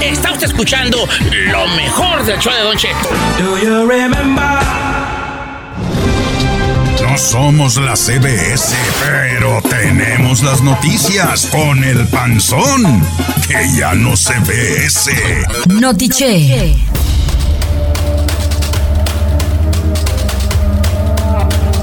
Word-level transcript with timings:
Está 0.00 0.32
usted 0.32 0.46
escuchando 0.46 1.08
lo 1.30 1.68
mejor 1.68 2.24
del 2.24 2.38
show 2.38 2.52
de 2.52 2.60
Don 2.60 2.76
Cheto. 2.76 3.08
No 7.02 7.18
somos 7.18 7.76
la 7.76 7.96
CBS, 7.96 8.74
pero 9.00 9.62
tenemos 9.62 10.42
las 10.42 10.60
noticias 10.60 11.46
con 11.46 11.82
el 11.84 12.06
panzón, 12.08 13.06
que 13.48 13.72
ya 13.76 13.94
no 13.94 14.16
se 14.16 14.38
ve 14.40 14.86
ese. 14.86 15.44
Notiche. 15.68 16.74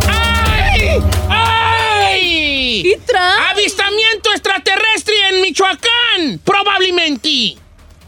¡Ay! 0.08 1.02
¡Ay! 1.30 2.84
¿Y 2.86 2.96
trae? 3.06 3.52
¡Avistamiento 3.52 4.30
extraterrestre 4.32 5.14
en 5.32 5.42
Michoacán! 5.42 6.40
Probablemente. 6.44 7.63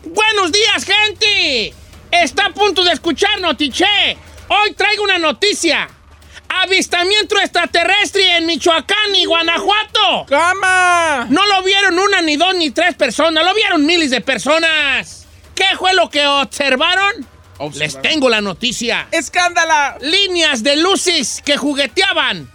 Buenos 0.06 0.52
días, 0.52 0.86
gente. 0.86 1.74
Está 2.12 2.46
a 2.46 2.50
punto 2.52 2.84
de 2.84 2.92
escuchar 2.92 3.42
Notiche. 3.42 3.86
Hoy 4.48 4.74
traigo 4.74 5.04
una 5.04 5.18
noticia. 5.18 5.90
Avistamiento 6.48 7.40
extraterrestre 7.40 8.38
en 8.38 8.46
Michoacán 8.46 9.16
y 9.16 9.26
Guanajuato. 9.26 10.28
¡Cama! 10.30 11.26
No 11.30 11.46
lo 11.48 11.64
vieron 11.64 11.98
una, 11.98 12.22
ni 12.22 12.38
dos, 12.38 12.54
ni 12.54 12.70
tres 12.70 12.94
personas. 12.94 13.44
Lo 13.44 13.54
vieron 13.56 13.84
miles 13.84 14.12
de 14.12 14.22
personas. 14.22 15.26
¿Qué 15.56 15.66
fue 15.78 15.96
lo 15.96 16.10
que 16.12 16.26
observaron? 16.28 17.28
Les 17.74 18.00
tengo 18.00 18.30
la 18.30 18.42
noticia. 18.42 19.08
¡Escándala! 19.12 19.98
Líneas 20.02 20.62
de 20.62 20.76
luces 20.76 21.42
que 21.44 21.58
jugueteaban 21.58 22.52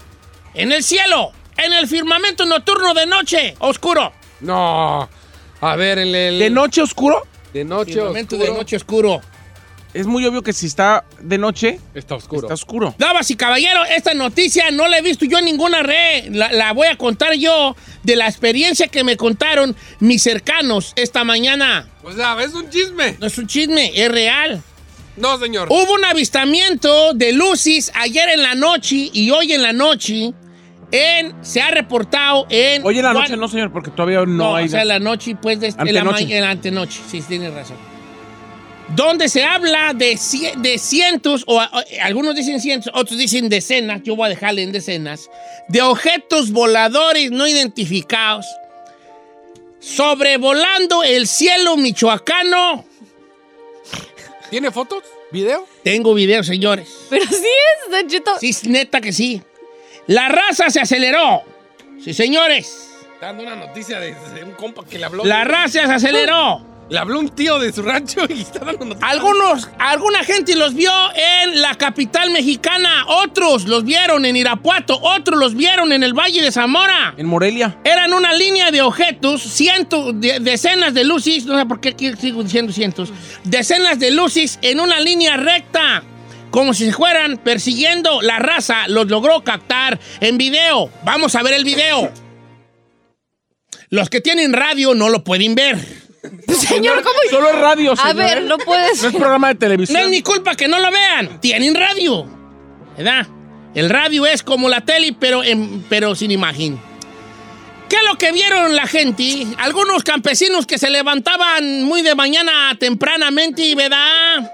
en 0.54 0.70
el 0.70 0.84
cielo, 0.84 1.32
en 1.56 1.72
el 1.72 1.88
firmamento 1.88 2.46
nocturno 2.46 2.94
de 2.94 3.06
noche, 3.06 3.56
oscuro. 3.58 4.12
No. 4.40 5.08
A 5.60 5.76
ver, 5.76 5.98
en 5.98 6.14
el. 6.14 6.38
¿De 6.38 6.48
noche 6.48 6.80
oscuro? 6.80 7.26
De 7.52 7.64
noche 7.64 7.92
Firmamento 7.94 8.36
oscuro. 8.36 8.52
de 8.52 8.58
noche 8.58 8.76
oscuro. 8.76 9.20
Es 9.92 10.06
muy 10.06 10.24
obvio 10.24 10.42
que 10.42 10.52
si 10.52 10.66
está 10.66 11.04
de 11.20 11.36
noche, 11.36 11.80
Está 11.94 12.14
oscuro. 12.14 12.42
está 12.42 12.54
oscuro. 12.54 12.94
Damas 12.96 13.28
y 13.32 13.36
caballeros, 13.36 13.88
esta 13.90 14.14
noticia 14.14 14.70
no 14.70 14.86
la 14.86 14.98
he 14.98 15.02
visto 15.02 15.24
yo 15.24 15.38
en 15.38 15.46
ninguna 15.46 15.82
red. 15.82 16.26
La, 16.30 16.52
la 16.52 16.72
voy 16.72 16.86
a 16.86 16.96
contar 16.96 17.34
yo 17.34 17.74
de 18.04 18.14
la 18.14 18.28
experiencia 18.28 18.86
que 18.86 19.02
me 19.02 19.16
contaron 19.16 19.74
mis 19.98 20.22
cercanos 20.22 20.92
esta 20.94 21.24
mañana. 21.24 21.88
O 22.04 22.12
sea, 22.12 22.40
es 22.40 22.54
un 22.54 22.70
chisme. 22.70 23.16
No 23.18 23.26
es 23.26 23.36
un 23.36 23.48
chisme, 23.48 23.90
es 24.00 24.08
real. 24.12 24.62
No, 25.16 25.36
señor. 25.40 25.66
Hubo 25.70 25.92
un 25.94 26.04
avistamiento 26.04 27.12
de 27.14 27.32
luces 27.32 27.90
ayer 27.96 28.28
en 28.28 28.42
la 28.44 28.54
noche 28.54 29.10
y 29.12 29.30
hoy 29.32 29.52
en 29.52 29.62
la 29.62 29.72
noche. 29.72 30.32
En, 30.92 31.34
se 31.44 31.60
ha 31.60 31.70
reportado 31.70 32.46
en. 32.50 32.84
Hoy 32.84 32.98
en 32.98 33.04
la 33.04 33.12
noche 33.12 33.36
no, 33.36 33.46
señor, 33.48 33.72
porque 33.72 33.90
todavía 33.90 34.18
no, 34.20 34.26
No, 34.26 34.56
hay... 34.56 34.66
o 34.66 34.68
sea, 34.68 34.84
la 34.84 34.98
noche, 34.98 35.36
pues, 35.40 35.60
de, 35.60 35.68
en 35.68 35.94
la, 35.94 36.02
ma- 36.04 36.18
en 36.20 36.40
la 36.40 36.50
antenoche. 36.50 37.00
Sí, 37.08 37.22
tienes 37.22 37.54
razón. 37.54 37.76
Donde 38.96 39.28
se 39.28 39.44
habla 39.44 39.92
de, 39.94 40.14
cie- 40.14 40.56
de 40.56 40.76
cientos, 40.78 41.44
o, 41.46 41.58
o, 41.58 41.82
algunos 42.02 42.34
dicen 42.34 42.60
cientos, 42.60 42.92
otros 42.92 43.18
dicen 43.18 43.48
decenas, 43.48 44.02
yo 44.02 44.16
voy 44.16 44.26
a 44.26 44.28
dejarle 44.30 44.64
en 44.64 44.72
decenas, 44.72 45.30
de 45.68 45.80
objetos 45.80 46.50
voladores 46.50 47.30
no 47.30 47.46
identificados 47.46 48.46
sobrevolando 49.78 51.02
el 51.02 51.26
cielo 51.26 51.76
michoacano. 51.76 52.84
¿Tiene 54.50 54.70
fotos? 54.70 55.04
¿Video? 55.32 55.66
Tengo 55.84 56.12
video, 56.12 56.42
señores. 56.42 56.88
Pero 57.08 57.24
sí 57.28 57.36
es, 57.36 57.90
Don 57.90 58.08
Cheto. 58.08 58.32
Sí, 58.40 58.48
es 58.50 58.64
neta 58.66 59.00
que 59.00 59.12
sí. 59.12 59.40
La 60.06 60.28
raza 60.28 60.70
se 60.70 60.80
aceleró. 60.80 61.42
Sí, 62.02 62.14
señores. 62.14 62.88
Dando 63.20 63.42
una 63.42 63.54
noticia 63.56 64.00
de, 64.00 64.14
de 64.34 64.44
un 64.44 64.52
compa 64.52 64.84
que 64.84 64.98
le 64.98 65.04
habló. 65.04 65.24
La 65.24 65.44
raza 65.44 65.86
se 65.86 65.92
aceleró. 65.92 66.66
Le 66.88 66.98
habló 66.98 67.20
un 67.20 67.28
tío 67.28 67.60
de 67.60 67.72
su 67.72 67.82
rancho 67.82 68.22
y 68.28 68.40
está 68.40 68.60
dando 68.64 68.84
noticias. 68.84 69.08
Algunos, 69.12 69.68
alguna 69.78 70.24
gente 70.24 70.56
los 70.56 70.74
vio 70.74 70.90
en 71.14 71.60
la 71.62 71.76
capital 71.76 72.30
mexicana, 72.32 73.04
otros 73.06 73.66
los 73.66 73.84
vieron 73.84 74.24
en 74.24 74.34
Irapuato, 74.34 74.98
otros 75.00 75.38
los 75.38 75.54
vieron 75.54 75.92
en 75.92 76.02
el 76.02 76.14
Valle 76.14 76.42
de 76.42 76.50
Zamora. 76.50 77.14
En 77.16 77.26
Morelia. 77.26 77.76
Eran 77.84 78.12
una 78.12 78.32
línea 78.34 78.72
de 78.72 78.82
objetos, 78.82 79.40
cientos, 79.40 80.20
de- 80.20 80.40
decenas 80.40 80.92
de 80.92 81.04
luces, 81.04 81.44
no 81.46 81.56
sé 81.60 81.64
por 81.66 81.80
qué 81.80 81.90
aquí 81.90 82.12
sigo 82.16 82.42
diciendo 82.42 82.72
cientos, 82.72 83.12
decenas 83.44 84.00
de 84.00 84.10
luces 84.10 84.58
en 84.60 84.80
una 84.80 84.98
línea 84.98 85.36
recta, 85.36 86.02
como 86.50 86.74
si 86.74 86.86
se 86.86 86.92
fueran 86.92 87.38
persiguiendo. 87.38 88.22
La 88.22 88.38
raza 88.38 88.88
los 88.88 89.08
logró 89.08 89.42
captar 89.44 89.98
en 90.20 90.38
video. 90.38 90.90
Vamos 91.04 91.34
a 91.34 91.42
ver 91.42 91.54
el 91.54 91.64
video. 91.64 92.10
Los 93.90 94.08
que 94.08 94.20
tienen 94.20 94.52
radio 94.52 94.94
no 94.94 95.08
lo 95.08 95.24
pueden 95.24 95.54
ver. 95.54 95.78
Señor, 96.48 97.02
¿cómo? 97.02 97.16
Solo 97.30 97.48
es 97.50 97.58
radio, 97.58 97.92
A 97.92 97.96
señor. 97.96 98.16
ver, 98.16 98.42
no 98.42 98.58
puedes. 98.58 99.02
No 99.02 99.08
es 99.08 99.14
programa 99.14 99.48
de 99.48 99.54
No 99.54 99.58
televisión. 99.60 100.02
es 100.02 100.08
mi 100.10 100.22
culpa 100.22 100.54
que 100.54 100.68
no 100.68 100.78
lo 100.78 100.90
vean. 100.90 101.40
Tienen 101.40 101.74
radio. 101.74 102.26
¿Verdad? 102.96 103.26
El 103.74 103.88
radio 103.88 104.26
es 104.26 104.42
como 104.42 104.68
la 104.68 104.82
tele, 104.82 105.14
pero, 105.18 105.42
en- 105.42 105.84
pero 105.88 106.14
sin 106.14 106.30
imagen. 106.30 106.80
¿Qué 107.88 107.96
es 107.96 108.02
lo 108.04 108.16
que 108.18 108.30
vieron 108.32 108.76
la 108.76 108.86
gente? 108.86 109.46
Algunos 109.58 110.04
campesinos 110.04 110.66
que 110.66 110.78
se 110.78 110.90
levantaban 110.90 111.82
muy 111.84 112.02
de 112.02 112.14
mañana 112.14 112.76
tempranamente, 112.78 113.74
¿verdad? 113.74 114.52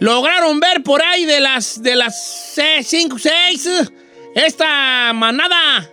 Lograron 0.00 0.58
ver 0.60 0.82
por 0.82 1.02
ahí 1.02 1.24
de 1.24 1.40
las 1.40 1.82
de 1.82 1.94
las 1.94 2.54
5, 2.82 3.18
6 3.18 3.68
esta 4.34 5.12
manada 5.12 5.88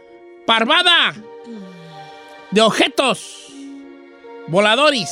parvada 0.46 1.14
de 2.52 2.62
objetos 2.62 3.48
voladores 4.48 5.10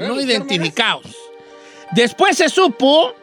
no 0.00 0.20
identificados. 0.20 1.16
Después 1.92 2.36
se 2.36 2.48
supo 2.48 3.14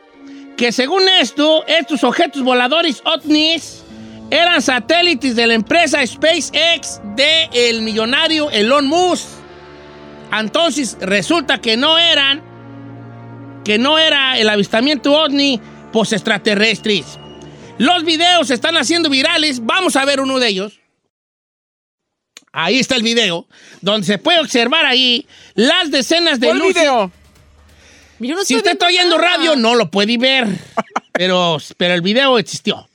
que 0.58 0.72
según 0.72 1.08
esto, 1.22 1.66
estos 1.68 2.04
objetos 2.04 2.44
voladores 2.44 3.02
OVNIs 3.06 3.84
eran 4.32 4.62
satélites 4.62 5.36
de 5.36 5.48
la 5.48 5.54
empresa 5.54 6.06
SpaceX 6.06 7.00
de 7.16 7.50
el 7.54 7.82
millonario 7.82 8.50
Elon 8.50 8.88
Musk. 8.88 9.28
Entonces 10.32 10.98
resulta 11.00 11.60
que 11.60 11.78
no 11.78 11.98
eran, 11.98 12.42
que 13.66 13.78
no 13.78 13.98
era 14.00 14.38
el 14.40 14.48
avistamiento 14.48 15.12
OVNI, 15.12 15.60
pues 15.92 16.14
extraterrestres. 16.14 17.20
Los 17.78 18.06
videos 18.06 18.48
se 18.48 18.54
están 18.54 18.78
haciendo 18.78 19.10
virales. 19.10 19.66
Vamos 19.66 19.98
a 19.98 20.06
ver 20.06 20.22
uno 20.22 20.40
de 20.40 20.48
ellos. 20.48 20.80
Ahí 22.54 22.80
está 22.80 22.96
el 22.96 23.04
video, 23.04 23.48
donde 23.82 24.08
se 24.08 24.18
puede 24.18 24.40
observar 24.40 24.86
ahí 24.86 25.28
las 25.56 25.92
decenas 25.92 26.40
de 26.40 26.48
¿Cuál 26.48 26.60
luces. 26.60 26.76
video? 26.76 27.12
Yo 28.20 28.36
no 28.36 28.46
Si 28.46 28.54
estoy 28.54 28.58
usted 28.58 28.72
está 28.72 28.88
oyendo 28.88 29.18
nada. 29.18 29.36
radio, 29.36 29.58
no 29.58 29.76
lo 29.76 29.92
puede 29.92 30.18
ver. 30.18 30.48
Pero, 31.12 31.58
pero 31.78 31.94
el 31.94 32.02
video 32.02 32.38
existió. 32.38 32.90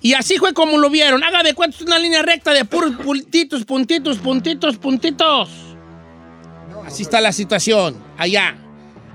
Y 0.00 0.14
así 0.14 0.38
fue 0.38 0.54
como 0.54 0.78
lo 0.78 0.88
vieron. 0.88 1.22
Haga 1.22 1.42
de 1.42 1.52
cuenta, 1.52 1.76
es 1.76 1.82
una 1.82 1.98
línea 1.98 2.22
recta 2.22 2.54
de 2.54 2.64
puros 2.64 2.92
puntitos, 2.96 3.66
puntitos, 3.66 4.16
puntitos, 4.16 4.78
puntitos. 4.78 5.50
Así 6.86 7.02
está 7.02 7.20
la 7.20 7.32
situación. 7.32 8.02
Allá. 8.16 8.56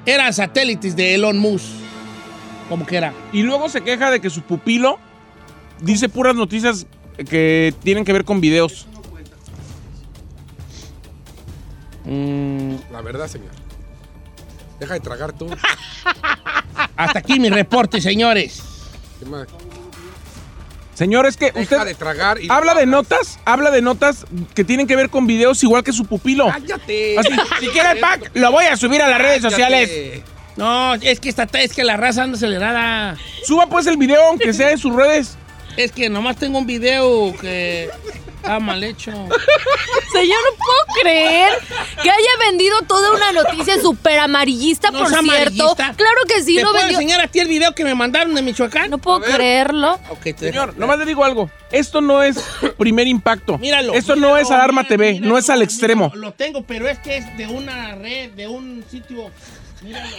Eran 0.05 0.33
satélites 0.33 0.95
de 0.95 1.15
Elon 1.15 1.37
Musk. 1.37 1.65
Como 2.69 2.85
que 2.85 2.97
era. 2.97 3.13
Y 3.33 3.43
luego 3.43 3.69
se 3.69 3.81
queja 3.81 4.09
de 4.11 4.21
que 4.21 4.29
su 4.29 4.41
pupilo 4.41 4.97
dice 5.81 6.09
puras 6.09 6.35
noticias 6.35 6.87
que 7.29 7.73
tienen 7.83 8.05
que 8.05 8.13
ver 8.13 8.25
con 8.25 8.41
videos. 8.41 8.87
La 12.91 13.01
verdad, 13.01 13.27
señor. 13.27 13.51
Deja 14.79 14.95
de 14.95 14.99
tragar 14.99 15.33
tú. 15.33 15.47
Hasta 16.95 17.19
aquí 17.19 17.39
mi 17.39 17.49
reporte, 17.49 18.01
señores. 18.01 18.63
¿Qué 19.19 19.25
más? 19.25 19.47
Señor, 21.01 21.25
es 21.25 21.35
que 21.35 21.47
Deja 21.47 21.61
usted 21.61 21.83
de 21.83 21.95
tragar 21.95 22.39
y. 22.39 22.47
habla 22.51 22.75
de 22.75 22.85
notas, 22.85 23.39
habla 23.43 23.71
de 23.71 23.81
notas 23.81 24.23
que 24.53 24.63
tienen 24.63 24.85
que 24.85 24.95
ver 24.95 25.09
con 25.09 25.25
videos 25.25 25.63
igual 25.63 25.83
que 25.83 25.93
su 25.93 26.05
pupilo. 26.05 26.45
¡Cállate! 26.45 27.17
Así, 27.17 27.31
si 27.59 27.67
quiere 27.69 27.93
el 27.93 27.99
pack, 27.99 28.29
lo 28.35 28.51
voy 28.51 28.65
a 28.65 28.77
subir 28.77 29.01
a 29.01 29.07
las 29.07 29.19
redes 29.19 29.41
sociales. 29.41 30.21
No, 30.57 30.93
es 30.93 31.19
que, 31.19 31.29
esta, 31.29 31.47
es 31.53 31.73
que 31.73 31.83
la 31.83 31.97
raza 31.97 32.21
anda 32.21 32.37
acelerada. 32.37 33.17
Suba 33.43 33.65
pues 33.65 33.87
el 33.87 33.97
video, 33.97 34.21
aunque 34.27 34.53
sea 34.53 34.69
en 34.69 34.77
sus 34.77 34.93
redes. 34.93 35.39
Es 35.75 35.91
que 35.91 36.07
nomás 36.07 36.37
tengo 36.37 36.59
un 36.59 36.67
video 36.67 37.35
que 37.41 37.89
está 38.41 38.59
mal 38.59 38.83
hecho. 38.83 39.11
Señor, 39.11 40.39
no 40.51 40.57
puedo 40.57 41.01
creer 41.01 41.51
que 42.03 42.09
haya 42.09 42.29
vendido 42.49 42.81
toda 42.81 43.11
una 43.13 43.31
noticia 43.31 43.79
súper 43.81 44.19
amarillista, 44.19 44.91
No 44.91 44.99
por 44.99 45.07
es 45.07 45.13
cierto. 45.19 45.31
amarillista. 45.31 45.93
Claro 45.95 46.17
que 46.27 46.43
sí, 46.43 46.55
¿Te 46.57 46.63
no 46.63 46.71
puedo 46.71 46.81
vendió. 46.85 46.99
enseñar 46.99 47.21
a 47.21 47.27
ti 47.27 47.39
el 47.39 47.47
video 47.47 47.73
que 47.73 47.83
me 47.83 47.95
mandaron 47.95 48.33
de 48.35 48.41
Michoacán? 48.41 48.89
No 48.89 48.97
puedo 48.97 49.21
creerlo. 49.21 49.93
Ok, 50.09 50.23
te 50.23 50.37
Señor, 50.37 50.77
nomás 50.77 50.99
le 50.99 51.05
digo 51.05 51.23
algo. 51.23 51.49
Esto 51.71 52.01
no 52.01 52.21
es 52.23 52.37
primer 52.77 53.07
impacto. 53.07 53.57
Míralo. 53.57 53.93
Esto 53.93 54.15
no 54.15 54.37
es 54.37 54.49
Alarma 54.51 54.83
TV, 54.85 55.13
míralo, 55.13 55.29
no 55.31 55.37
es 55.37 55.49
al 55.49 55.59
míralo. 55.59 55.63
extremo. 55.71 56.11
Lo 56.15 56.33
tengo, 56.33 56.63
pero 56.63 56.87
es 56.87 56.99
que 56.99 57.17
es 57.17 57.37
de 57.37 57.47
una 57.47 57.95
red, 57.95 58.31
de 58.31 58.47
un 58.47 58.83
sitio. 58.89 59.29
Míralo. 59.81 60.09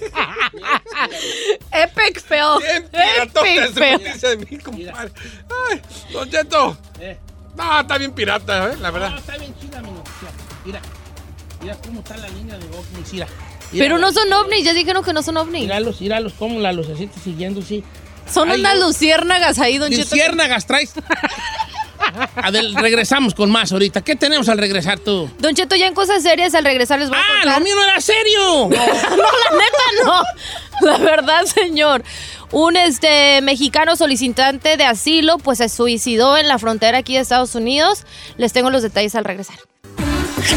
Epic 1.72 2.20
fail. 2.20 2.58
Epic 2.92 3.72
fail. 3.74 4.20
de 4.20 4.36
mí, 4.38 4.58
compadre. 4.58 5.12
Ay, 5.70 5.82
Don 6.12 6.30
Cheto. 6.30 6.76
Eh. 7.00 7.16
No, 7.56 7.80
está 7.80 7.98
bien 7.98 8.12
pirata, 8.12 8.70
¿eh? 8.72 8.76
La 8.80 8.88
No, 8.88 8.92
verdad. 8.94 9.18
está 9.18 9.36
bien 9.38 9.54
chida 9.58 9.80
mi 9.82 9.90
noticia. 9.90 10.28
Mira. 10.64 10.80
Mira 11.62 11.76
cómo 11.84 12.00
está 12.00 12.16
la 12.18 12.28
línea 12.28 12.58
de 12.58 12.66
ovnis, 12.66 13.12
mira. 13.12 13.26
Pero 13.72 13.98
no 13.98 14.12
son 14.12 14.32
ovnis, 14.32 14.64
ya 14.64 14.72
dijeron 14.74 15.02
que 15.04 15.12
no 15.12 15.22
son 15.22 15.36
ovnis. 15.38 15.62
Míralos, 15.62 16.00
míralos, 16.00 16.32
cómo 16.38 16.60
la 16.60 16.72
lucecita 16.72 17.18
siguiendo, 17.22 17.62
sí. 17.62 17.82
Son 18.32 18.50
Ay, 18.50 18.60
unas 18.60 18.78
luciérnagas 18.78 19.58
ahí, 19.58 19.78
Don 19.78 19.90
Cheto. 19.90 20.02
Luciérnagas 20.02 20.66
traes. 20.66 20.92
A 22.36 22.50
ver, 22.50 22.64
regresamos 22.74 23.34
con 23.34 23.50
más 23.50 23.72
ahorita. 23.72 24.02
¿Qué 24.02 24.16
tenemos 24.16 24.48
al 24.48 24.58
regresar 24.58 24.98
tú? 24.98 25.30
Don 25.38 25.54
Cheto, 25.54 25.74
ya 25.76 25.86
en 25.86 25.94
cosas 25.94 26.22
serias 26.22 26.54
al 26.54 26.64
regresar 26.64 26.98
les 26.98 27.08
voy 27.08 27.18
a 27.18 27.20
¡Ah, 27.22 27.40
contar. 27.42 27.58
lo 27.58 27.64
mío 27.64 27.74
no 27.74 27.84
era 27.84 28.00
serio! 28.00 28.68
No, 29.16 29.16
la 29.16 29.56
neta 29.58 30.04
no. 30.04 30.22
La 30.90 30.98
verdad, 30.98 31.44
señor. 31.44 32.02
Un 32.52 32.76
este 32.76 33.40
mexicano 33.42 33.96
solicitante 33.96 34.76
de 34.76 34.84
asilo 34.84 35.38
pues 35.38 35.58
se 35.58 35.68
suicidó 35.68 36.36
en 36.36 36.46
la 36.48 36.58
frontera 36.58 36.98
aquí 36.98 37.14
de 37.14 37.20
Estados 37.20 37.54
Unidos. 37.54 38.04
Les 38.36 38.52
tengo 38.52 38.70
los 38.70 38.82
detalles 38.82 39.14
al 39.14 39.24
regresar. 39.24 39.56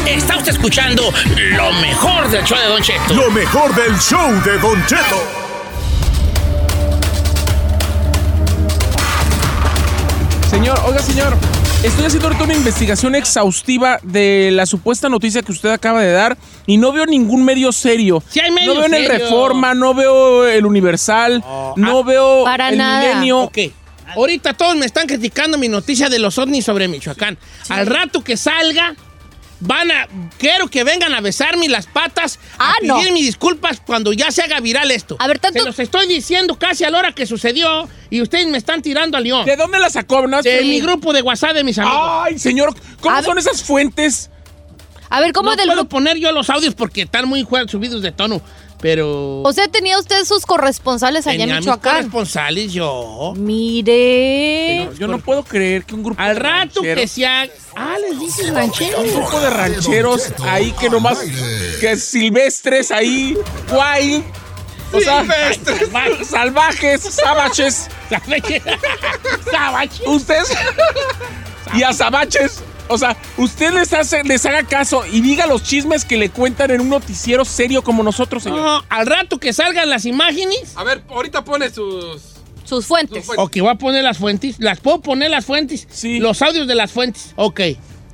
Está 0.06 0.36
usted 0.36 0.52
escuchando 0.52 1.12
lo 1.56 1.72
mejor 1.74 2.28
del 2.30 2.44
show 2.44 2.58
de 2.58 2.66
Don 2.66 2.82
Cheto. 2.82 3.14
Lo 3.14 3.30
mejor 3.30 3.74
del 3.74 3.98
show 3.98 4.30
de 4.44 4.58
Don 4.58 4.86
Cheto. 4.86 5.49
Señor, 10.50 10.80
oiga, 10.84 11.00
señor, 11.00 11.36
estoy 11.84 12.06
haciendo 12.06 12.26
ahorita 12.26 12.42
una 12.42 12.54
investigación 12.54 13.14
exhaustiva 13.14 14.00
de 14.02 14.50
la 14.52 14.66
supuesta 14.66 15.08
noticia 15.08 15.42
que 15.42 15.52
usted 15.52 15.68
acaba 15.70 16.02
de 16.02 16.10
dar 16.10 16.36
y 16.66 16.76
no 16.76 16.90
veo 16.90 17.06
ningún 17.06 17.44
medio 17.44 17.70
serio. 17.70 18.20
Sí 18.28 18.40
hay 18.40 18.50
medios 18.50 18.74
no 18.74 18.80
veo 18.80 18.86
en 18.86 18.94
el. 18.94 19.06
Reforma, 19.06 19.74
no 19.74 19.94
veo 19.94 20.48
el 20.48 20.66
Universal, 20.66 21.44
no 21.76 22.02
veo 22.02 22.42
Para 22.42 22.70
el 22.70 22.78
nada. 22.78 23.00
Milenio. 23.00 23.42
Ok. 23.42 23.58
Ahorita 24.16 24.52
todos 24.54 24.74
me 24.74 24.86
están 24.86 25.06
criticando 25.06 25.56
mi 25.56 25.68
noticia 25.68 26.08
de 26.08 26.18
los 26.18 26.36
ovnis 26.36 26.64
sobre 26.64 26.88
Michoacán. 26.88 27.38
Al 27.68 27.86
rato 27.86 28.24
que 28.24 28.36
salga, 28.36 28.96
van 29.60 29.90
a. 29.90 30.08
Quiero 30.38 30.68
que 30.68 30.84
vengan 30.84 31.14
a 31.14 31.20
besarme 31.20 31.68
las 31.68 31.86
patas, 31.86 32.38
a 32.58 32.70
Ah, 32.70 32.74
no. 32.82 32.96
pedir 32.98 33.12
mis 33.12 33.26
disculpas 33.26 33.80
cuando 33.84 34.12
ya 34.12 34.30
se 34.30 34.42
haga 34.42 34.60
viral 34.60 34.90
esto. 34.90 35.16
A 35.18 35.26
ver, 35.26 35.38
tanto- 35.38 35.60
Se 35.60 35.66
los 35.66 35.78
estoy 35.78 36.06
diciendo 36.06 36.58
casi 36.58 36.84
a 36.84 36.90
la 36.90 36.98
hora 36.98 37.12
que 37.12 37.26
sucedió 37.26 37.88
y 38.10 38.20
ustedes 38.22 38.46
me 38.48 38.58
están 38.58 38.82
tirando 38.82 39.16
al 39.16 39.24
león. 39.24 39.44
¿De 39.46 39.56
dónde 39.56 39.78
la 39.78 39.90
sacó? 39.90 40.26
No, 40.26 40.42
De 40.42 40.62
mi 40.62 40.80
grupo 40.80 41.12
de 41.12 41.22
WhatsApp 41.22 41.52
de 41.54 41.64
mis 41.64 41.78
amigos. 41.78 42.00
Ay, 42.02 42.38
señor, 42.38 42.74
¿cómo 43.00 43.14
A 43.16 43.22
son 43.22 43.34
ver. 43.36 43.44
esas 43.44 43.62
fuentes? 43.62 44.30
A 45.12 45.20
ver, 45.20 45.32
¿cómo 45.32 45.50
no 45.50 45.56
del 45.56 45.66
puedo 45.66 45.80
grupo? 45.80 45.96
poner 45.96 46.16
yo 46.18 46.30
los 46.32 46.48
audios 46.50 46.74
porque 46.74 47.02
están 47.02 47.26
muy 47.28 47.46
subidos 47.68 48.00
de 48.00 48.12
tono, 48.12 48.40
pero. 48.80 49.42
O 49.42 49.52
sea, 49.52 49.68
tenía 49.68 49.98
usted 49.98 50.24
sus 50.24 50.46
corresponsales 50.46 51.26
allá 51.26 51.44
en 51.44 51.50
mis 51.50 51.58
Michoacán. 51.60 51.94
corresponsales 51.96 52.72
yo. 52.72 53.32
Mire. 53.36 54.88
Yo 54.98 55.06
no 55.06 55.18
puedo 55.18 55.42
creer 55.44 55.84
que 55.84 55.94
un 55.94 56.02
grupo 56.02 56.20
Al 56.20 56.34
de 56.34 56.40
rato 56.40 56.80
que 56.82 56.94
rancheros- 56.94 57.10
se 57.10 57.26
haga. 57.26 57.52
Ah, 57.76 57.96
les 58.00 58.18
dices 58.18 58.52
ranchero. 58.52 59.00
Un 59.00 59.10
grupo 59.12 59.40
de 59.40 59.50
rancheros 59.50 60.32
ahí 60.44 60.72
que 60.72 60.90
nomás. 60.90 61.18
que 61.80 61.96
silvestres 61.96 62.90
ahí, 62.90 63.36
wild. 63.70 64.24
O 64.92 65.00
sea, 65.00 65.24
Salvajes. 65.24 66.26
salvajes, 66.28 67.02
savaches. 67.02 67.88
Savage. 69.50 70.02
Ustedes. 70.06 70.52
y 71.74 71.82
azabaches. 71.82 72.62
O 72.90 72.98
sea, 72.98 73.16
usted 73.36 73.72
les, 73.72 73.92
hace, 73.92 74.24
les 74.24 74.44
haga 74.46 74.64
caso 74.64 75.04
y 75.06 75.20
diga 75.20 75.46
los 75.46 75.62
chismes 75.62 76.04
que 76.04 76.16
le 76.16 76.28
cuentan 76.28 76.72
en 76.72 76.80
un 76.80 76.88
noticiero 76.88 77.44
serio 77.44 77.82
como 77.82 78.02
nosotros, 78.02 78.42
señor. 78.42 78.60
No, 78.60 78.84
al 78.88 79.06
rato 79.06 79.38
que 79.38 79.52
salgan 79.52 79.88
las 79.88 80.04
imágenes. 80.06 80.72
A 80.74 80.82
ver, 80.82 81.02
ahorita 81.08 81.44
pone 81.44 81.70
sus. 81.70 82.20
Sus 82.64 82.86
fuentes. 82.86 83.18
Sus 83.18 83.26
fuentes. 83.26 83.44
Ok, 83.44 83.56
voy 83.60 83.70
a 83.70 83.74
poner 83.76 84.02
las 84.02 84.18
fuentes. 84.18 84.56
¿Las 84.58 84.80
puedo 84.80 85.00
poner 85.00 85.30
las 85.30 85.44
fuentes? 85.44 85.86
Sí. 85.90 86.18
Los 86.18 86.42
audios 86.42 86.66
de 86.66 86.74
las 86.74 86.90
fuentes. 86.90 87.32
Ok. 87.36 87.60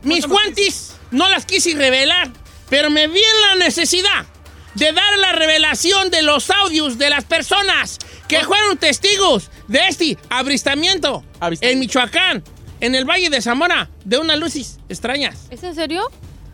Mis 0.03 0.27
fuentes 0.27 0.95
no 1.11 1.29
las 1.31 1.47
quise 1.47 1.75
revelar, 1.75 2.31
pero 2.69 2.91
me 2.91 3.09
vi 3.09 3.19
en 3.21 3.59
la 3.59 3.65
necesidad 3.65 4.27
de 4.75 4.93
dar 4.93 5.19
la 5.19 5.33
revelación 5.33 6.11
de 6.11 6.21
los 6.23 6.51
audios 6.51 6.99
de 6.99 7.09
las 7.09 7.25
personas 7.25 7.99
que 8.29 8.45
fueron 8.45 8.77
testigos 8.77 9.51
de 9.69 9.81
este 9.89 10.19
abristamiento, 10.29 11.25
Avistamiento. 11.41 11.67
en 11.73 11.79
Michoacán, 11.79 12.45
en 12.81 12.95
el 12.95 13.05
Valle 13.05 13.31
de 13.31 13.41
Zamora, 13.43 13.89
de 14.05 14.19
unas 14.19 14.39
luces 14.39 14.79
extrañas. 14.89 15.47
¿Es 15.51 15.63
en 15.63 15.75
serio? 15.75 16.11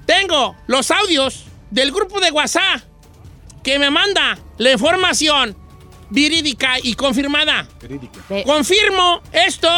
Tengo 0.06 0.56
los 0.66 0.90
audios 0.90 1.44
del 1.70 1.90
grupo 1.92 2.20
de 2.20 2.30
WhatsApp 2.30 2.82
que 3.62 3.78
me 3.78 3.90
manda 3.90 4.38
la 4.58 4.72
información 4.72 5.56
verídica 6.10 6.74
y 6.82 6.94
confirmada. 6.94 7.68
Ve- 8.28 8.44
Confirmo 8.44 9.22
esto. 9.32 9.68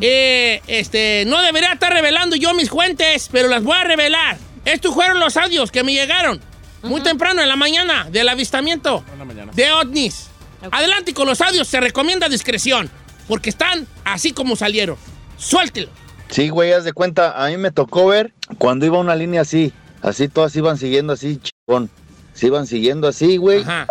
Eh, 0.00 0.62
este, 0.66 1.24
no 1.26 1.42
debería 1.42 1.72
estar 1.72 1.92
revelando 1.92 2.36
yo 2.36 2.54
mis 2.54 2.70
fuentes, 2.70 3.28
pero 3.30 3.48
las 3.48 3.62
voy 3.62 3.76
a 3.76 3.84
revelar. 3.84 4.38
Estos 4.64 4.94
fueron 4.94 5.20
los 5.20 5.36
audios 5.36 5.70
que 5.70 5.82
me 5.84 5.92
llegaron 5.92 6.40
muy 6.82 7.00
temprano 7.02 7.42
en 7.42 7.48
la 7.48 7.56
mañana 7.56 8.06
del 8.10 8.28
avistamiento 8.28 9.04
En 9.12 9.18
la 9.18 9.24
mañana. 9.24 9.52
de 9.54 9.72
ovnis. 9.72 10.28
Adelante 10.70 11.12
con 11.12 11.26
los 11.26 11.40
audios, 11.42 11.68
se 11.68 11.80
recomienda 11.80 12.28
discreción, 12.30 12.90
porque 13.28 13.50
están 13.50 13.86
así 14.04 14.32
como 14.32 14.56
salieron. 14.56 14.96
Suéltelo. 15.36 15.88
Sí, 16.28 16.48
güey, 16.48 16.72
haz 16.72 16.84
de 16.84 16.92
cuenta, 16.92 17.44
a 17.44 17.48
mí 17.48 17.56
me 17.56 17.70
tocó 17.70 18.06
ver 18.06 18.32
cuando 18.58 18.86
iba 18.86 18.98
una 18.98 19.14
línea 19.14 19.42
así, 19.42 19.72
así 20.02 20.28
todas 20.28 20.54
iban 20.56 20.78
siguiendo 20.78 21.12
así, 21.12 21.38
chingón. 21.38 21.90
Se 22.32 22.46
iban 22.48 22.66
siguiendo 22.66 23.06
así, 23.06 23.36
güey, 23.36 23.62
Ajá. 23.62 23.86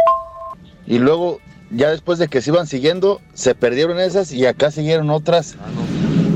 y 0.86 1.00
luego, 1.00 1.40
ya 1.72 1.90
después 1.92 2.20
de 2.20 2.28
que 2.28 2.42
se 2.42 2.50
iban 2.50 2.68
siguiendo, 2.68 3.22
se 3.34 3.56
perdieron 3.56 4.00
esas 4.00 4.34
y 4.34 4.46
acá 4.46 4.72
siguieron 4.72 5.10
otras, 5.10 5.56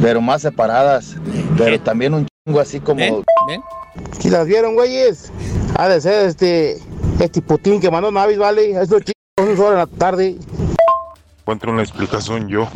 pero 0.01 0.21
más 0.21 0.43
separadas, 0.43 1.15
pero 1.57 1.79
también 1.81 2.13
un 2.13 2.27
chingo 2.45 2.61
así 2.61 2.79
como... 2.79 2.99
¿Ven? 2.99 3.23
¿Ven? 3.49 3.61
Si 4.19 4.29
las 4.29 4.47
vieron, 4.47 4.75
güeyes, 4.75 5.31
ha 5.75 5.89
de 5.89 5.99
ser 5.99 6.27
este, 6.27 6.77
este 7.19 7.41
Putin 7.41 7.81
que 7.81 7.91
mandó 7.91 8.11
Navis, 8.11 8.37
¿vale? 8.37 8.71
Es 8.79 8.89
lo 8.89 8.99
chico, 8.99 9.19
un 9.37 9.57
solo 9.57 9.71
en 9.71 9.77
la 9.79 9.87
tarde. 9.87 10.37
Encuentro 11.47 11.71
una 11.71 11.81
explicación 11.81 12.49
yo. 12.49 12.67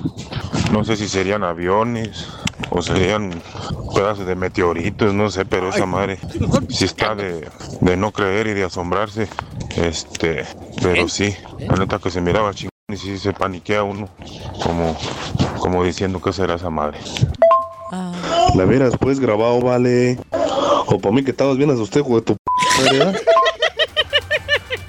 No 0.72 0.86
sé 0.86 0.96
si 0.96 1.10
serían 1.10 1.44
aviones 1.44 2.26
o 2.70 2.82
serían 2.82 3.42
pedazos 3.94 4.26
de 4.26 4.36
meteoritos, 4.36 5.14
no 5.14 5.30
sé, 5.30 5.44
pero 5.44 5.68
esa 5.72 5.86
madre 5.86 6.18
sí 6.70 6.86
está 6.86 7.14
de, 7.14 7.50
de 7.82 7.98
no 7.98 8.14
creer 8.14 8.48
y 8.48 8.54
de 8.54 8.64
asombrarse. 8.64 9.28
Este, 9.76 10.46
pero 10.82 11.10
sí, 11.10 11.36
la 11.68 11.76
neta 11.76 12.00
que 12.00 12.10
se 12.10 12.22
miraba 12.22 12.54
chingón 12.54 12.70
y 12.88 12.96
sí 12.96 13.18
se 13.18 13.34
paniquea 13.34 13.84
uno, 13.84 14.08
como, 14.64 14.98
como 15.60 15.84
diciendo 15.84 16.22
que 16.22 16.32
será 16.32 16.56
esa 16.56 16.70
madre. 16.70 16.98
La 18.56 18.64
hubieras 18.64 18.94
pues 18.98 19.20
grabado, 19.20 19.60
vale. 19.60 20.18
O 20.86 20.98
para 20.98 21.14
mí 21.14 21.26
que 21.26 21.32
estabas 21.32 21.58
bien 21.58 21.72
asustado, 21.72 22.06
de 22.16 22.22
tu 22.22 22.36
p 22.36 22.40
madre, 22.84 22.98
¿verdad? 23.00 23.22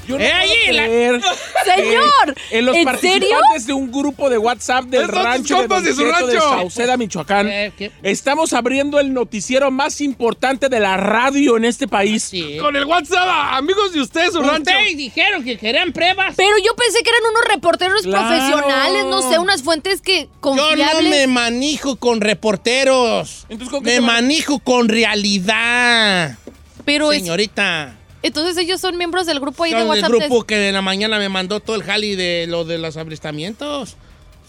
Yo 0.06 0.18
no 0.18 0.24
Eh, 0.24 0.30
puedo 0.30 0.40
ahí, 0.40 0.72
la- 0.72 1.26
Señor, 1.64 2.34
en 2.50 2.66
los 2.66 2.76
¿en 2.76 2.84
participantes 2.84 3.66
de 3.66 3.72
un 3.72 3.90
grupo 3.90 4.28
de 4.30 4.38
WhatsApp 4.38 4.84
del 4.86 5.08
rancho 5.08 5.66
de, 5.66 5.80
de 5.82 5.94
su 5.94 6.02
Cheto 6.02 6.26
de 6.26 6.32
rancho. 6.34 6.40
Sauceda, 6.48 6.96
Michoacán. 6.96 7.48
Eh, 7.48 7.72
¿qué? 7.76 7.90
Estamos 8.02 8.52
abriendo 8.52 8.98
el 9.00 9.12
noticiero 9.12 9.70
más 9.70 10.00
importante 10.00 10.68
de 10.68 10.80
la 10.80 10.96
radio 10.96 11.56
en 11.56 11.64
este 11.64 11.86
país. 11.88 12.24
Sí. 12.24 12.56
Con 12.60 12.76
el 12.76 12.84
WhatsApp, 12.84 13.26
amigos 13.52 13.92
de 13.92 14.00
ustedes, 14.00 14.32
su 14.32 14.40
rancho. 14.42 14.70
Ustedes 14.70 14.96
dijeron 14.96 15.44
que 15.44 15.56
querían 15.58 15.92
pruebas. 15.92 16.34
pero 16.36 16.56
yo 16.58 16.74
pensé 16.74 17.02
que 17.02 17.10
eran 17.10 17.22
unos 17.30 17.44
reporteros 17.54 18.02
Claro. 18.02 18.28
profesionales, 18.28 19.04
no 19.06 19.30
sé, 19.30 19.38
unas 19.38 19.62
fuentes 19.62 20.00
que 20.00 20.24
Yo 20.24 20.30
confiables. 20.40 20.86
no 21.04 21.10
me 21.10 21.26
manejo 21.26 21.96
con 21.96 22.20
reporteros. 22.20 23.46
Entonces, 23.48 23.68
¿con 23.70 23.82
qué 23.82 23.90
me 23.90 23.94
se 23.96 24.00
man- 24.00 24.12
manejo 24.24 24.58
con 24.58 24.88
realidad. 24.88 26.36
Pero 26.84 27.12
es- 27.12 27.20
Señorita. 27.22 27.96
Entonces 28.22 28.56
ellos 28.56 28.80
son 28.80 28.96
miembros 28.96 29.26
del 29.26 29.40
grupo 29.40 29.64
ahí 29.64 29.72
de 29.72 29.78
Son 29.80 29.82
el 29.84 29.88
WhatsApp. 30.02 30.10
grupo 30.10 30.44
que 30.44 30.68
en 30.68 30.74
la 30.74 30.82
mañana 30.82 31.18
me 31.18 31.28
mandó 31.28 31.60
todo 31.60 31.76
el 31.76 31.82
jali 31.82 32.14
de 32.16 32.46
lo 32.48 32.64
de 32.64 32.78
los 32.78 32.96
abristamientos. 32.96 33.96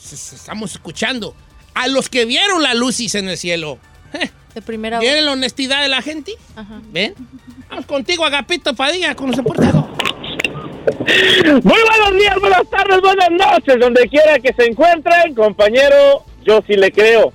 S- 0.02 0.16
s- 0.16 0.36
Estamos 0.36 0.72
escuchando. 0.74 1.36
A 1.74 1.88
los 1.88 2.10
que 2.10 2.26
vieron 2.26 2.62
la 2.62 2.74
lucis 2.76 3.16
en 3.16 3.28
el 3.30 3.38
cielo. 3.38 3.80
Eh, 4.14 4.30
de 4.54 4.62
primera 4.62 4.98
voz. 4.98 5.04
¿Vieron 5.06 5.26
la 5.26 5.32
honestidad 5.32 5.82
de 5.82 5.90
la 5.90 6.02
gente? 6.04 6.34
Ajá. 6.56 6.80
¿Ven? 6.92 7.16
Vamos 7.70 7.86
contigo, 7.88 8.24
Agapito 8.26 8.76
Padilla, 8.76 9.16
con 9.16 9.32
los 9.32 9.40
portado. 9.42 9.90
Muy 11.64 11.80
buenos 11.82 12.16
días, 12.20 12.40
buenas 12.40 12.70
tardes, 12.70 13.02
buenas 13.02 13.30
noches, 13.32 13.80
donde 13.80 14.08
quiera 14.10 14.38
que 14.40 14.54
se 14.54 14.66
encuentren, 14.66 15.34
compañero, 15.34 16.24
yo 16.46 16.62
sí 16.68 16.74
le 16.76 16.92
creo. 16.92 17.34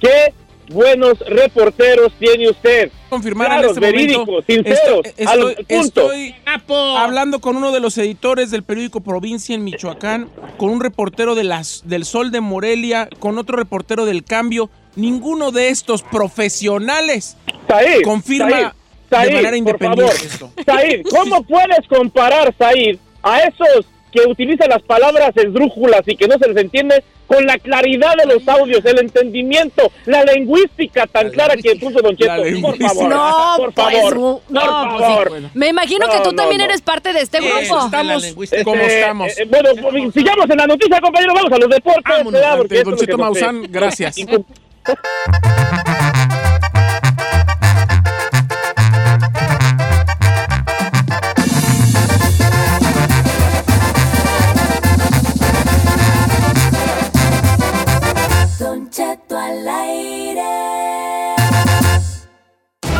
Qué 0.00 0.34
buenos 0.72 1.18
reporteros 1.20 2.12
tiene 2.18 2.48
usted. 2.50 2.90
confirmar 3.08 3.48
Claros, 3.48 3.76
en 3.76 3.84
este 3.84 3.92
momento. 3.92 4.24
verídicos, 4.26 4.44
sinceros, 4.46 5.06
Estoy- 5.06 5.26
a 5.26 5.36
lo- 5.36 5.48
estoy- 5.50 5.64
punto. 5.66 6.00
estoy 6.12 6.34
¡Capo! 6.44 6.96
hablando 6.96 7.40
con 7.40 7.56
uno 7.56 7.70
de 7.72 7.80
los 7.80 7.98
editores 7.98 8.50
del 8.50 8.62
periódico 8.62 9.00
Provincia 9.02 9.54
en 9.54 9.64
Michoacán, 9.64 10.30
con 10.56 10.70
un 10.70 10.80
reportero 10.80 11.34
de 11.34 11.44
las, 11.44 11.82
del 11.84 12.04
Sol 12.06 12.30
de 12.30 12.40
Morelia, 12.40 13.08
con 13.18 13.36
otro 13.38 13.56
reportero 13.56 14.06
del 14.06 14.24
Cambio. 14.24 14.70
Ninguno 14.96 15.50
de 15.52 15.68
estos 15.68 16.02
profesionales 16.02 17.36
Said, 17.68 18.02
confirma 18.02 18.74
Said, 19.10 19.28
de 19.28 19.34
manera 19.34 19.48
por 19.50 19.56
independiente 19.58 20.12
favor. 20.14 20.26
esto. 20.26 20.52
Said, 20.64 21.02
¿cómo 21.10 21.42
puedes 21.44 21.86
comparar, 21.88 22.54
Said, 22.58 22.96
a 23.22 23.40
esos 23.40 23.86
que 24.12 24.20
utiliza 24.28 24.66
las 24.68 24.82
palabras 24.82 25.32
esdrújulas 25.36 26.02
y 26.06 26.16
que 26.16 26.28
no 26.28 26.38
se 26.38 26.48
les 26.48 26.56
entiende 26.58 27.02
con 27.26 27.46
la 27.46 27.56
claridad 27.58 28.14
de 28.16 28.26
los 28.34 28.46
audios, 28.46 28.84
el 28.84 28.98
entendimiento, 28.98 29.90
la 30.04 30.22
lingüística 30.24 31.06
tan 31.06 31.30
clara 31.30 31.54
que 31.56 31.76
puso 31.76 32.00
Don 32.02 32.14
Cheto. 32.16 32.42
Por 32.60 32.76
favor, 32.76 33.08
No, 33.08 33.54
por 33.56 33.72
pues, 33.72 33.94
favor, 33.94 34.16
no, 34.16 34.40
por 34.50 34.88
pues, 34.98 35.00
favor. 35.00 35.32
sí. 35.40 35.46
Me 35.54 35.68
imagino 35.68 36.06
que 36.10 36.18
tú 36.18 36.30
no, 36.30 36.34
también 36.36 36.58
no. 36.58 36.64
eres 36.66 36.82
parte 36.82 37.12
de 37.14 37.20
este 37.22 37.38
grupo. 37.40 37.56
está 37.86 38.02
la 38.02 38.16
Estamos 38.16 38.34
como 38.64 38.74
Este, 38.76 39.00
estamos. 39.00 39.38
eh, 39.38 39.46
bueno, 39.48 39.70
pues, 39.80 40.12
sigamos 40.14 40.50
en 40.50 40.56
la 40.58 40.66
noticia, 40.66 41.00
compañero. 41.00 41.32
Vamos 41.34 41.52
a 41.52 41.56
los 41.58 41.70
deportes. 41.70 42.02
Vámonos, 42.04 42.32
¿verdad? 42.32 42.56
Porque 42.58 42.82
Don 42.82 42.96
Cheto 42.96 43.16
Maussan, 43.18 43.62
gracias. 43.70 44.16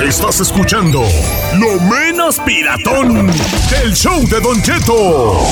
Estás 0.02 0.40
escuchando 0.40 1.04
Lo 1.58 1.80
Menos 1.80 2.40
Piratón 2.40 3.28
del 3.70 3.94
show 3.94 4.20
de 4.28 4.40
Don 4.40 4.60
Cheto. 4.60 5.46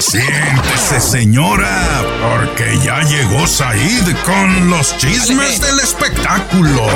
Siéntese, 0.00 1.00
señora, 1.00 2.04
porque 2.20 2.78
ya 2.84 3.00
llegó 3.02 3.46
Said 3.46 4.14
con 4.24 4.68
los 4.70 4.96
chismes 4.98 5.60
del 5.62 5.78
espectáculo. 5.80 6.86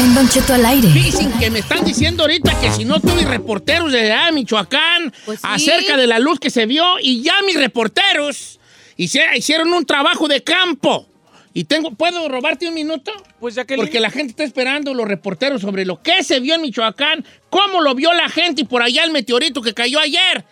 En 0.00 0.14
Don 0.14 0.28
Cheto 0.28 0.54
al 0.54 0.64
aire. 0.64 0.88
Dicen 0.88 1.32
que 1.38 1.50
me 1.50 1.58
están 1.58 1.84
diciendo 1.84 2.22
ahorita 2.22 2.58
que 2.60 2.70
si 2.72 2.84
no 2.84 3.00
tuve 3.00 3.24
reporteros 3.24 3.90
de 3.92 4.12
allá 4.12 4.26
de 4.26 4.32
Michoacán 4.32 5.12
Pues 5.26 5.40
sí. 5.40 5.46
acerca 5.50 5.96
de 5.96 6.06
la 6.06 6.20
luz 6.20 6.38
que 6.38 6.50
se 6.50 6.66
vio 6.66 6.84
y 7.00 7.22
ya 7.22 7.34
mis 7.44 7.56
reporteros 7.56 8.60
hicieron 8.96 9.72
un 9.72 9.84
trabajo 9.84 10.28
de 10.28 10.42
campo. 10.42 11.07
Y 11.58 11.64
tengo, 11.64 11.90
¿puedo 11.90 12.28
robarte 12.28 12.68
un 12.68 12.74
minuto? 12.74 13.10
Pues 13.40 13.56
ya 13.56 13.64
que 13.64 13.74
Porque 13.74 13.98
la 13.98 14.10
gente 14.10 14.30
está 14.30 14.44
esperando 14.44 14.94
los 14.94 15.08
reporteros 15.08 15.60
sobre 15.60 15.84
lo 15.84 16.00
que 16.00 16.22
se 16.22 16.38
vio 16.38 16.54
en 16.54 16.62
Michoacán, 16.62 17.24
cómo 17.50 17.80
lo 17.80 17.96
vio 17.96 18.12
la 18.12 18.28
gente 18.28 18.60
y 18.60 18.64
por 18.64 18.80
allá 18.80 19.02
el 19.02 19.10
meteorito 19.10 19.60
que 19.60 19.74
cayó 19.74 19.98
ayer. 19.98 20.44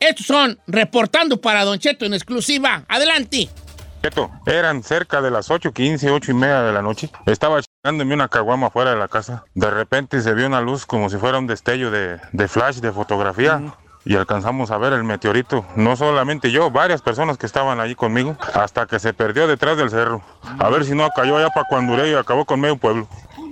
Estos 0.00 0.26
son 0.26 0.58
reportando 0.66 1.40
para 1.40 1.64
Don 1.64 1.78
Cheto 1.78 2.04
en 2.04 2.12
exclusiva. 2.12 2.84
Adelante. 2.88 3.48
Cheto, 4.02 4.30
eran 4.44 4.82
cerca 4.82 5.22
de 5.22 5.30
las 5.30 5.48
8.15, 5.48 6.10
8 6.12 6.30
y 6.30 6.34
media 6.34 6.60
de 6.60 6.74
la 6.74 6.82
noche. 6.82 7.08
Estaba 7.24 7.62
chingándome 7.62 8.12
una 8.12 8.28
caguama 8.28 8.66
afuera 8.66 8.90
de 8.90 8.98
la 8.98 9.08
casa. 9.08 9.46
De 9.54 9.70
repente 9.70 10.20
se 10.20 10.34
vio 10.34 10.46
una 10.46 10.60
luz 10.60 10.84
como 10.84 11.08
si 11.08 11.16
fuera 11.16 11.38
un 11.38 11.46
destello 11.46 11.90
de, 11.90 12.20
de 12.32 12.48
flash, 12.48 12.80
de 12.80 12.92
fotografía. 12.92 13.62
Y 14.04 14.16
alcanzamos 14.16 14.70
a 14.70 14.78
ver 14.78 14.92
el 14.94 15.04
meteorito. 15.04 15.64
No 15.76 15.94
solamente 15.96 16.50
yo, 16.50 16.70
varias 16.70 17.02
personas 17.02 17.36
que 17.36 17.46
estaban 17.46 17.80
allí 17.80 17.94
conmigo. 17.94 18.36
Hasta 18.54 18.86
que 18.86 18.98
se 18.98 19.12
perdió 19.12 19.46
detrás 19.46 19.76
del 19.76 19.90
cerro. 19.90 20.22
A 20.58 20.68
ver 20.70 20.84
si 20.84 20.94
no 20.94 21.08
cayó 21.10 21.36
allá 21.36 21.50
para 21.50 21.66
Cuanduré 21.68 22.10
y 22.10 22.14
acabó 22.14 22.44
con 22.44 22.60
medio 22.60 22.76
pueblo. 22.76 23.06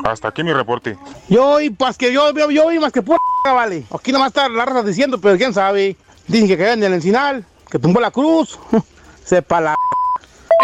Hasta 0.05 0.28
aquí 0.28 0.43
mi 0.43 0.52
reporte. 0.52 0.97
Yo, 1.28 1.61
y 1.61 1.71
pues 1.71 1.99
que 1.99 2.12
yo, 2.12 2.33
yo, 2.33 2.50
yo, 2.50 2.73
y 2.73 2.78
más 2.78 2.93
que 2.93 3.02
pura 3.02 3.19
vale. 3.45 3.85
Aquí 3.95 4.12
nomás 4.12 4.28
está 4.28 4.49
la 4.49 4.64
raza 4.64 4.83
diciendo, 4.83 5.21
pero 5.21 5.37
quién 5.37 5.52
sabe. 5.52 5.97
Dicen 6.26 6.49
que 6.49 6.57
cayó 6.57 6.73
en 6.73 6.85
el 6.85 6.95
encinal, 6.95 7.45
que 7.71 7.78
tumbó 7.78 8.00
la 8.00 8.11
cruz. 8.11 8.59
Sepa 9.25 9.61
la. 9.61 9.75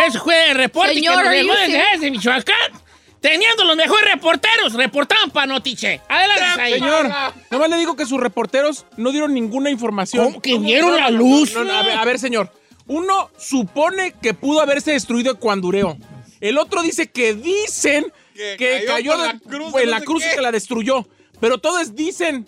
Ese 0.06 0.18
fue 0.18 0.50
el 0.50 0.56
reporte 0.56 0.94
Señor, 0.94 1.22
que 1.24 1.44
nos 1.44 1.56
desde 1.56 2.10
Michoacán. 2.10 2.83
Teniendo 3.24 3.64
los 3.64 3.74
mejores 3.74 4.04
reporteros, 4.12 4.74
reportaban 4.74 5.30
para 5.30 5.46
Notiche. 5.46 5.98
Adelante, 6.10 6.44
Said. 6.56 6.74
Señor, 6.74 7.10
nomás 7.50 7.70
le 7.70 7.76
digo 7.78 7.96
que 7.96 8.04
sus 8.04 8.20
reporteros 8.20 8.84
no 8.98 9.12
dieron 9.12 9.32
ninguna 9.32 9.70
información. 9.70 10.26
¿Cómo 10.26 10.42
que 10.42 10.58
vieron 10.58 10.94
la 10.94 11.08
luz? 11.08 11.54
No, 11.54 11.64
no, 11.64 11.72
a, 11.72 11.82
ver, 11.82 11.96
a 11.96 12.04
ver, 12.04 12.18
señor. 12.18 12.52
Uno 12.86 13.30
supone 13.38 14.12
que 14.20 14.34
pudo 14.34 14.60
haberse 14.60 14.92
destruido 14.92 15.32
el 15.32 15.38
cuandureo. 15.38 15.96
El 16.38 16.58
otro 16.58 16.82
dice 16.82 17.10
que 17.10 17.32
dicen 17.32 18.12
que, 18.34 18.56
Que 18.58 18.84
cayó, 18.86 19.12
cayó 19.12 19.12
por 19.12 19.20
de- 19.22 19.26
la 19.32 19.38
cruz, 19.38 19.74
en 19.80 19.84
no 19.86 19.90
la 19.90 20.00
cruz 20.02 20.24
y 20.30 20.34
que 20.36 20.42
la 20.42 20.52
destruyó. 20.52 21.08
Pero 21.40 21.56
todos 21.56 21.94
dicen 21.96 22.46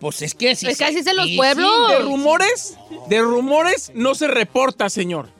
Pues 0.00 0.20
es 0.20 0.34
que 0.34 0.54
sí. 0.54 0.66
Es 0.66 0.76
que 0.76 0.84
así 0.84 0.98
es 0.98 1.06
en 1.06 1.16
los 1.16 1.30
pueblos. 1.34 1.88
de 1.88 1.98
rumores, 2.00 2.76
de 3.08 3.20
rumores 3.22 3.90
no 3.94 4.14
se 4.14 4.28
reporta, 4.28 4.90
señor. 4.90 5.30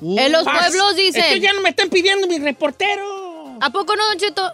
En 0.00 0.30
los 0.30 0.44
Paz. 0.44 0.68
pueblos 0.68 0.94
dicen. 0.94 1.24
Es 1.24 1.32
que 1.32 1.40
ya 1.40 1.52
no 1.52 1.62
me 1.62 1.70
están 1.70 1.88
pidiendo 1.88 2.28
mi 2.28 2.38
reportero. 2.38 3.25
¿A 3.60 3.70
poco 3.70 3.96
no, 3.96 4.06
Don 4.08 4.18
Cheto? 4.18 4.52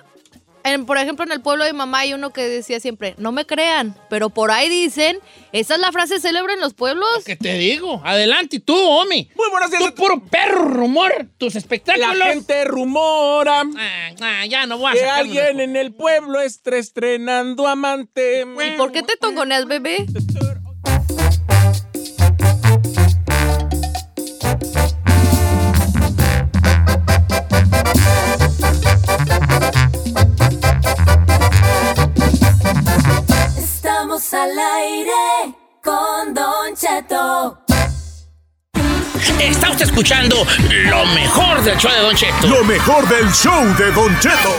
En- 0.64 0.86
por 0.86 0.96
ejemplo, 0.96 1.24
en 1.24 1.32
el 1.32 1.40
pueblo 1.42 1.64
de 1.64 1.72
mi 1.72 1.78
mamá 1.78 1.98
hay 2.00 2.14
uno 2.14 2.32
que 2.32 2.42
decía 2.48 2.78
siempre, 2.78 3.16
no 3.18 3.32
me 3.32 3.44
crean, 3.46 3.96
pero 4.08 4.30
por 4.30 4.52
ahí 4.52 4.68
dicen, 4.68 5.18
esa 5.50 5.74
es 5.74 5.80
la 5.80 5.90
frase 5.90 6.20
célebre 6.20 6.52
en 6.52 6.60
los 6.60 6.72
pueblos. 6.72 7.08
¿Qué 7.26 7.34
te 7.34 7.54
digo? 7.54 8.00
Adelante, 8.04 8.60
tú, 8.60 8.76
Omi. 8.76 9.28
Muy 9.34 9.50
buenos 9.50 9.70
días. 9.72 9.82
Tú, 9.82 9.94
puro 9.96 10.22
perro 10.22 10.64
rumor, 10.66 11.12
tus 11.36 11.56
espectáculos. 11.56 12.16
La 12.16 12.26
gente 12.26 12.64
rumora 12.64 13.62
Ah, 13.76 14.10
ah, 14.20 14.46
ya 14.46 14.66
no 14.66 14.78
voy 14.78 14.92
a 14.92 14.94
que 14.94 15.04
alguien 15.04 15.58
en 15.58 15.74
el 15.74 15.92
pueblo 15.94 16.40
está 16.40 16.76
estrenando 16.76 17.66
amante. 17.66 18.42
¿Y 18.42 18.76
por 18.76 18.92
qué 18.92 19.02
te 19.02 19.16
tongoneas, 19.16 19.66
bebé? 19.66 20.06
Escuchando 39.82 40.36
lo 40.68 41.04
mejor 41.06 41.62
del 41.62 41.76
show 41.78 41.90
de 41.92 42.00
Don 42.00 42.14
Cheto. 42.16 42.46
Lo 42.48 42.64
mejor 42.64 43.08
del 43.08 43.30
show 43.32 43.64
de 43.76 43.90
Don 43.92 44.18
Cheto. 44.20 44.54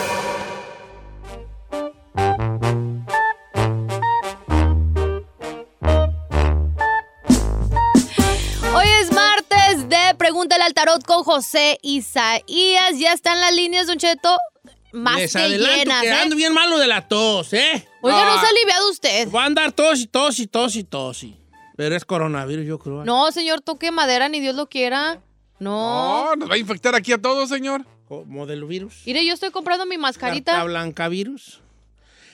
Hoy 8.76 8.86
es 9.02 9.12
martes 9.12 9.88
de 9.90 10.16
Pregúntale 10.18 10.64
al 10.64 10.74
Tarot 10.74 11.04
con 11.06 11.24
José 11.24 11.78
Isaías. 11.82 12.98
Ya 12.98 13.14
están 13.14 13.40
las 13.40 13.54
líneas, 13.54 13.88
Don 13.88 13.98
Cheto, 13.98 14.36
más 14.92 15.18
Les 15.18 15.34
que 15.34 15.50
llenas, 15.50 16.02
que 16.02 16.08
¿eh? 16.10 16.14
ando 16.14 16.36
bien 16.36 16.54
malo 16.54 16.78
de 16.80 16.88
la 16.88 17.08
tos, 17.08 17.54
¿eh? 17.54 17.88
Oiga, 18.02 18.26
no 18.26 18.32
Ah, 18.34 18.40
se 18.40 18.46
ha 18.46 18.50
aliviado 18.50 18.90
usted. 18.90 19.30
Va 19.32 19.44
a 19.44 19.46
andar 19.46 19.72
tos 19.72 20.00
y 20.00 20.08
tos 20.08 20.40
y 20.40 20.48
tos 20.48 20.76
y 20.76 20.84
tos. 20.84 21.24
y- 21.24 21.38
Pero 21.76 21.96
es 21.96 22.06
coronavirus, 22.06 22.66
yo 22.66 22.80
creo. 22.80 23.04
No, 23.06 23.32
señor, 23.32 23.62
toque 23.62 23.92
madera, 23.92 24.30
ni 24.30 24.40
Dios 24.40 24.56
lo 24.56 24.68
quiera. 24.70 25.20
No. 25.60 26.26
No, 26.26 26.36
nos 26.36 26.50
va 26.50 26.56
a 26.56 26.58
infectar 26.58 26.96
aquí 26.96 27.12
a 27.14 27.22
todos, 27.22 27.50
señor. 27.50 27.86
Modelo 28.28 28.68
virus. 28.68 29.02
Mire, 29.06 29.26
yo 29.26 29.34
estoy 29.34 29.50
comprando 29.50 29.86
mi 29.88 29.98
mascarita. 29.98 30.64
blanca 30.66 31.08
virus. 31.08 31.62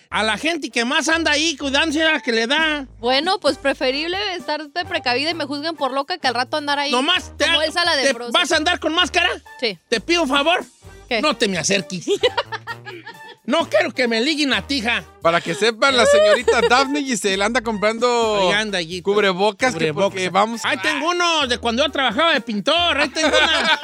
A 0.10 0.24
la 0.24 0.38
gente 0.38 0.72
que 0.72 0.84
más 0.86 1.08
anda 1.08 1.32
ahí 1.32 1.56
cuidándose 1.56 2.04
a 2.04 2.14
la 2.14 2.20
que 2.20 2.32
le 2.32 2.48
da. 2.48 2.88
Bueno, 3.00 3.40
pues 3.40 3.58
preferible 3.60 4.18
estar 4.34 4.68
de 4.68 4.86
precavida 4.86 5.30
y 5.30 5.36
me 5.36 5.46
juzguen 5.46 5.76
por 5.76 5.94
loca 5.94 6.18
que 6.18 6.28
al 6.28 6.34
rato 6.34 6.58
andar 6.58 6.80
ahí. 6.80 6.92
Nomás 6.92 7.38
te, 7.38 7.46
como 7.46 7.62
Elsa 7.62 7.86
la 7.86 7.96
de 7.96 8.12
te- 8.14 8.20
vas 8.32 8.52
a 8.52 8.58
andar 8.58 8.80
con 8.80 8.94
máscara. 8.94 9.30
Sí. 9.60 9.78
Te 9.88 10.02
pido 10.02 10.24
un 10.24 10.30
favor. 10.30 10.66
¿Qué? 11.08 11.22
No 11.22 11.38
te 11.38 11.48
me 11.48 11.60
acerques. 11.60 12.08
no 13.50 13.68
quiero 13.68 13.92
que 13.92 14.08
me 14.08 14.22
liguen 14.22 14.54
a 14.54 14.68
tija. 14.68 15.04
Para 15.24 15.42
que 15.42 15.56
sepan, 15.56 15.98
la 15.98 16.06
señorita 16.06 16.62
Daphne 16.70 17.04
Giselle 17.04 17.44
anda 17.44 17.62
comprando 17.62 18.42
Ahí 18.42 18.52
anda 18.52 18.78
allí. 18.78 19.02
cubrebocas, 19.02 19.74
que 19.74 19.80
Cubrebocas. 19.80 20.10
porque 20.12 20.30
vamos... 20.30 20.62
Ahí 20.64 20.78
tengo 20.78 21.10
uno 21.10 21.48
de 21.48 21.58
cuando 21.58 21.84
yo 21.84 21.92
trabajaba 21.92 22.34
de 22.34 22.42
pintor. 22.42 23.00
Ahí 23.00 23.10
tengo 23.10 23.30
una. 23.30 23.80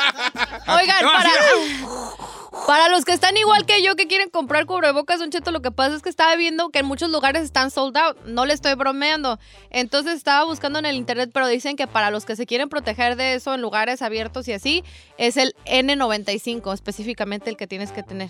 Oigan, 0.79 1.01
No, 1.03 1.11
para, 1.11 1.29
para 2.67 2.89
los 2.89 3.05
que 3.05 3.11
están 3.13 3.35
igual 3.37 3.65
que 3.65 3.81
yo 3.81 3.95
que 3.95 4.05
quieren 4.05 4.29
comprar 4.29 4.67
cubrebocas, 4.67 5.17
Don 5.19 5.31
Cheto, 5.31 5.49
lo 5.51 5.63
que 5.63 5.71
pasa 5.71 5.95
es 5.95 6.03
que 6.03 6.09
estaba 6.09 6.35
viendo 6.35 6.69
que 6.69 6.79
en 6.79 6.85
muchos 6.85 7.09
lugares 7.09 7.41
están 7.43 7.71
sold 7.71 7.97
out. 7.97 8.17
No 8.25 8.45
le 8.45 8.53
estoy 8.53 8.75
bromeando. 8.75 9.39
Entonces 9.71 10.13
estaba 10.13 10.45
buscando 10.45 10.77
en 10.77 10.85
el 10.85 10.95
internet, 10.95 11.31
pero 11.33 11.47
dicen 11.47 11.75
que 11.75 11.87
para 11.87 12.11
los 12.11 12.25
que 12.25 12.35
se 12.35 12.45
quieren 12.45 12.69
proteger 12.69 13.15
de 13.15 13.33
eso 13.33 13.55
en 13.55 13.61
lugares 13.61 14.03
abiertos 14.03 14.47
y 14.47 14.53
así, 14.53 14.83
es 15.17 15.37
el 15.37 15.55
N95, 15.65 16.71
específicamente 16.71 17.49
el 17.49 17.57
que 17.57 17.65
tienes 17.65 17.91
que 17.91 18.03
tener. 18.03 18.29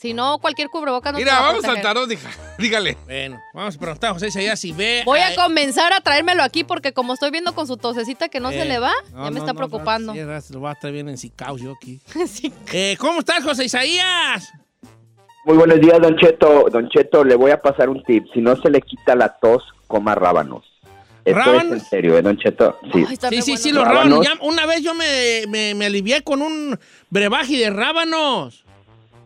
Si 0.00 0.14
no, 0.14 0.38
cualquier 0.38 0.68
cubrebocas 0.68 1.12
no 1.12 1.18
te 1.18 1.24
Mira, 1.24 1.34
va 1.34 1.38
a 1.38 1.42
vamos 1.52 1.64
al 1.64 1.70
proteger. 1.80 1.82
tarot, 1.82 2.08
dija- 2.08 2.30
dígale. 2.58 2.96
Bueno, 3.06 3.40
vamos 3.52 3.74
a 3.74 3.78
preguntar 3.80 4.10
a 4.10 4.12
José 4.14 4.28
Isaías 4.28 4.60
si 4.60 4.70
ve. 4.72 5.02
Voy 5.04 5.18
a 5.18 5.34
comenzar 5.34 5.92
a 5.92 6.00
traérmelo 6.00 6.42
aquí 6.44 6.62
porque 6.62 6.92
como 6.92 7.14
estoy 7.14 7.30
viendo 7.32 7.52
con 7.54 7.66
su 7.66 7.76
tosecita 7.76 8.28
que 8.28 8.38
no 8.38 8.50
se 8.50 8.62
eh, 8.62 8.64
le 8.66 8.78
va, 8.78 8.92
no, 9.12 9.24
ya 9.24 9.30
me 9.30 9.30
no, 9.32 9.38
está 9.38 9.52
no, 9.52 9.56
preocupando. 9.58 10.12
Sí, 10.12 10.20
lo 10.52 10.60
va 10.60 10.70
a 10.70 10.72
estar 10.74 10.92
bien 10.92 11.08
encicado 11.08 11.56
yo 11.58 11.72
aquí. 11.72 12.00
Sí. 12.28 12.52
Eh, 12.72 12.96
¿Cómo 13.00 13.18
estás, 13.20 13.42
José 13.42 13.64
Isaías? 13.64 14.52
Muy 15.44 15.56
buenos 15.56 15.80
días, 15.80 15.98
Don 16.00 16.16
Cheto. 16.16 16.66
Don 16.70 16.88
Cheto, 16.90 17.24
le 17.24 17.34
voy 17.34 17.50
a 17.50 17.60
pasar 17.60 17.88
un 17.88 18.02
tip. 18.04 18.24
Si 18.34 18.40
no 18.40 18.54
se 18.56 18.70
le 18.70 18.80
quita 18.82 19.14
la 19.16 19.30
tos, 19.30 19.62
coma 19.86 20.14
rábanos. 20.14 20.64
Esto 21.24 21.40
¿Rábanos? 21.40 21.64
es 21.76 21.82
en 21.82 21.88
serio, 21.88 22.16
¿eh, 22.18 22.22
Don 22.22 22.36
Cheto? 22.38 22.78
Sí. 22.92 23.04
Ay, 23.06 23.14
está 23.14 23.28
Sí, 23.30 23.36
re 23.36 23.42
sí, 23.42 23.50
bueno. 23.52 23.62
sí, 23.62 23.72
los 23.72 23.84
Rábanos. 23.84 24.04
rábanos. 24.26 24.26
Ya 24.40 24.46
una 24.46 24.66
vez 24.66 24.82
yo 24.82 24.94
me, 24.94 25.44
me, 25.48 25.74
me 25.74 25.86
alivié 25.86 26.22
con 26.22 26.40
un 26.42 26.78
brebaje 27.10 27.56
de 27.58 27.70
rábanos. 27.70 28.64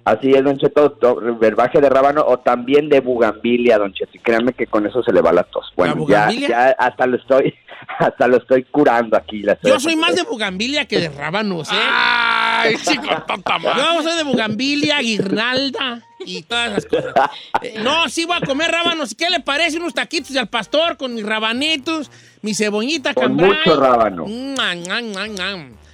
Así 0.05 0.33
es, 0.33 0.43
Don 0.43 0.59
Cheto, 0.59 0.91
to- 0.93 1.21
verbaje 1.39 1.81
de 1.81 1.89
rábano 1.89 2.25
o 2.27 2.39
también 2.39 2.89
de 2.89 2.99
bugambilia, 3.01 3.79
Don 3.79 3.93
Cheto. 3.93 4.11
Y 4.15 4.19
créanme 4.19 4.53
que 4.53 4.67
con 4.67 4.85
eso 4.87 5.03
se 5.03 5.13
le 5.13 5.21
va 5.21 5.33
la 5.33 5.45
tos. 5.45 5.73
Bueno, 5.77 6.05
ya, 6.09 6.29
ya 6.31 6.75
hasta 6.77 7.07
lo 7.07 7.17
estoy, 7.17 7.55
hasta 7.99 8.27
lo 8.27 8.39
estoy 8.39 8.65
curando 8.65 9.17
aquí. 9.17 9.43
la 9.43 9.57
Yo 9.63 9.79
soy 9.79 9.95
más 9.95 10.17
de 10.17 10.25
bugambilia 10.25 10.87
que 10.87 10.99
de 10.99 11.09
rábanos, 11.09 11.69
¿eh? 11.71 11.75
Ay, 11.77 12.75
chico. 12.85 13.05
Yo 13.77 14.03
soy 14.03 14.17
de 14.17 14.25
bugambilia, 14.25 14.99
guirnalda 15.01 16.03
y 16.25 16.43
todas 16.43 16.71
esas 16.71 16.87
cosas. 16.87 17.15
Eh, 17.63 17.77
no, 17.81 18.09
sí 18.09 18.25
voy 18.25 18.39
a 18.43 18.45
comer 18.45 18.73
rábanos. 18.73 19.15
¿Qué 19.15 19.31
le 19.31 19.39
parece 19.39 19.77
unos 19.77 19.95
taquitos 19.95 20.35
al 20.37 20.49
pastor 20.49 20.97
con 20.97 21.15
mis 21.15 21.25
rabanitos, 21.25 22.11
mi 22.41 22.55
cebollita 22.55 23.15
Con 23.15 23.37
cambray? 23.37 23.51
mucho 23.51 23.79
rábano. 23.81 24.25
Mm. 24.27 24.55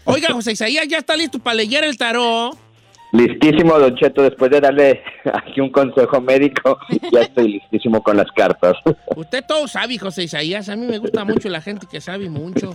Oiga, 0.05 0.33
José 0.33 0.53
Isaías, 0.53 0.89
ya 0.89 0.97
está 0.97 1.15
listo 1.15 1.39
para 1.39 1.57
leer 1.57 1.85
el 1.85 1.99
tarot. 1.99 2.57
Listísimo, 3.13 3.79
Don 3.79 3.95
Cheto, 3.97 4.23
después 4.23 4.51
de 4.51 4.61
darle 4.61 5.03
aquí 5.33 5.61
un 5.61 5.71
consejo 5.71 6.21
médico, 6.21 6.79
ya 7.13 7.23
estoy 7.23 7.53
listísimo 7.55 8.03
con 8.03 8.17
las 8.17 8.31
cartas. 8.33 8.77
Usted 9.17 9.45
todo 9.47 9.67
sabe, 9.67 9.99
José 9.99 10.25
Isaías. 10.25 10.69
A 10.69 10.77
mí 10.77 10.87
me 10.87 10.99
gusta 10.99 11.25
mucho 11.25 11.49
la 11.49 11.61
gente 11.63 11.87
que 11.91 12.01
sabe 12.01 12.29
mucho, 12.29 12.75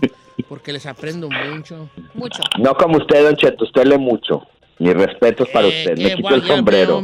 porque 0.49 0.73
les 0.73 0.85
aprendo 0.85 1.29
mucho. 1.29 1.89
Mucho. 2.15 2.41
No 2.59 2.73
como 2.75 2.97
usted, 2.97 3.23
Don 3.23 3.35
Cheto, 3.35 3.63
usted 3.65 3.85
lee 3.85 3.97
mucho. 3.97 4.47
Mis 4.79 4.93
respetos 4.95 5.47
para 5.49 5.67
Eh, 5.67 5.69
usted. 5.69 5.97
Me 5.99 6.15
quito 6.15 6.33
el 6.35 6.47
sombrero. 6.47 7.01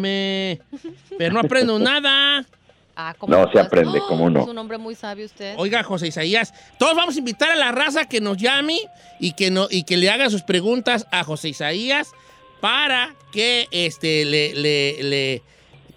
Pero 1.17 1.33
no 1.33 1.39
aprendo 1.39 1.77
nada. 1.77 2.43
Ah, 2.95 3.13
¿cómo 3.17 3.33
No, 3.33 3.45
no 3.45 3.51
se 3.51 3.59
aprende, 3.59 3.99
Oh, 4.01 4.07
¿cómo 4.07 4.29
no? 4.29 4.41
Es 4.41 4.47
un 4.47 4.57
hombre 4.57 4.77
muy 4.77 4.93
sabio 4.95 5.25
usted. 5.25 5.53
Oiga, 5.57 5.83
José 5.83 6.07
Isaías, 6.07 6.53
todos 6.77 6.95
vamos 6.97 7.15
a 7.15 7.19
invitar 7.19 7.49
a 7.51 7.55
la 7.55 7.71
raza 7.71 8.09
que 8.09 8.19
nos 8.19 8.35
llame 8.37 8.77
y 9.21 9.33
que, 9.33 9.51
no, 9.51 9.67
y 9.69 9.83
que 9.83 9.95
le 9.95 10.09
haga 10.09 10.29
sus 10.29 10.41
preguntas 10.41 11.07
a 11.11 11.23
José 11.23 11.47
Isaías 11.49 12.11
para 12.61 13.13
que 13.31 13.67
este, 13.71 14.25
le, 14.25 14.53
le, 14.55 15.03
le- 15.03 15.41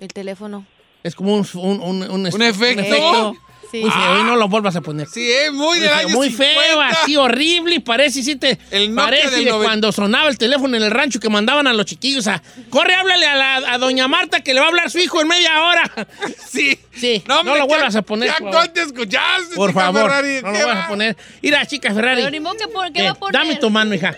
El 0.00 0.08
teléfono. 0.08 0.66
Es 1.04 1.14
como 1.14 1.34
un, 1.34 1.46
un, 1.54 1.80
un, 1.80 2.02
un- 2.10 2.34
¿Un 2.34 2.42
efecto? 2.42 3.34
Sí. 3.70 3.82
Muy 3.82 3.90
feo, 3.92 4.18
y 4.20 4.24
no 4.24 4.34
lo 4.34 4.48
vuelvas 4.48 4.74
a 4.74 4.80
poner. 4.80 5.06
Sí, 5.06 5.30
eh, 5.30 5.52
muy 5.52 5.78
del 5.78 5.88
feo, 5.90 5.98
año 5.98 6.08
muy 6.16 6.30
feo, 6.30 6.60
50. 6.72 6.88
así 6.88 7.16
horrible, 7.16 7.76
y 7.76 7.78
parece, 7.78 8.20
sí 8.24 8.34
te, 8.34 8.58
El 8.72 8.92
parece 8.96 9.30
de 9.44 9.44
noven- 9.48 9.62
cuando 9.62 9.92
sonaba 9.92 10.28
el 10.28 10.36
teléfono 10.38 10.76
en 10.76 10.82
el 10.82 10.90
rancho 10.90 11.20
que 11.20 11.28
mandaban 11.28 11.68
a 11.68 11.72
los 11.72 11.86
chiquillos 11.86 12.26
a, 12.26 12.42
corre, 12.68 12.94
háblale 12.94 13.26
a, 13.26 13.36
la, 13.36 13.56
a 13.74 13.78
doña 13.78 14.08
Marta 14.08 14.40
que 14.40 14.54
le 14.54 14.58
va 14.60 14.66
a 14.66 14.68
hablar 14.70 14.90
su 14.90 14.98
hijo 14.98 15.20
en 15.20 15.28
media 15.28 15.62
hora. 15.62 15.88
Sí. 16.50 16.76
Sí, 16.96 17.22
no, 17.28 17.40
hombre, 17.40 17.58
lo 17.58 17.68
vuelvas 17.68 17.94
a 17.94 18.02
poner. 18.02 18.28
Ya 18.28 18.38
por 18.38 18.50
favor. 18.50 18.54
¿cuánto 18.56 18.80
escuchaste, 18.80 19.54
Por 19.54 19.70
chica 19.70 19.80
favor, 19.82 20.02
Ferrari? 20.10 20.40
no 20.42 20.48
lo 20.48 20.52
¿Qué 20.52 20.58
vuelvas 20.64 20.76
va? 20.76 20.84
a 20.84 20.88
poner. 20.88 21.16
Mira, 21.40 21.66
chica 21.66 21.94
Ferrari, 21.94 22.20
Pero 22.22 22.30
ni 22.32 22.40
modo 22.40 22.56
que 22.56 22.66
por, 22.66 22.92
¿qué 22.92 23.02
eh, 23.02 23.04
va 23.04 23.10
a 23.12 23.14
poner? 23.14 23.32
dame 23.40 23.54
tu 23.56 23.70
mano, 23.70 23.94
hija. 23.94 24.16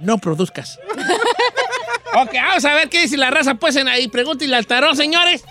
No 0.00 0.18
produzcas. 0.18 0.78
ok, 2.14 2.32
vamos 2.34 2.64
a 2.64 2.74
ver 2.74 2.88
qué 2.88 3.00
dice 3.02 3.16
la 3.16 3.30
raza, 3.30 3.54
pues, 3.54 3.76
en 3.76 3.88
ahí. 3.88 4.08
Pregúntale 4.08 4.54
al 4.56 4.66
tarot, 4.66 4.94
señores. 4.94 5.44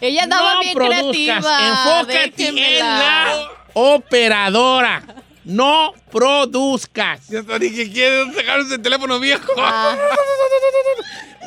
Ella 0.00 0.22
andaba 0.24 0.54
no 0.54 0.60
bien 0.60 0.74
produzcas, 0.74 1.12
creativa. 1.12 1.68
enfócate 1.68 2.24
en 2.48 2.54
déjenmela. 2.54 2.84
la 2.98 3.50
operadora. 3.74 5.02
No 5.44 5.92
produzcas. 6.10 7.28
Ya 7.28 7.40
está, 7.40 7.58
ni 7.58 7.70
que 7.70 7.90
quiere 7.90 8.32
sacar 8.34 8.60
ese 8.60 8.78
teléfono 8.78 9.18
viejo. 9.18 9.52
Ah, 9.58 9.96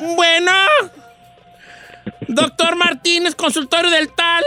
Bueno, 0.16 0.52
doctor 2.28 2.76
Martínez, 2.76 3.34
consultorio 3.34 3.90
del 3.90 4.10
tal. 4.12 4.44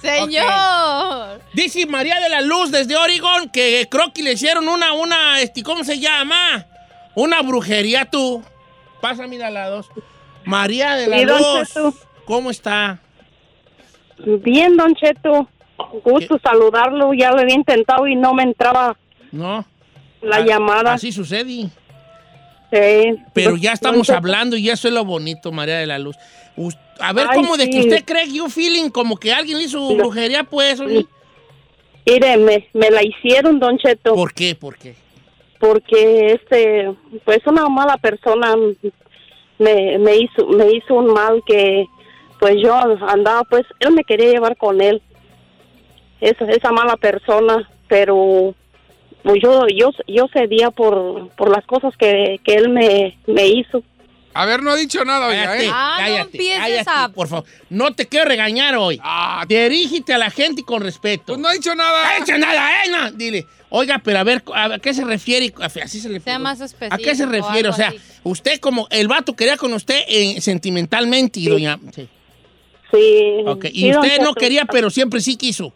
señor. 0.00 1.40
Dice 1.52 1.86
María 1.86 2.20
de 2.20 2.28
la 2.28 2.40
Luz 2.40 2.70
desde 2.70 2.96
Oregon 2.96 3.48
que 3.50 3.88
creo 3.90 4.12
que 4.12 4.22
le 4.22 4.32
hicieron 4.32 4.68
una, 4.68 4.92
una, 4.92 5.40
este, 5.40 5.62
¿cómo 5.62 5.84
se 5.84 5.98
llama? 5.98 6.66
Una 7.14 7.42
brujería 7.42 8.04
tú. 8.06 8.42
Pásame 9.00 9.42
a 9.42 9.50
la 9.50 9.68
dos. 9.68 9.88
María 10.44 10.94
de 10.96 11.06
la 11.08 11.22
Luz. 11.22 11.96
¿Cómo 12.24 12.50
está? 12.50 13.00
Bien, 14.18 14.76
Don 14.76 14.94
Cheto. 14.94 15.48
Gusto 16.04 16.38
saludarlo. 16.42 17.12
Ya 17.14 17.30
lo 17.30 17.40
había 17.40 17.54
intentado 17.54 18.06
y 18.06 18.14
no 18.16 18.34
me 18.34 18.42
entraba 18.42 18.96
No. 19.32 19.64
la 20.20 20.40
llamada. 20.40 20.92
Así 20.94 21.12
sucede. 21.12 21.68
Sí. 22.72 23.14
Pero 23.32 23.56
ya 23.56 23.72
estamos 23.72 24.10
hablando 24.10 24.56
y 24.56 24.70
eso 24.70 24.88
es 24.88 24.94
lo 24.94 25.04
bonito, 25.04 25.50
María 25.50 25.78
de 25.78 25.86
la 25.86 25.98
Luz. 25.98 26.16
A 27.00 27.12
ver, 27.12 27.26
Ay, 27.30 27.36
¿cómo 27.36 27.56
de 27.56 27.68
que 27.70 27.80
usted 27.80 28.04
cree 28.04 28.30
que 28.30 28.40
un 28.40 28.50
feeling 28.50 28.90
como 28.90 29.16
que 29.16 29.32
alguien 29.32 29.58
le 29.58 29.64
hizo 29.64 29.94
brujería, 29.96 30.44
pues? 30.44 30.80
Mire, 32.06 32.36
me, 32.36 32.68
me 32.74 32.90
la 32.90 33.02
hicieron, 33.02 33.58
Don 33.58 33.78
Cheto. 33.78 34.14
¿Por 34.14 34.34
qué? 34.34 34.54
¿Por 34.54 34.76
qué? 34.76 34.94
Porque, 35.60 36.32
este, 36.32 36.92
pues 37.24 37.46
una 37.46 37.68
mala 37.68 37.96
persona 37.98 38.56
me, 39.58 39.98
me 39.98 40.16
hizo 40.16 40.46
me 40.48 40.72
hizo 40.72 40.94
un 40.94 41.12
mal 41.12 41.42
que, 41.46 41.86
pues 42.40 42.56
yo 42.62 42.74
andaba, 42.74 43.44
pues, 43.44 43.64
él 43.78 43.92
me 43.92 44.04
quería 44.04 44.30
llevar 44.32 44.56
con 44.56 44.80
él. 44.80 45.00
Esa, 46.20 46.46
esa 46.46 46.72
mala 46.72 46.96
persona, 46.96 47.70
pero 47.88 48.54
pues 49.22 49.40
yo 49.42 49.66
yo 49.68 49.90
yo 50.06 50.28
cedía 50.32 50.70
por 50.70 51.28
por 51.36 51.50
las 51.50 51.64
cosas 51.66 51.96
que, 51.96 52.40
que 52.44 52.54
él 52.54 52.70
me, 52.70 53.16
me 53.26 53.46
hizo. 53.46 53.82
A 54.32 54.46
ver, 54.46 54.62
no 54.62 54.70
ha 54.70 54.76
dicho 54.76 55.04
nada, 55.04 55.26
oiga, 55.26 55.44
Cállate, 55.44 55.66
¿eh? 55.66 55.70
Ah, 55.72 55.96
no 55.98 56.04
cállate, 56.06 56.20
empieces 56.22 56.58
cállate, 56.58 56.90
a- 56.90 57.08
por 57.08 57.26
favor. 57.28 57.44
No 57.68 57.92
te 57.94 58.06
quiero 58.06 58.26
regañar 58.26 58.76
hoy. 58.76 59.00
Ah, 59.02 59.44
Dirígete 59.48 60.14
a 60.14 60.18
la 60.18 60.30
gente 60.30 60.62
con 60.62 60.82
respeto. 60.82 61.24
pues 61.26 61.38
no 61.38 61.48
ha 61.48 61.52
dicho 61.52 61.74
nada. 61.74 62.02
¡No 62.04 62.08
ha 62.10 62.18
hecho 62.18 62.38
nada, 62.38 62.84
eh! 62.84 62.90
No. 62.90 63.10
Dile, 63.10 63.46
oiga, 63.70 64.00
pero 64.04 64.20
a 64.20 64.22
ver, 64.24 64.42
¿a 64.54 64.78
qué 64.78 64.94
se 64.94 65.04
refiere? 65.04 65.52
Así 65.82 66.00
se 66.00 66.08
le 66.08 66.20
Sea 66.20 66.38
más 66.38 66.60
¿A 66.60 66.66
específico. 66.66 67.02
qué 67.02 67.14
se 67.16 67.26
refiere? 67.26 67.68
O 67.68 67.72
sea, 67.72 67.88
así. 67.88 67.98
usted 68.22 68.60
como, 68.60 68.86
el 68.90 69.08
vato 69.08 69.34
quería 69.34 69.56
con 69.56 69.72
usted 69.72 70.00
eh, 70.06 70.40
sentimentalmente 70.40 71.40
y 71.40 71.48
doña... 71.48 71.78
Sí. 71.94 72.08
Sí. 72.92 73.22
Ok, 73.46 73.64
sí, 73.66 73.70
Y 73.86 73.90
usted 73.94 74.20
no 74.20 74.34
quería, 74.34 74.64
pero 74.64 74.90
siempre 74.90 75.20
sí 75.20 75.36
quiso. 75.36 75.72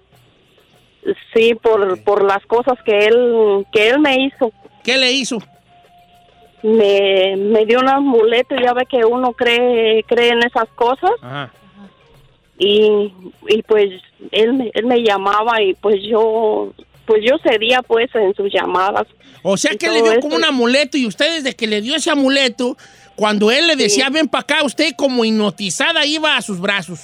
Sí, 1.34 1.54
por, 1.60 2.02
por 2.02 2.24
las 2.24 2.44
cosas 2.46 2.74
que 2.84 3.06
él 3.06 3.66
que 3.72 3.88
él 3.90 3.98
me 4.00 4.16
hizo. 4.24 4.52
¿Qué 4.82 4.96
le 4.96 5.12
hizo? 5.12 5.38
Me, 6.64 7.36
me 7.36 7.66
dio 7.66 7.78
un 7.78 7.88
amuleto, 7.90 8.56
ya 8.56 8.72
ve 8.72 8.86
que 8.86 9.04
uno 9.04 9.34
cree 9.34 10.02
cree 10.04 10.30
en 10.30 10.42
esas 10.42 10.66
cosas 10.74 11.10
Ajá. 11.20 11.52
y, 12.58 13.12
y 13.48 13.62
pues 13.64 13.90
él 14.32 14.54
me, 14.54 14.70
él 14.72 14.86
me 14.86 15.02
llamaba 15.02 15.60
y 15.60 15.74
pues 15.74 15.96
yo 16.02 16.72
pues 17.04 17.22
yo 17.22 17.36
cedía 17.46 17.82
pues 17.82 18.08
en 18.14 18.34
sus 18.34 18.50
llamadas. 18.50 19.06
O 19.42 19.58
sea 19.58 19.76
que 19.76 19.90
le 19.90 20.00
dio 20.00 20.20
como 20.20 20.36
un 20.36 20.44
amuleto 20.44 20.96
y 20.96 21.06
usted 21.06 21.36
desde 21.36 21.54
que 21.54 21.66
le 21.66 21.82
dio 21.82 21.96
ese 21.96 22.10
amuleto, 22.10 22.78
cuando 23.14 23.50
él 23.50 23.66
le 23.66 23.76
decía 23.76 24.08
ven 24.08 24.26
para 24.26 24.40
acá, 24.42 24.64
usted 24.64 24.94
como 24.96 25.22
hipnotizada 25.22 26.06
iba 26.06 26.34
a 26.34 26.40
sus 26.40 26.58
brazos. 26.58 27.00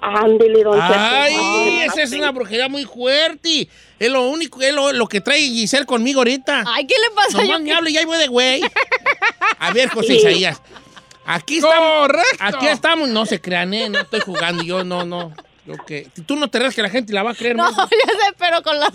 Ándele, 0.00 0.64
don. 0.64 0.78
Ay, 0.80 1.34
Ay, 1.38 1.80
esa 1.86 2.02
es 2.02 2.12
una 2.12 2.30
brujería 2.30 2.68
muy 2.68 2.84
fuerte. 2.84 3.68
Es 4.04 4.10
lo 4.10 4.28
único, 4.28 4.60
es 4.60 4.74
lo, 4.74 4.92
lo 4.92 5.06
que 5.06 5.20
trae 5.20 5.40
Giselle 5.40 5.86
conmigo 5.86 6.20
ahorita. 6.20 6.64
Ay, 6.66 6.86
¿qué 6.86 6.94
le 6.94 7.14
pasa? 7.14 7.38
Nomás 7.38 7.58
Yo 7.58 7.64
me 7.64 7.72
hable 7.72 7.90
y 7.90 7.96
ahí 7.96 8.04
voy 8.04 8.18
de 8.18 8.28
güey. 8.28 8.62
A 9.58 9.72
ver, 9.72 9.88
José. 9.88 10.14
Isaías. 10.14 10.60
Aquí 11.24 11.56
estamos. 11.56 12.00
Correcto. 12.00 12.36
Aquí 12.40 12.66
estamos. 12.66 13.08
No 13.08 13.24
se 13.24 13.40
crean, 13.40 13.72
¿eh? 13.72 13.88
No 13.88 14.00
estoy 14.00 14.20
jugando. 14.20 14.62
Yo 14.62 14.84
no, 14.84 15.04
no. 15.06 15.32
Lo 15.64 15.78
que, 15.78 16.08
tú 16.26 16.36
no 16.36 16.48
te 16.48 16.58
creas 16.58 16.74
que 16.74 16.82
la 16.82 16.90
gente 16.90 17.14
la 17.14 17.22
va 17.22 17.30
a 17.30 17.34
creer. 17.34 17.56
No, 17.56 17.70
¿no? 17.70 17.76
ya 17.76 17.86
sé, 17.86 18.34
pero 18.38 18.62
con 18.62 18.78
la, 18.78 18.92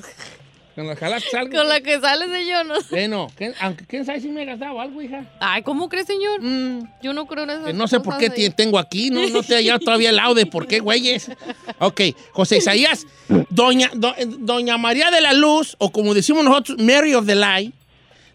Con 0.80 1.68
la 1.68 1.76
con 1.76 1.84
que 1.84 2.00
sale 2.00 2.46
yo, 2.48 2.64
no 2.64 2.76
sé. 2.82 2.88
Bueno, 2.92 3.28
¿quién- 3.36 3.54
aunque 3.60 3.86
quién 3.86 4.06
sabe 4.06 4.22
si 4.22 4.30
me 4.30 4.44
he 4.44 4.46
gastado 4.46 4.80
algo, 4.80 5.02
hija. 5.02 5.26
Ay, 5.40 5.62
¿cómo 5.64 5.90
crees, 5.90 6.08
señor? 6.08 6.42
Mm, 6.42 6.88
Yo 7.04 7.14
no 7.14 7.26
creo 7.28 7.44
en 7.50 7.66
que 7.66 7.74
no 7.74 7.88
sé 7.88 8.00
por 8.00 8.18
qué 8.18 8.26
ahí. 8.26 8.32
te- 8.32 8.50
tengo 8.52 8.80
aquí. 8.80 9.10
No, 9.10 9.28
no 9.30 9.44
te 9.44 9.54
he 9.54 9.58
hallado 9.58 9.80
todavía 9.80 10.10
el 10.10 10.20
audio 10.20 10.36
de 10.36 10.46
por 10.46 10.68
qué, 10.68 10.80
güeyes. 10.80 11.30
Ok, 11.80 12.02
José 12.32 12.58
Isaías. 12.58 13.06
Doña, 13.50 13.90
do- 13.94 14.16
doña 14.40 14.78
María 14.78 15.12
de 15.12 15.22
la 15.22 15.34
Luz, 15.34 15.76
o 15.80 15.92
como 15.92 16.14
decimos 16.14 16.44
nosotros, 16.44 16.78
Mary 16.80 17.14
of 17.14 17.26
the 17.26 17.36
Light. 17.36 17.74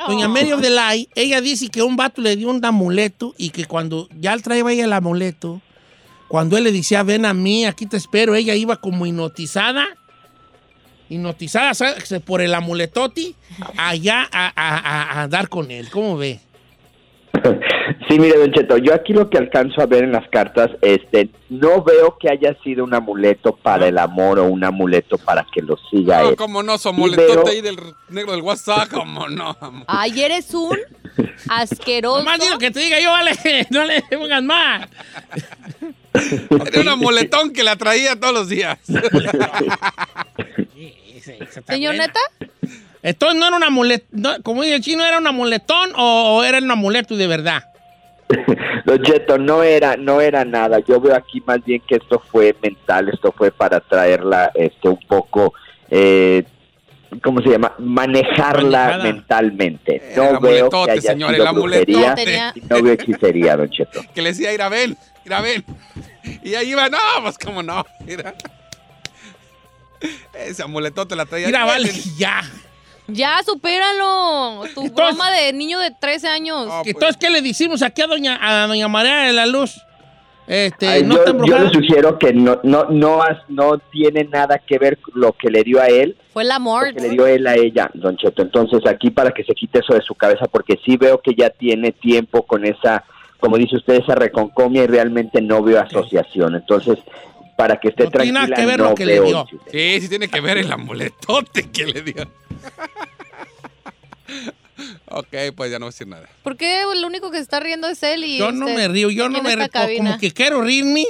Doña. 0.07 0.29
Mary 0.29 0.53
of 0.53 0.61
the 0.61 0.71
Light, 0.71 1.09
ella 1.15 1.41
dice 1.41 1.69
que 1.69 1.83
un 1.83 1.97
vato 1.97 2.21
le 2.21 2.37
dio 2.37 2.51
un 2.51 2.63
amuleto 2.65 3.33
y 3.39 3.51
que 3.51 3.65
cuando 3.65 4.09
ya 4.21 4.37
traía 4.39 4.65
ella 4.71 4.85
el 4.85 4.93
amuleto, 4.93 5.63
cuando 6.29 6.57
él 6.59 6.65
le 6.65 6.73
decía, 6.73 7.03
ven 7.05 7.25
a 7.25 7.33
mí, 7.33 7.65
aquí 7.65 7.87
te 7.87 7.97
espero, 7.97 8.35
ella 8.35 8.55
iba 8.55 8.77
como 8.77 9.07
hipnotizada, 9.07 9.87
hipnotizada 11.09 11.75
¿sabes? 11.75 12.13
por 12.25 12.41
el 12.41 12.55
amuletoti, 12.55 13.35
allá 13.77 14.29
a, 14.33 14.53
a- 14.57 14.79
a- 14.79 15.23
a 15.23 15.29
dar 15.29 15.49
con 15.49 15.71
él. 15.71 15.89
¿Cómo 15.91 16.17
ve? 16.17 16.41
Sí, 18.09 18.19
mire, 18.19 18.39
Don 18.39 18.53
Cheto, 18.53 18.77
yo 18.79 18.95
aquí 18.95 19.13
lo 19.13 19.29
que 19.29 19.39
alcanzo 19.39 19.81
a 19.81 19.87
ver 19.87 20.05
en 20.05 20.13
las 20.13 20.27
cartas, 20.29 20.71
este, 20.83 21.31
no 21.49 21.83
veo 21.83 22.17
que 22.19 22.31
haya 22.31 22.57
sido 22.63 22.85
un 22.85 22.95
amuleto 22.95 23.57
para 23.57 23.89
el 23.89 23.99
amor 23.99 24.39
o 24.39 24.45
un 24.45 24.63
amuleto 24.65 25.19
para 25.19 25.45
que 25.53 25.61
lo 25.63 25.77
siga 25.91 26.23
No, 26.23 26.29
él. 26.31 26.37
como 26.37 26.63
no, 26.63 26.79
su 26.79 26.93
veo- 26.93 27.47
ahí 27.49 27.61
del 27.61 27.77
negro 28.09 28.33
del 28.33 28.43
WhatsApp, 28.43 28.89
como 28.91 29.29
no. 29.29 29.57
Ay, 29.87 30.23
eres 30.23 30.53
un 30.55 30.79
asqueroso. 31.49 32.25
Más 32.25 32.39
digo 32.41 32.57
que 32.59 32.71
te 32.71 32.81
diga 32.81 33.01
yo, 33.01 33.11
vale, 33.11 33.33
no 33.71 33.85
le 33.85 34.03
pongas 34.03 34.43
más. 34.43 34.89
Era 36.73 36.81
un 36.81 36.89
amuletón 36.89 37.53
que 37.53 37.63
la 37.65 37.77
traía 37.77 38.19
todos 38.19 38.33
los 38.35 38.49
días. 38.49 38.79
Señor 41.67 41.95
Neta, 41.95 42.21
Entonces 43.03 43.39
no 43.39 43.47
era 43.47 43.57
un 43.57 43.65
amuleto, 43.65 44.07
como 44.43 44.63
dice 44.63 44.77
el 44.77 44.81
chino, 44.83 45.05
¿era 45.05 45.19
un 45.19 45.27
amuletón 45.27 45.91
o, 45.97 46.37
o 46.39 46.45
era 46.45 46.59
un 46.59 46.71
amuleto 46.71 47.17
de 47.17 47.27
verdad? 47.27 47.65
Don 48.87 49.03
Cheto, 49.03 49.39
no 49.39 49.63
era, 49.63 49.97
no 49.97 50.21
era 50.21 50.45
nada. 50.45 50.79
Yo 50.81 51.01
veo 51.01 51.15
aquí 51.15 51.43
más 51.47 51.63
bien 51.65 51.83
que 51.87 51.97
esto 51.97 52.23
fue 52.31 52.55
mental, 52.63 53.09
esto 53.13 53.33
fue 53.37 53.51
para 53.51 53.81
traerla, 53.81 54.51
este, 54.55 54.89
un 54.89 54.99
poco, 55.07 55.53
eh, 55.91 56.43
¿cómo 57.23 57.41
se 57.43 57.51
llama? 57.51 57.75
Manejarla 57.79 58.79
Manejada. 58.79 59.05
mentalmente. 59.05 60.03
El 60.11 60.17
No 60.17 60.41
veo 60.41 60.41
que 60.41 60.77
amuletote, 60.77 60.91
haya 60.93 61.01
señor, 61.13 61.35
sido 61.35 61.47
el 61.49 61.55
brujería 61.55 62.55
no 62.71 62.83
veo 62.83 62.93
hechicería, 62.95 63.57
Don 63.57 63.71
Cheto. 63.71 64.01
Que 64.15 64.23
le 64.23 64.31
decía, 64.31 64.53
ir 64.53 64.63
a 64.63 64.69
ver, 64.69 64.91
ir 65.25 65.35
a 65.35 65.41
ver. 65.41 65.63
Y 66.43 66.55
ahí 66.55 66.71
iba, 66.71 66.89
no, 66.89 66.99
pues 67.23 67.39
cómo 67.39 67.63
no. 67.63 67.85
Mira. 68.07 68.35
Ese 70.35 70.63
amuletote 70.63 71.17
la 71.17 71.27
traía. 71.27 71.47
Mira, 71.47 71.65
vale, 71.65 71.91
ya. 72.17 72.41
ya 73.07 73.41
supéralo. 73.45 74.63
Tu 74.75 74.91
broma 74.91 75.31
de 75.33 75.53
niño 75.53 75.79
de 75.79 75.91
13 75.91 76.29
años. 76.29 76.69
Entonces, 76.85 77.17
¿qué 77.17 77.31
le 77.31 77.41
decimos 77.43 77.83
aquí 77.83 78.03
a 78.03 78.07
doña, 78.07 78.39
a 78.41 78.67
doña 78.67 78.89
María 78.89 79.17
de 79.23 79.33
la 79.33 79.47
Luz? 79.47 79.81
Este, 80.47 80.87
Ay, 80.87 81.03
no 81.05 81.15
yo, 81.15 81.21
está 81.21 81.31
yo 81.31 81.31
embrujada. 81.39 81.65
le 81.65 81.73
sugiero 81.73 82.19
que 82.19 82.35
no, 82.35 82.61
no, 82.65 82.85
no, 82.91 83.23
has- 83.23 83.39
no 83.49 83.79
tiene 83.91 84.25
nada 84.25 84.59
que 84.59 84.77
ver 84.79 84.99
lo 85.15 85.33
que 85.33 85.49
le 85.51 85.63
dio 85.65 85.81
a 85.81 85.87
él, 85.87 86.19
Fue 86.35 86.43
el 86.43 86.51
amor. 86.51 86.89
lo 86.89 86.95
que 86.97 87.01
le 87.01 87.09
dio 87.11 87.27
él 87.27 87.47
a 87.47 87.55
ella, 87.55 87.91
Don 87.95 88.15
Cheto. 88.19 88.43
Entonces 88.43 88.81
aquí 88.87 89.11
para 89.11 89.31
que 89.31 89.43
se 89.43 89.55
quite 89.55 89.79
eso 89.79 89.95
de 89.95 90.03
su 90.03 90.15
cabeza, 90.15 90.45
porque 90.47 90.79
sí 90.85 90.99
veo 90.99 91.19
que 91.23 91.35
ya 91.35 91.49
tiene 91.49 91.93
tiempo 91.93 92.43
con 92.43 92.67
esa, 92.67 93.05
como 93.41 93.57
dice 93.57 93.77
usted, 93.77 94.03
esa 94.03 94.17
reconcomia 94.17 94.85
y 94.85 94.87
realmente 94.87 95.41
no 95.41 95.63
veo 95.63 95.81
asociación. 95.81 96.55
Entonces, 96.57 96.99
para 97.57 97.79
que 97.79 97.89
esté 97.89 98.05
No 98.05 98.11
tiene 98.11 98.33
tranquila, 98.33 98.57
que 98.57 98.67
ver 98.67 98.79
no 98.81 98.89
lo 98.91 98.95
que 98.95 99.07
le 99.07 99.21
veo 99.21 99.25
dio. 99.25 99.47
Sí, 99.71 100.01
sí 100.03 100.09
tiene 100.09 100.29
que 100.29 100.41
ver 100.41 100.59
el 100.59 100.71
amuletote 100.73 101.71
que 101.71 101.87
le 101.87 102.03
dio. 102.03 102.31
ok, 105.09 105.29
pues 105.55 105.71
ya 105.71 105.79
no 105.79 105.87
voy 105.87 105.91
a 105.91 105.93
decir 105.93 106.07
nada. 106.09 106.29
¿Por 106.43 106.57
qué 106.57 106.83
el 106.83 107.05
único 107.05 107.31
que 107.31 107.39
está 107.39 107.61
riendo 107.61 107.89
es 107.89 108.03
él? 108.03 108.25
Y 108.25 108.39
Yo 108.39 108.53
no 108.53 108.67
usted? 108.67 108.77
me 108.77 108.89
río, 108.89 109.11
yo 109.11 109.29
no 109.29 109.43
me 109.43 109.55
río. 109.57 109.69
Como 109.97 110.19
que 110.19 110.33
quiero 110.33 110.63
rirme, 110.63 111.05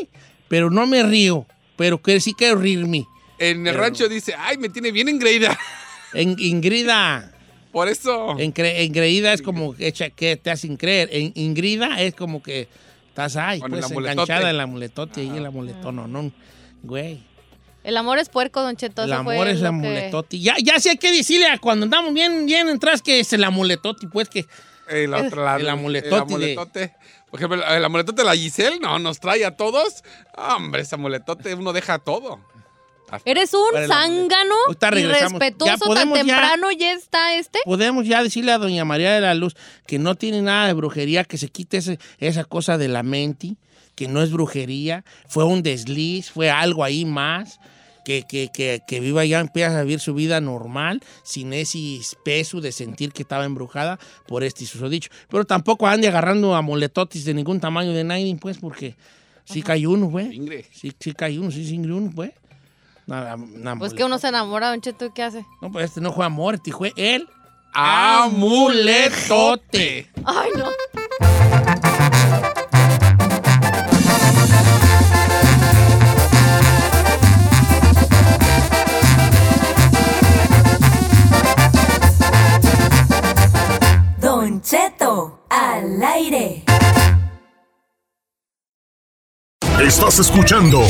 pero 0.48 0.70
no 0.70 0.86
me 0.86 1.02
río. 1.02 1.46
Pero 1.76 2.00
que 2.00 2.20
sí 2.20 2.34
quiero 2.34 2.56
rirme. 2.56 3.06
En 3.38 3.66
el 3.66 3.74
rancho 3.74 4.08
dice, 4.08 4.34
ay, 4.38 4.58
me 4.58 4.68
tiene 4.68 4.92
bien 4.92 5.08
engreída. 5.08 5.58
En, 6.12 6.36
Ingrida. 6.38 7.32
Por 7.72 7.88
eso. 7.88 8.36
Engre- 8.36 8.84
engreída 8.84 9.32
es 9.32 9.42
como 9.42 9.74
que, 9.74 9.92
que 10.14 10.36
te 10.36 10.50
hacen 10.52 10.76
creer. 10.76 11.08
En, 11.10 11.32
Ingrida 11.34 12.00
es 12.00 12.14
como 12.14 12.40
que 12.42 12.68
estás 13.14 13.36
ahí, 13.36 13.60
Con 13.60 13.72
el 13.72 13.78
pues 13.78 13.90
amuletote. 13.92 14.12
enganchada 14.12 14.50
en 14.50 14.56
el 14.56 14.60
amuletote 14.60 15.20
ahí, 15.20 15.30
el 15.36 15.46
amuletón, 15.46 15.94
no, 15.94 16.08
no. 16.08 16.32
Güey. 16.82 17.22
El 17.84 17.96
amor 17.96 18.18
es 18.18 18.28
puerco, 18.28 18.60
Don 18.60 18.74
Cheto. 18.76 19.04
El 19.04 19.12
amor 19.12 19.36
fue 19.36 19.52
es 19.52 19.60
que- 19.60 19.66
amuletote. 19.66 20.40
Ya, 20.40 20.56
ya 20.60 20.80
sé 20.80 20.96
qué 20.96 21.12
decirle 21.12 21.46
a 21.46 21.58
cuando 21.58 21.84
andamos 21.84 22.12
bien, 22.12 22.44
bien 22.44 22.68
atrás 22.68 23.02
que 23.02 23.20
es 23.20 23.32
el 23.32 23.44
amuletote, 23.44 24.08
pues 24.08 24.28
que. 24.28 24.44
El, 24.88 25.14
otro 25.14 25.42
lado, 25.44 25.60
El 25.60 25.68
amuletote 25.70 26.14
el 26.14 26.20
amuletote. 26.22 26.94
Por 27.30 27.40
ejemplo, 27.40 27.64
el 27.66 27.84
amuletote 27.84 28.20
de 28.20 28.28
la 28.28 28.34
Giselle, 28.34 28.78
no, 28.80 28.98
nos 28.98 29.18
trae 29.18 29.42
a 29.44 29.56
todos. 29.56 30.04
Hombre, 30.36 30.82
ese 30.82 30.96
amuletote 30.96 31.54
uno 31.54 31.72
deja 31.72 31.98
todo. 31.98 32.38
Eres 33.24 33.52
un 33.54 33.76
el 33.76 33.88
zángano 33.88 34.54
irrespetuoso 35.18 35.72
tan 35.94 36.08
ya- 36.08 36.14
temprano 36.36 36.70
ya 36.72 36.92
está 36.92 37.36
este. 37.36 37.58
Podemos 37.64 38.06
ya 38.06 38.22
decirle 38.22 38.52
a 38.52 38.58
doña 38.58 38.84
María 38.84 39.12
de 39.14 39.20
la 39.20 39.34
Luz 39.34 39.54
que 39.86 39.98
no 39.98 40.14
tiene 40.14 40.42
nada 40.42 40.66
de 40.66 40.72
brujería, 40.72 41.24
que 41.24 41.38
se 41.38 41.48
quite 41.48 41.78
ese- 41.78 41.98
esa 42.18 42.44
cosa 42.44 42.78
de 42.78 42.88
la 42.88 43.02
mente, 43.02 43.56
que 43.94 44.08
no 44.08 44.22
es 44.22 44.30
brujería, 44.32 45.04
fue 45.28 45.44
un 45.44 45.62
desliz, 45.62 46.30
fue 46.30 46.50
algo 46.50 46.82
ahí 46.84 47.04
más, 47.04 47.58
que, 48.04 48.24
que, 48.28 48.50
que, 48.52 48.82
que 48.86 49.00
viva 49.00 49.24
ya, 49.24 49.40
empieza 49.40 49.78
a 49.78 49.82
vivir 49.82 49.98
su 49.98 50.12
vida 50.12 50.38
normal, 50.38 51.00
sin 51.22 51.54
ese 51.54 52.00
peso 52.22 52.60
de 52.60 52.70
sentir 52.70 53.12
que 53.12 53.22
estaba 53.22 53.46
embrujada 53.46 53.98
por 54.26 54.44
este 54.44 54.66
susodicho. 54.66 55.08
Pero 55.30 55.46
tampoco 55.46 55.86
ande 55.86 56.08
agarrando 56.08 56.54
amuletotis 56.54 57.24
de 57.24 57.32
ningún 57.32 57.60
tamaño 57.60 57.92
de 57.94 58.04
nadie, 58.04 58.36
pues, 58.38 58.58
porque 58.58 58.94
sí 59.46 59.62
cae 59.62 59.86
uno, 59.86 60.06
güey. 60.06 60.36
Sí, 60.70 60.92
sí 61.00 61.12
cae 61.14 61.38
uno, 61.38 61.50
sí 61.50 61.64
singre 61.66 61.94
uno, 61.94 62.12
pues. 62.14 62.32
Nada, 63.06 63.36
nada 63.36 63.76
Pues 63.76 63.92
que 63.94 64.02
uno 64.04 64.18
se 64.18 64.28
enamora, 64.28 64.70
Don 64.70 64.80
Cheto, 64.80 65.04
¿y 65.06 65.10
¿qué 65.10 65.22
hace? 65.22 65.44
no, 65.60 65.70
pues 65.70 65.84
este 65.86 66.00
no 66.00 66.12
fue 66.12 66.24
amor, 66.24 66.54
este 66.54 66.72
fue 66.72 66.92
el 66.96 67.28
amuletote. 67.74 68.90
Ay, 70.24 70.50
no. 70.56 70.70
Don 84.20 84.60
Cheto, 84.62 85.44
al 85.50 86.02
aire. 86.02 86.64
Estás 89.82 90.20
escuchando 90.20 90.80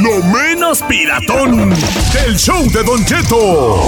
lo 0.00 0.22
menos 0.22 0.80
piratón 0.82 1.70
del 2.12 2.38
show 2.38 2.70
de 2.70 2.84
Don 2.84 3.04
Cheto. 3.04 3.82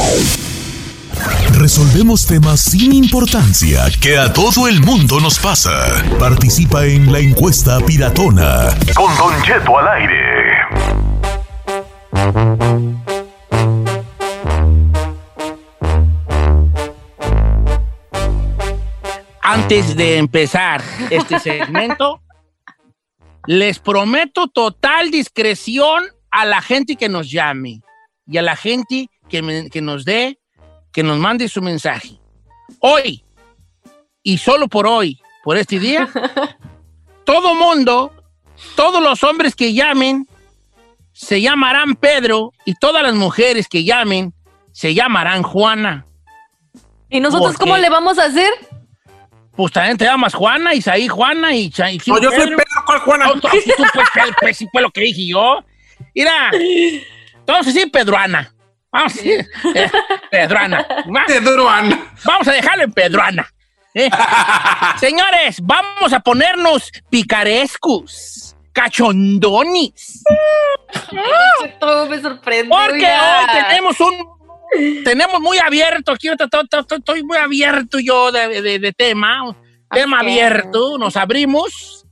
Resolvemos 1.54 2.26
temas 2.26 2.60
sin 2.60 2.92
importancia 2.92 3.84
que 4.00 4.18
a 4.18 4.32
todo 4.32 4.66
el 4.66 4.80
mundo 4.80 5.20
nos 5.20 5.38
pasa. 5.38 5.70
Participa 6.18 6.84
en 6.84 7.12
la 7.12 7.20
encuesta 7.20 7.78
piratona. 7.80 8.74
Con 8.94 9.16
Don 9.16 9.40
Cheto 9.42 9.78
al 9.78 9.88
aire. 9.88 10.20
Antes 19.42 19.96
de 19.96 20.18
empezar 20.18 20.82
este 21.08 21.38
segmento, 21.40 22.20
les 23.50 23.80
prometo 23.80 24.46
total 24.46 25.10
discreción 25.10 26.04
a 26.30 26.44
la 26.44 26.62
gente 26.62 26.94
que 26.94 27.08
nos 27.08 27.28
llame 27.32 27.80
y 28.24 28.38
a 28.38 28.42
la 28.42 28.54
gente 28.54 29.08
que, 29.28 29.42
me- 29.42 29.68
que 29.70 29.80
nos 29.80 30.04
dé, 30.04 30.38
que 30.92 31.02
nos 31.02 31.18
mande 31.18 31.48
su 31.48 31.60
mensaje. 31.60 32.20
Hoy, 32.78 33.24
y 34.22 34.38
solo 34.38 34.68
por 34.68 34.86
hoy, 34.86 35.20
por 35.42 35.56
este 35.56 35.80
día, 35.80 36.08
todo 37.24 37.56
mundo, 37.56 38.12
todos 38.76 39.02
los 39.02 39.24
hombres 39.24 39.56
que 39.56 39.74
llamen, 39.74 40.28
se 41.12 41.40
llamarán 41.40 41.96
Pedro 41.96 42.52
y 42.64 42.74
todas 42.74 43.02
las 43.02 43.14
mujeres 43.16 43.66
que 43.66 43.82
llamen, 43.82 44.32
se 44.70 44.94
llamarán 44.94 45.42
Juana. 45.42 46.06
¿Y 47.08 47.18
nosotros 47.18 47.56
¿Por 47.56 47.60
cómo 47.62 47.76
le 47.78 47.90
vamos 47.90 48.16
a 48.20 48.26
hacer? 48.26 48.52
Pues 49.60 49.72
también 49.74 49.98
te 49.98 50.06
llamas 50.06 50.32
Juana, 50.32 50.72
Isaí 50.72 51.06
Juana 51.06 51.54
y 51.54 51.68
Cha- 51.68 51.90
y 51.90 52.00
No, 52.06 52.18
yo 52.18 52.30
soy 52.30 52.46
Pedro, 52.46 52.64
¿cuál 52.86 52.98
Juana? 53.00 53.26
No, 53.26 53.32
tú, 53.34 53.40
tú, 53.40 53.50
pues, 53.92 54.08
pues, 54.40 54.56
sí 54.56 54.66
fue 54.72 54.80
lo 54.80 54.90
que 54.90 55.02
dije 55.02 55.26
yo. 55.28 55.62
Mira, 56.14 56.50
vamos 57.46 57.66
a 57.66 57.70
decir 57.70 57.92
Pedruana. 57.92 58.54
Vamos 58.90 59.12
a 59.12 59.16
decir 59.16 59.46
eh. 59.74 59.90
Pedruana. 60.30 60.86
Vamos 62.24 62.48
a 62.48 62.52
dejarlo 62.52 62.84
en 62.84 62.92
Pedruana. 62.92 63.52
¿eh? 63.92 64.08
Señores, 64.98 65.58
vamos 65.60 66.10
a 66.14 66.20
ponernos 66.20 66.90
picarescos, 67.10 68.56
cachondonis. 68.72 70.22
Todo 71.78 72.06
me 72.06 72.18
sorprende. 72.18 72.70
Porque 72.70 73.06
hoy 73.06 73.62
tenemos 73.68 74.00
un. 74.00 74.39
Tenemos 75.04 75.40
muy 75.40 75.58
abierto, 75.58 76.12
aquí 76.12 76.28
estoy 76.28 77.22
muy 77.24 77.36
abierto 77.36 77.98
yo 77.98 78.30
de, 78.32 78.62
de- 78.62 78.78
de 78.78 78.92
tema. 78.92 79.56
Tema 79.90 80.20
abierto, 80.20 80.96
nos 80.98 81.16
abrimos. 81.16 82.06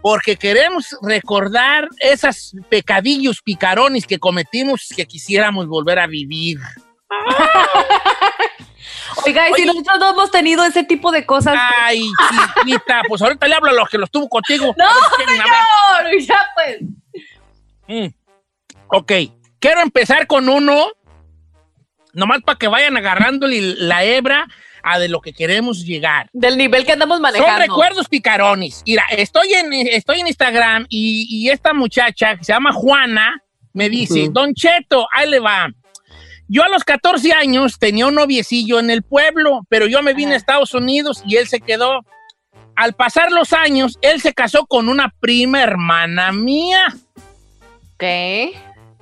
Porque 0.00 0.36
queremos 0.36 0.96
recordar 1.02 1.88
esos 1.98 2.54
pecadillos 2.68 3.42
picarones 3.42 4.06
que 4.06 4.18
cometimos 4.18 4.88
que 4.96 5.06
quisiéramos 5.06 5.66
volver 5.66 5.98
a 5.98 6.06
vivir. 6.06 6.58
Oiga, 9.26 9.50
y 9.50 9.54
si 9.54 9.64
nosotros 9.66 9.98
no 9.98 10.10
hemos 10.10 10.30
tenido 10.30 10.64
ese 10.64 10.84
tipo 10.84 11.12
de 11.12 11.26
cosas. 11.26 11.54
Ay, 11.82 12.02
chiquita, 12.56 13.02
pues 13.08 13.20
ahorita 13.22 13.46
le 13.46 13.54
hablo 13.54 13.70
a 13.70 13.74
los 13.74 13.88
que 13.88 13.98
los 13.98 14.10
tuvo 14.10 14.28
contigo. 14.28 14.74
No, 14.78 14.86
señor, 15.18 16.20
ya 16.20 16.38
pues. 16.54 16.78
Mm. 17.88 18.14
Ok, 18.88 19.12
quiero 19.58 19.80
empezar 19.80 20.26
con 20.26 20.48
uno, 20.48 20.86
nomás 22.12 22.40
para 22.42 22.58
que 22.58 22.68
vayan 22.68 22.96
agarrándole 22.96 23.60
la 23.60 24.04
hebra 24.04 24.46
a 24.82 24.98
de 24.98 25.08
lo 25.08 25.20
que 25.20 25.32
queremos 25.32 25.84
llegar. 25.84 26.28
Del 26.32 26.58
nivel 26.58 26.84
que 26.84 26.92
andamos 26.92 27.16
Son 27.16 27.22
manejando. 27.22 27.58
recuerdos 27.60 28.08
picarones. 28.08 28.82
Mira, 28.86 29.04
estoy 29.10 29.52
en, 29.54 29.72
estoy 29.72 30.20
en 30.20 30.26
Instagram 30.26 30.86
y, 30.88 31.26
y 31.30 31.50
esta 31.50 31.72
muchacha 31.72 32.36
que 32.36 32.44
se 32.44 32.52
llama 32.52 32.72
Juana 32.72 33.42
me 33.72 33.88
dice. 33.88 34.28
Don 34.30 34.54
Cheto, 34.54 35.06
ahí 35.12 35.30
le 35.30 35.40
va. 35.40 35.68
Yo 36.48 36.62
a 36.64 36.68
los 36.68 36.84
14 36.84 37.32
años 37.32 37.78
tenía 37.78 38.06
un 38.06 38.14
noviecillo 38.14 38.78
en 38.78 38.90
el 38.90 39.02
pueblo, 39.02 39.60
pero 39.68 39.86
yo 39.86 40.02
me 40.02 40.12
vine 40.12 40.34
a 40.34 40.36
Estados 40.36 40.74
Unidos 40.74 41.22
y 41.26 41.36
él 41.36 41.48
se 41.48 41.60
quedó. 41.60 42.00
Al 42.74 42.94
pasar 42.94 43.30
los 43.32 43.52
años, 43.52 43.98
él 44.02 44.20
se 44.20 44.34
casó 44.34 44.66
con 44.66 44.88
una 44.88 45.14
prima 45.20 45.62
hermana 45.62 46.32
mía. 46.32 46.94
¿Qué? 47.98 48.52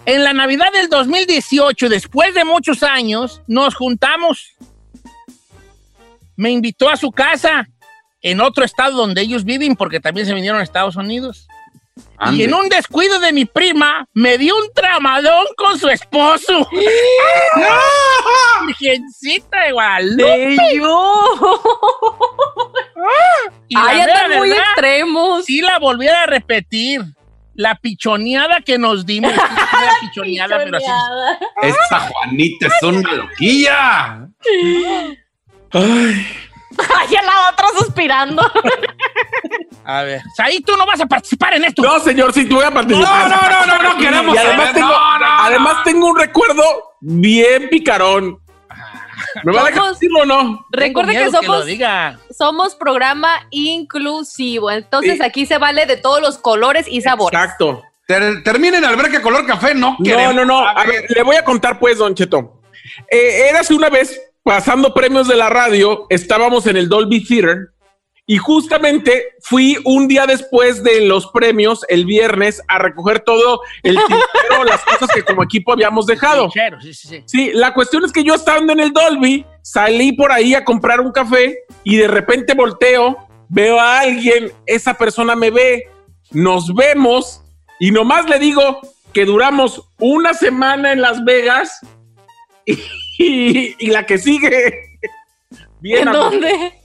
En 0.06 0.24
la 0.24 0.32
Navidad 0.32 0.72
del 0.72 0.88
2018, 0.88 1.88
después 1.88 2.34
de 2.34 2.44
muchos 2.44 2.82
años, 2.82 3.42
nos 3.46 3.74
juntamos. 3.74 4.54
Me 6.36 6.50
invitó 6.50 6.88
a 6.88 6.96
su 6.96 7.10
casa 7.12 7.68
en 8.22 8.40
otro 8.40 8.64
estado 8.64 8.96
donde 8.96 9.20
ellos 9.22 9.44
viven, 9.44 9.76
porque 9.76 10.00
también 10.00 10.26
se 10.26 10.34
vinieron 10.34 10.60
a 10.60 10.62
Estados 10.62 10.96
Unidos. 10.96 11.46
Ande. 12.16 12.38
Y 12.38 12.44
en 12.44 12.54
un 12.54 12.68
descuido 12.68 13.18
de 13.20 13.32
mi 13.32 13.44
prima, 13.44 14.06
me 14.14 14.38
dio 14.38 14.56
un 14.56 14.72
tramadón 14.72 15.46
con 15.56 15.78
su 15.78 15.88
esposo. 15.88 16.68
Virgencita 18.66 19.64
de 19.64 19.72
Guadalupe. 19.72 20.56
Y 23.68 23.74
la 23.76 23.86
Ay, 23.86 23.98
mera 23.98 24.24
andan 24.24 24.38
muy 24.38 24.50
extremos. 24.50 25.44
Si 25.44 25.60
la 25.60 25.78
volviera 25.78 26.24
a 26.24 26.26
repetir, 26.26 27.02
la 27.60 27.74
pichoneada 27.74 28.62
que 28.62 28.78
nos 28.78 29.04
dimos. 29.04 29.34
la 29.36 29.92
pichoneada, 30.00 30.58
pero 30.64 30.78
así. 30.78 30.86
Esa 31.62 32.00
Juanita 32.00 32.66
es 32.66 32.82
una 32.82 33.12
loquilla. 33.12 34.28
Ay, 35.72 36.26
la 37.12 37.50
otra 37.50 37.66
suspirando. 37.78 38.42
A 39.84 40.02
ver, 40.02 40.22
ahí 40.38 40.60
tú 40.60 40.74
no 40.76 40.86
vas 40.86 41.00
a 41.00 41.06
participar 41.06 41.54
en 41.54 41.64
esto. 41.64 41.82
No, 41.82 42.00
señor, 42.00 42.32
sí, 42.32 42.46
tú 42.46 42.56
voy 42.56 42.64
a 42.64 42.70
participar. 42.70 43.28
No, 43.28 43.36
no, 43.36 43.66
no, 43.66 43.66
no, 43.66 43.92
no 43.92 43.98
queremos 44.00 44.34
Y 44.34 44.38
además, 44.38 44.72
tengo, 44.72 44.88
No, 44.88 45.18
no, 45.18 45.26
además 45.40 45.84
tengo 45.84 46.06
un 46.06 46.18
recuerdo 46.18 46.64
bien 47.00 47.68
picarón. 47.68 48.38
¿Me 49.44 49.52
va 49.52 49.62
a 49.62 49.64
dejar 49.66 49.90
decirlo 49.90 50.20
o 50.20 50.24
no? 50.26 50.66
Recuerde 50.70 51.12
que 51.12 51.24
que 51.24 51.30
somos, 51.30 51.66
diga. 51.66 52.18
somos 52.36 52.74
programa 52.74 53.46
inclusivo. 53.50 54.70
Entonces 54.70 55.18
Sí. 55.18 55.22
aquí 55.24 55.46
se 55.46 55.58
vale 55.58 55.86
de 55.86 55.96
todos 55.96 56.20
los 56.20 56.38
colores 56.38 56.86
y 56.88 57.00
sabores. 57.00 57.38
Exacto. 57.38 57.82
Ter- 58.06 58.42
terminen 58.42 58.84
alberca 58.84 59.22
color 59.22 59.46
café, 59.46 59.74
no 59.74 59.96
No, 59.98 60.04
queremos. 60.04 60.34
no, 60.34 60.44
no. 60.44 60.66
A 60.66 60.84
ver, 60.84 61.04
le 61.08 61.22
voy 61.22 61.36
a 61.36 61.44
contar 61.44 61.78
pues, 61.78 61.98
Don 61.98 62.14
Cheto. 62.14 62.60
Eh, 63.10 63.48
érase 63.50 63.72
una 63.74 63.88
vez, 63.88 64.20
pasando 64.42 64.92
premios 64.94 65.28
de 65.28 65.36
la 65.36 65.48
radio, 65.48 66.06
estábamos 66.08 66.66
en 66.66 66.76
el 66.76 66.88
Dolby 66.88 67.22
Theater 67.24 67.68
y 68.32 68.36
justamente 68.38 69.24
fui 69.40 69.76
un 69.84 70.06
día 70.06 70.24
después 70.24 70.84
de 70.84 71.00
los 71.00 71.26
premios, 71.32 71.84
el 71.88 72.04
viernes, 72.04 72.62
a 72.68 72.78
recoger 72.78 73.20
todo 73.20 73.60
el 73.82 73.96
tintero, 74.06 74.62
las 74.64 74.84
cosas 74.84 75.08
que 75.12 75.24
como 75.24 75.42
equipo 75.42 75.72
habíamos 75.72 76.06
dejado. 76.06 76.48
Sí, 76.80 76.94
sí, 76.94 77.08
sí. 77.08 77.22
Sí, 77.26 77.50
la 77.54 77.74
cuestión 77.74 78.04
es 78.04 78.12
que 78.12 78.22
yo 78.22 78.34
estando 78.36 78.72
en 78.72 78.78
el 78.78 78.92
Dolby, 78.92 79.44
salí 79.62 80.12
por 80.12 80.30
ahí 80.30 80.54
a 80.54 80.64
comprar 80.64 81.00
un 81.00 81.10
café 81.10 81.58
y 81.82 81.96
de 81.96 82.06
repente 82.06 82.54
volteo, 82.54 83.16
veo 83.48 83.80
a 83.80 83.98
alguien, 83.98 84.52
esa 84.64 84.94
persona 84.94 85.34
me 85.34 85.50
ve, 85.50 85.88
nos 86.30 86.72
vemos 86.72 87.42
y 87.80 87.90
nomás 87.90 88.30
le 88.30 88.38
digo 88.38 88.80
que 89.12 89.24
duramos 89.24 89.82
una 89.98 90.34
semana 90.34 90.92
en 90.92 91.00
Las 91.00 91.24
Vegas 91.24 91.80
y, 92.64 92.74
y- 93.18 93.74
y 93.76 93.86
la 93.88 94.06
que 94.06 94.18
sigue. 94.18 95.00
Bien, 95.80 96.06
¿En 96.06 96.12
dónde? 96.12 96.79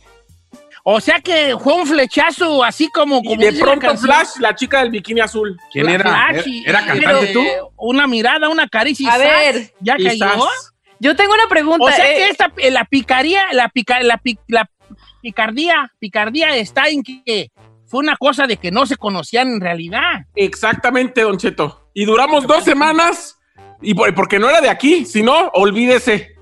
O 0.88 1.02
sea 1.02 1.20
que 1.20 1.56
fue 1.62 1.74
un 1.74 1.88
flechazo 1.88 2.64
así 2.64 2.90
como. 2.90 3.20
Y 3.24 3.28
como 3.28 3.42
de 3.42 3.52
la 3.54 3.60
pronto 3.66 3.88
canción. 3.88 4.06
Flash, 4.08 4.30
la 4.40 4.54
chica 4.54 4.82
del 4.82 4.92
bikini 4.92 5.20
azul. 5.20 5.58
¿Quién 5.72 5.90
era? 5.90 6.04
Flash 6.04 6.36
¿Era, 6.36 6.48
y- 6.48 6.64
era 6.68 6.82
y- 6.82 6.86
cantante 7.02 7.28
tú? 7.34 7.42
eh, 7.42 7.58
Una 7.78 8.06
mirada, 8.06 8.50
una 8.50 8.68
caricia. 8.68 9.10
y 9.10 9.12
A 9.12 9.18
ver. 9.18 9.74
¿Ya 9.80 9.98
cayó? 9.98 10.46
Yo 11.00 11.16
tengo 11.16 11.34
una 11.34 11.48
pregunta. 11.48 11.86
O 11.86 11.92
sea 11.92 12.12
eh, 12.12 12.16
que 12.18 12.30
esta, 12.30 12.54
eh, 12.58 12.70
la 12.70 12.86
picaría, 12.86 13.46
la, 13.54 13.68
pica, 13.70 14.00
la, 14.04 14.18
pi- 14.18 14.38
la 14.48 14.70
picardía, 15.22 15.92
picardía 15.98 16.56
está 16.56 16.88
en 16.90 17.02
que 17.02 17.50
fue 17.88 18.00
una 18.02 18.16
cosa 18.16 18.46
de 18.46 18.58
que 18.58 18.70
no 18.70 18.86
se 18.86 18.96
conocían 18.96 19.48
en 19.56 19.62
realidad. 19.62 20.26
Exactamente, 20.36 21.22
Don 21.22 21.38
Cheto. 21.38 21.90
Y 21.96 22.06
duramos 22.06 22.46
dos 22.46 22.64
semanas 22.64 23.40
y 23.82 23.96
por- 23.96 24.14
porque 24.14 24.38
no 24.38 24.50
era 24.50 24.62
de 24.62 24.70
aquí, 24.70 25.06
si 25.06 25.24
no, 25.24 25.50
olvídese. 25.56 26.35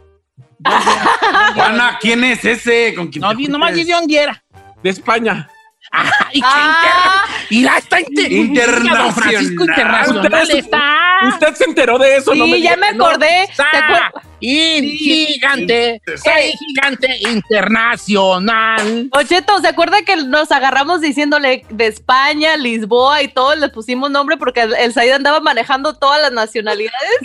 Juana, 1.55 1.97
¿quién 2.01 2.23
es 2.23 2.43
ese? 2.45 2.93
¿Con 2.95 3.07
quién 3.07 3.21
No, 3.21 3.29
te 3.31 3.35
di- 3.37 3.47
nomás 3.47 3.73
di 3.73 3.83
de 3.83 3.93
dónde 3.93 4.15
era. 4.17 4.43
De 4.81 4.89
España. 4.89 5.47
Ay, 5.91 6.09
qué 6.33 6.41
Ah. 6.43 7.23
inter- 7.27 7.47
Mira, 7.51 7.77
está 7.77 7.99
inter- 7.99 8.31
Internacional. 8.31 8.97
Don 9.03 9.13
Francisco 9.13 9.63
Internacional 9.65 10.43
Usted- 10.43 10.55
está. 10.57 10.99
Usted 11.29 11.53
se 11.55 11.63
enteró 11.65 11.97
de 11.99 12.17
eso, 12.17 12.33
sí, 12.33 12.39
no 12.39 12.47
me 12.47 12.59
ya 12.59 12.75
me 12.75 12.91
no. 12.93 13.05
acordé. 13.05 13.27
¿Te 13.45 13.51
Está 13.51 14.11
in- 14.39 14.89
gigante, 14.97 16.01
soy 16.05 16.51
gigante 16.57 17.17
internacional. 17.29 19.07
Ocheto, 19.11 19.59
¿se 19.61 19.67
acuerda 19.67 20.01
que 20.03 20.15
nos 20.17 20.51
agarramos 20.51 20.99
diciéndole 21.01 21.65
de 21.69 21.85
España, 21.87 22.57
Lisboa 22.57 23.21
y 23.21 23.27
todo? 23.29 23.55
Le 23.55 23.69
pusimos 23.69 24.09
nombre 24.11 24.35
porque 24.37 24.61
el, 24.61 24.73
el 24.75 24.93
Said 24.93 25.11
andaba 25.13 25.39
manejando 25.39 25.93
todas 25.93 26.21
las 26.21 26.31
nacionalidades. 26.31 27.19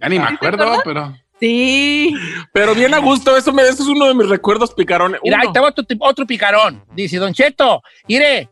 Ya 0.00 0.08
ni 0.08 0.18
me 0.18 0.28
¿Sí 0.28 0.36
te 0.40 0.46
acuerdo, 0.46 0.80
pero. 0.84 1.14
Sí. 1.40 2.14
Pero 2.52 2.74
bien 2.74 2.94
a 2.94 2.98
gusto, 2.98 3.36
eso, 3.36 3.52
me, 3.52 3.62
eso 3.62 3.82
es 3.82 3.88
uno 3.88 4.06
de 4.06 4.14
mis 4.14 4.28
recuerdos 4.28 4.74
picarones. 4.74 5.20
Mira, 5.22 5.38
ahí 5.38 5.46
Uno. 5.46 5.52
te 5.52 5.60
va 5.60 5.68
otro, 5.68 5.84
otro 6.00 6.26
picarón. 6.26 6.84
Dice, 6.94 7.18
Don 7.18 7.32
Cheto, 7.32 7.82
mire, 8.08 8.48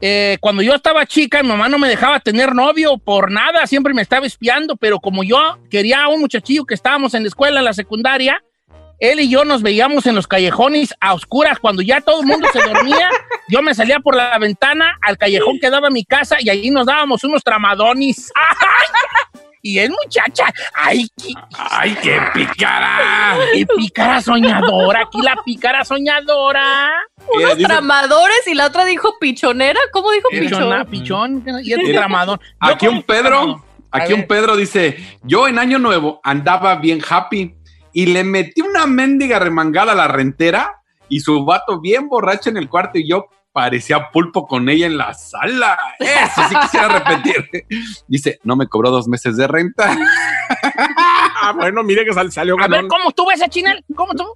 eh, 0.00 0.36
cuando 0.40 0.62
yo 0.62 0.74
estaba 0.74 1.06
chica, 1.06 1.42
mi 1.42 1.48
mamá 1.48 1.68
no 1.68 1.78
me 1.78 1.88
dejaba 1.88 2.20
tener 2.20 2.54
novio 2.54 2.98
por 2.98 3.30
nada, 3.30 3.66
siempre 3.66 3.94
me 3.94 4.02
estaba 4.02 4.26
espiando, 4.26 4.76
pero 4.76 5.00
como 5.00 5.24
yo 5.24 5.58
quería 5.70 6.04
a 6.04 6.08
un 6.08 6.20
muchachillo 6.20 6.66
que 6.66 6.74
estábamos 6.74 7.14
en 7.14 7.22
la 7.22 7.28
escuela, 7.28 7.60
en 7.60 7.64
la 7.64 7.72
secundaria, 7.72 8.42
él 8.98 9.20
y 9.20 9.28
yo 9.28 9.44
nos 9.44 9.62
veíamos 9.62 10.06
en 10.06 10.14
los 10.14 10.26
callejones 10.26 10.94
a 11.00 11.14
oscuras. 11.14 11.58
Cuando 11.58 11.82
ya 11.82 12.00
todo 12.00 12.20
el 12.20 12.26
mundo 12.26 12.48
se 12.52 12.60
dormía, 12.60 13.10
yo 13.48 13.62
me 13.62 13.74
salía 13.74 14.00
por 14.00 14.16
la 14.16 14.38
ventana 14.38 14.98
al 15.02 15.18
callejón 15.18 15.58
que 15.60 15.70
daba 15.70 15.90
mi 15.90 16.04
casa 16.04 16.36
y 16.40 16.48
allí 16.48 16.70
nos 16.70 16.86
dábamos 16.86 17.22
unos 17.24 17.42
tramadonis. 17.42 18.32
Y 19.66 19.80
es 19.80 19.90
muchacha, 19.90 20.44
ay, 20.74 21.08
qué, 21.20 21.32
¡Ay, 21.58 21.96
qué 22.00 22.20
picara! 22.32 23.36
qué 23.52 23.66
pícara 23.66 24.20
soñadora, 24.22 25.00
aquí 25.00 25.20
la 25.22 25.34
pícara 25.44 25.84
soñadora. 25.84 26.88
Unos 27.34 27.56
dice- 27.56 27.66
tramadores 27.66 28.46
y 28.46 28.54
la 28.54 28.66
otra 28.66 28.84
dijo 28.84 29.16
pichonera. 29.18 29.80
¿Cómo 29.92 30.12
dijo 30.12 30.28
Pichona, 30.30 30.84
pichón? 30.84 31.40
pichón, 31.42 31.60
y 31.64 31.72
el 31.72 31.92
tramadón. 31.92 32.38
Yo 32.38 32.46
Aquí 32.60 32.86
un. 32.86 33.02
Pedro, 33.02 33.64
aquí 33.90 34.12
A 34.12 34.14
un. 34.16 34.28
Pedro 34.28 34.54
dice, 34.54 35.04
yo 35.24 35.48
en 35.48 35.58
Año 35.58 35.80
Nuevo 35.80 36.20
andaba 36.22 36.76
bien 36.76 37.00
happy 37.08 37.56
y 37.92 38.06
le 38.06 38.22
metí 38.22 38.60
una 38.60 38.86
mendiga 38.86 39.40
remangada 39.40 39.92
a 39.92 39.96
la 39.96 40.06
rentera 40.06 40.80
y 41.08 41.18
su 41.18 41.44
vato 41.44 41.80
bien 41.80 42.08
borracho 42.08 42.50
en 42.50 42.56
el 42.56 42.68
cuarto 42.68 42.98
y 42.98 43.08
yo 43.08 43.26
parecía 43.56 44.10
pulpo 44.10 44.46
con 44.46 44.68
ella 44.68 44.84
en 44.84 44.98
la 44.98 45.14
sala. 45.14 45.78
Eso 45.98 46.42
sí 46.46 46.54
quisiera 46.60 46.88
repetir. 46.88 47.48
Dice, 48.06 48.38
no 48.44 48.54
me 48.54 48.68
cobró 48.68 48.90
dos 48.90 49.08
meses 49.08 49.38
de 49.38 49.46
renta. 49.46 49.96
Ah, 51.40 51.52
bueno, 51.56 51.82
mire 51.82 52.04
que 52.04 52.12
sal- 52.12 52.30
salió 52.30 52.54
A 52.54 52.62
ver, 52.62 52.70
ganón. 52.70 52.88
¿cómo 52.88 53.12
tú 53.12 53.26
ves 53.26 53.40
a 53.42 53.48
Chinel? 53.48 53.82
¿Cómo 53.94 54.12
tú? 54.14 54.26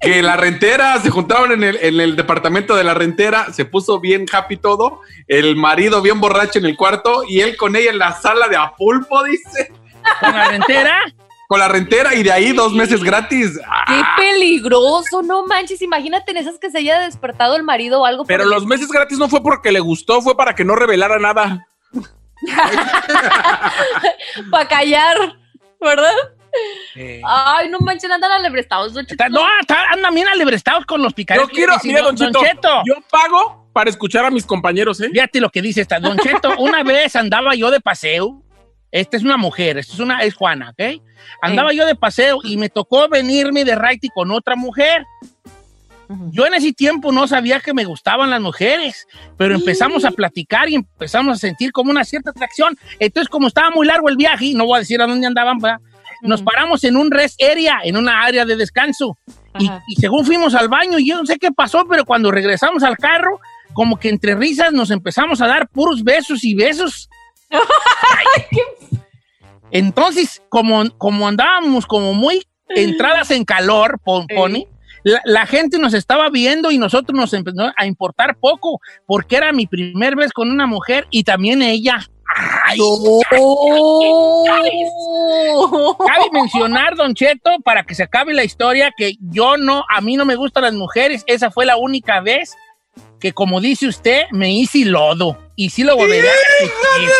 Que 0.00 0.22
la 0.22 0.38
rentera, 0.38 0.98
se 0.98 1.10
juntaban 1.10 1.52
en 1.52 1.62
el, 1.62 1.76
en 1.76 2.00
el 2.00 2.16
departamento 2.16 2.74
de 2.74 2.84
la 2.84 2.94
rentera, 2.94 3.52
se 3.52 3.66
puso 3.66 4.00
bien 4.00 4.24
happy 4.32 4.56
todo, 4.56 5.02
el 5.26 5.54
marido 5.56 6.00
bien 6.00 6.18
borracho 6.18 6.58
en 6.58 6.64
el 6.64 6.76
cuarto 6.76 7.24
y 7.28 7.40
él 7.40 7.54
con 7.58 7.76
ella 7.76 7.90
en 7.90 7.98
la 7.98 8.12
sala 8.12 8.48
de 8.48 8.56
a 8.56 8.72
pulpo, 8.74 9.22
dice, 9.24 9.70
Con 10.20 10.32
la 10.34 10.44
rentera. 10.48 11.00
Con 11.48 11.58
la 11.58 11.66
rentera 11.66 12.14
y 12.14 12.22
de 12.22 12.30
ahí 12.30 12.52
dos 12.52 12.72
meses 12.74 13.02
gratis. 13.02 13.56
Qué 13.56 13.62
Ah, 13.66 14.16
peligroso, 14.18 15.22
no 15.22 15.46
manches. 15.46 15.80
Imagínate 15.82 16.30
en 16.30 16.36
esas 16.36 16.58
que 16.58 16.70
se 16.70 16.78
haya 16.78 17.00
despertado 17.00 17.56
el 17.56 17.62
marido 17.62 18.02
o 18.02 18.04
algo. 18.06 18.24
Pero 18.26 18.44
el- 18.44 18.50
los 18.50 18.66
meses 18.66 18.88
gratis 18.88 19.18
no 19.18 19.28
fue 19.30 19.42
porque 19.42 19.72
le 19.72 19.80
gustó, 19.80 20.20
fue 20.20 20.36
para 20.36 20.54
que 20.54 20.62
no 20.64 20.76
revelara 20.76 21.18
nada. 21.18 21.66
Para 24.50 24.68
callar, 24.68 25.16
¿verdad? 25.80 26.12
Eh, 26.94 27.20
Ay, 27.24 27.68
no 27.68 27.78
manches, 27.80 28.10
andan 28.10 28.30
alebrestados. 28.32 28.92
Don 28.94 29.06
Cheto. 29.06 29.24
no, 29.30 29.40
andan 29.92 30.14
bien 30.14 30.28
alebrestados 30.28 30.84
con 30.86 31.02
los 31.02 31.14
picares. 31.14 31.42
Yo 31.42 31.48
quiero, 31.48 31.78
Sí, 31.78 31.88
mire, 31.88 32.02
Don 32.02 32.16
Cheto, 32.16 32.40
Cheto, 32.42 32.82
yo 32.86 32.94
pago 33.10 33.68
para 33.72 33.90
escuchar 33.90 34.24
a 34.24 34.30
mis 34.30 34.44
compañeros, 34.44 35.00
¿eh? 35.00 35.08
fíjate 35.12 35.40
lo 35.40 35.50
que 35.50 35.62
dice 35.62 35.80
esta. 35.80 35.98
Don 36.00 36.18
Cheto, 36.18 36.54
una 36.58 36.82
vez 36.82 37.14
andaba 37.16 37.54
yo 37.54 37.70
de 37.70 37.80
paseo. 37.80 38.42
Esta 38.90 39.16
es 39.16 39.22
una 39.22 39.36
mujer, 39.36 39.78
esta 39.78 39.92
es 39.92 40.00
una, 40.00 40.20
es 40.20 40.34
Juana, 40.34 40.70
¿ok? 40.70 41.02
Andaba 41.42 41.72
yo 41.72 41.86
de 41.86 41.94
paseo 41.94 42.38
y 42.42 42.56
me 42.56 42.68
tocó 42.68 43.08
venirme 43.08 43.64
de 43.64 43.74
raite 43.74 44.08
con 44.14 44.30
otra 44.30 44.56
mujer. 44.56 45.04
Yo 46.30 46.46
en 46.46 46.54
ese 46.54 46.72
tiempo 46.72 47.12
no 47.12 47.28
sabía 47.28 47.60
que 47.60 47.74
me 47.74 47.84
gustaban 47.84 48.30
las 48.30 48.40
mujeres, 48.40 49.06
pero 49.36 49.54
empezamos 49.54 50.06
a 50.06 50.10
platicar 50.10 50.70
y 50.70 50.76
empezamos 50.76 51.36
a 51.36 51.38
sentir 51.38 51.70
como 51.70 51.90
una 51.90 52.02
cierta 52.02 52.30
atracción. 52.30 52.78
Entonces, 52.98 53.28
como 53.28 53.46
estaba 53.46 53.70
muy 53.70 53.86
largo 53.86 54.08
el 54.08 54.16
viaje, 54.16 54.46
y 54.46 54.54
no 54.54 54.64
voy 54.64 54.76
a 54.76 54.80
decir 54.80 55.02
a 55.02 55.06
dónde 55.06 55.26
andaban, 55.26 55.58
¿verdad? 55.58 55.80
nos 56.22 56.42
paramos 56.42 56.82
en 56.84 56.96
un 56.96 57.10
rest 57.10 57.40
area, 57.42 57.78
en 57.84 57.96
una 57.96 58.24
área 58.24 58.44
de 58.44 58.56
descanso. 58.56 59.16
Y, 59.58 59.70
y 59.86 59.96
según 59.96 60.24
fuimos 60.24 60.54
al 60.54 60.68
baño, 60.68 60.98
yo 60.98 61.16
no 61.16 61.26
sé 61.26 61.38
qué 61.38 61.52
pasó, 61.52 61.86
pero 61.88 62.04
cuando 62.04 62.30
regresamos 62.30 62.82
al 62.82 62.96
carro, 62.96 63.40
como 63.72 63.98
que 63.98 64.08
entre 64.08 64.34
risas 64.34 64.72
nos 64.72 64.90
empezamos 64.90 65.40
a 65.40 65.46
dar 65.46 65.68
puros 65.68 66.02
besos 66.02 66.44
y 66.44 66.54
besos. 66.54 67.08
Entonces, 69.70 70.42
como, 70.48 70.84
como 70.98 71.28
andábamos 71.28 71.86
como 71.86 72.14
muy 72.14 72.46
entradas 72.68 73.30
en 73.30 73.44
calor, 73.44 73.98
pon- 74.04 74.26
Pony, 74.34 74.66
la, 75.04 75.20
la 75.24 75.46
gente 75.46 75.78
nos 75.78 75.94
estaba 75.94 76.28
viendo 76.30 76.70
y 76.70 76.78
nosotros 76.78 77.18
nos 77.18 77.32
empezó 77.32 77.72
a 77.76 77.86
importar 77.86 78.36
poco, 78.36 78.80
porque 79.06 79.36
era 79.36 79.52
mi 79.52 79.66
primer 79.66 80.16
vez 80.16 80.32
con 80.32 80.50
una 80.50 80.66
mujer 80.66 81.06
y 81.10 81.24
también 81.24 81.62
ella. 81.62 81.98
Ay, 82.64 82.78
Cabe 86.06 86.28
mencionar, 86.32 86.94
Don 86.96 87.14
Cheto, 87.14 87.50
para 87.64 87.82
que 87.84 87.94
se 87.94 88.02
acabe 88.02 88.34
la 88.34 88.44
historia, 88.44 88.92
que 88.96 89.14
yo 89.20 89.56
no, 89.56 89.84
a 89.88 90.00
mí 90.00 90.16
no 90.16 90.24
me 90.24 90.36
gustan 90.36 90.64
las 90.64 90.74
mujeres. 90.74 91.24
Esa 91.26 91.50
fue 91.50 91.64
la 91.66 91.76
única 91.76 92.20
vez 92.20 92.54
que, 93.20 93.32
como 93.32 93.60
dice 93.60 93.86
usted, 93.86 94.22
me 94.30 94.52
hice 94.52 94.84
lodo. 94.84 95.36
Y 95.60 95.70
sí 95.70 95.82
lo 95.82 95.96
volvería 95.96 96.30
a 96.30 96.34
repetir. 96.60 97.10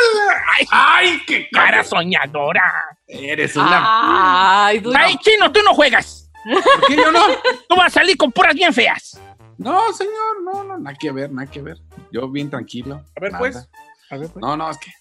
Ay, 0.46 0.66
ay, 0.70 1.22
qué 1.27 1.48
cara 1.51 1.83
soñadora. 1.83 2.72
Eres 3.09 3.55
Ay, 3.57 4.81
Ay, 4.96 5.16
chino, 5.16 5.51
tú 5.51 5.61
no 5.64 5.74
juegas. 5.74 6.31
¿Por 6.44 6.87
qué 6.87 6.94
yo 6.94 7.11
no? 7.11 7.20
Tú 7.68 7.74
vas 7.74 7.87
a 7.87 7.98
salir 7.98 8.16
con 8.16 8.31
puras 8.31 8.55
bien 8.55 8.72
feas. 8.72 9.20
No, 9.57 9.92
señor, 9.92 10.40
no, 10.44 10.62
no, 10.62 10.79
nada 10.79 10.96
que 10.96 11.11
ver, 11.11 11.33
nada 11.33 11.51
que 11.51 11.61
ver. 11.61 11.79
Yo 12.12 12.29
bien 12.31 12.48
tranquilo. 12.48 13.03
A 13.16 13.20
ver, 13.20 13.33
nada. 13.33 13.40
pues. 13.40 13.68
No, 14.37 14.57
no, 14.57 14.70
es 14.70 14.79
que 14.79 14.92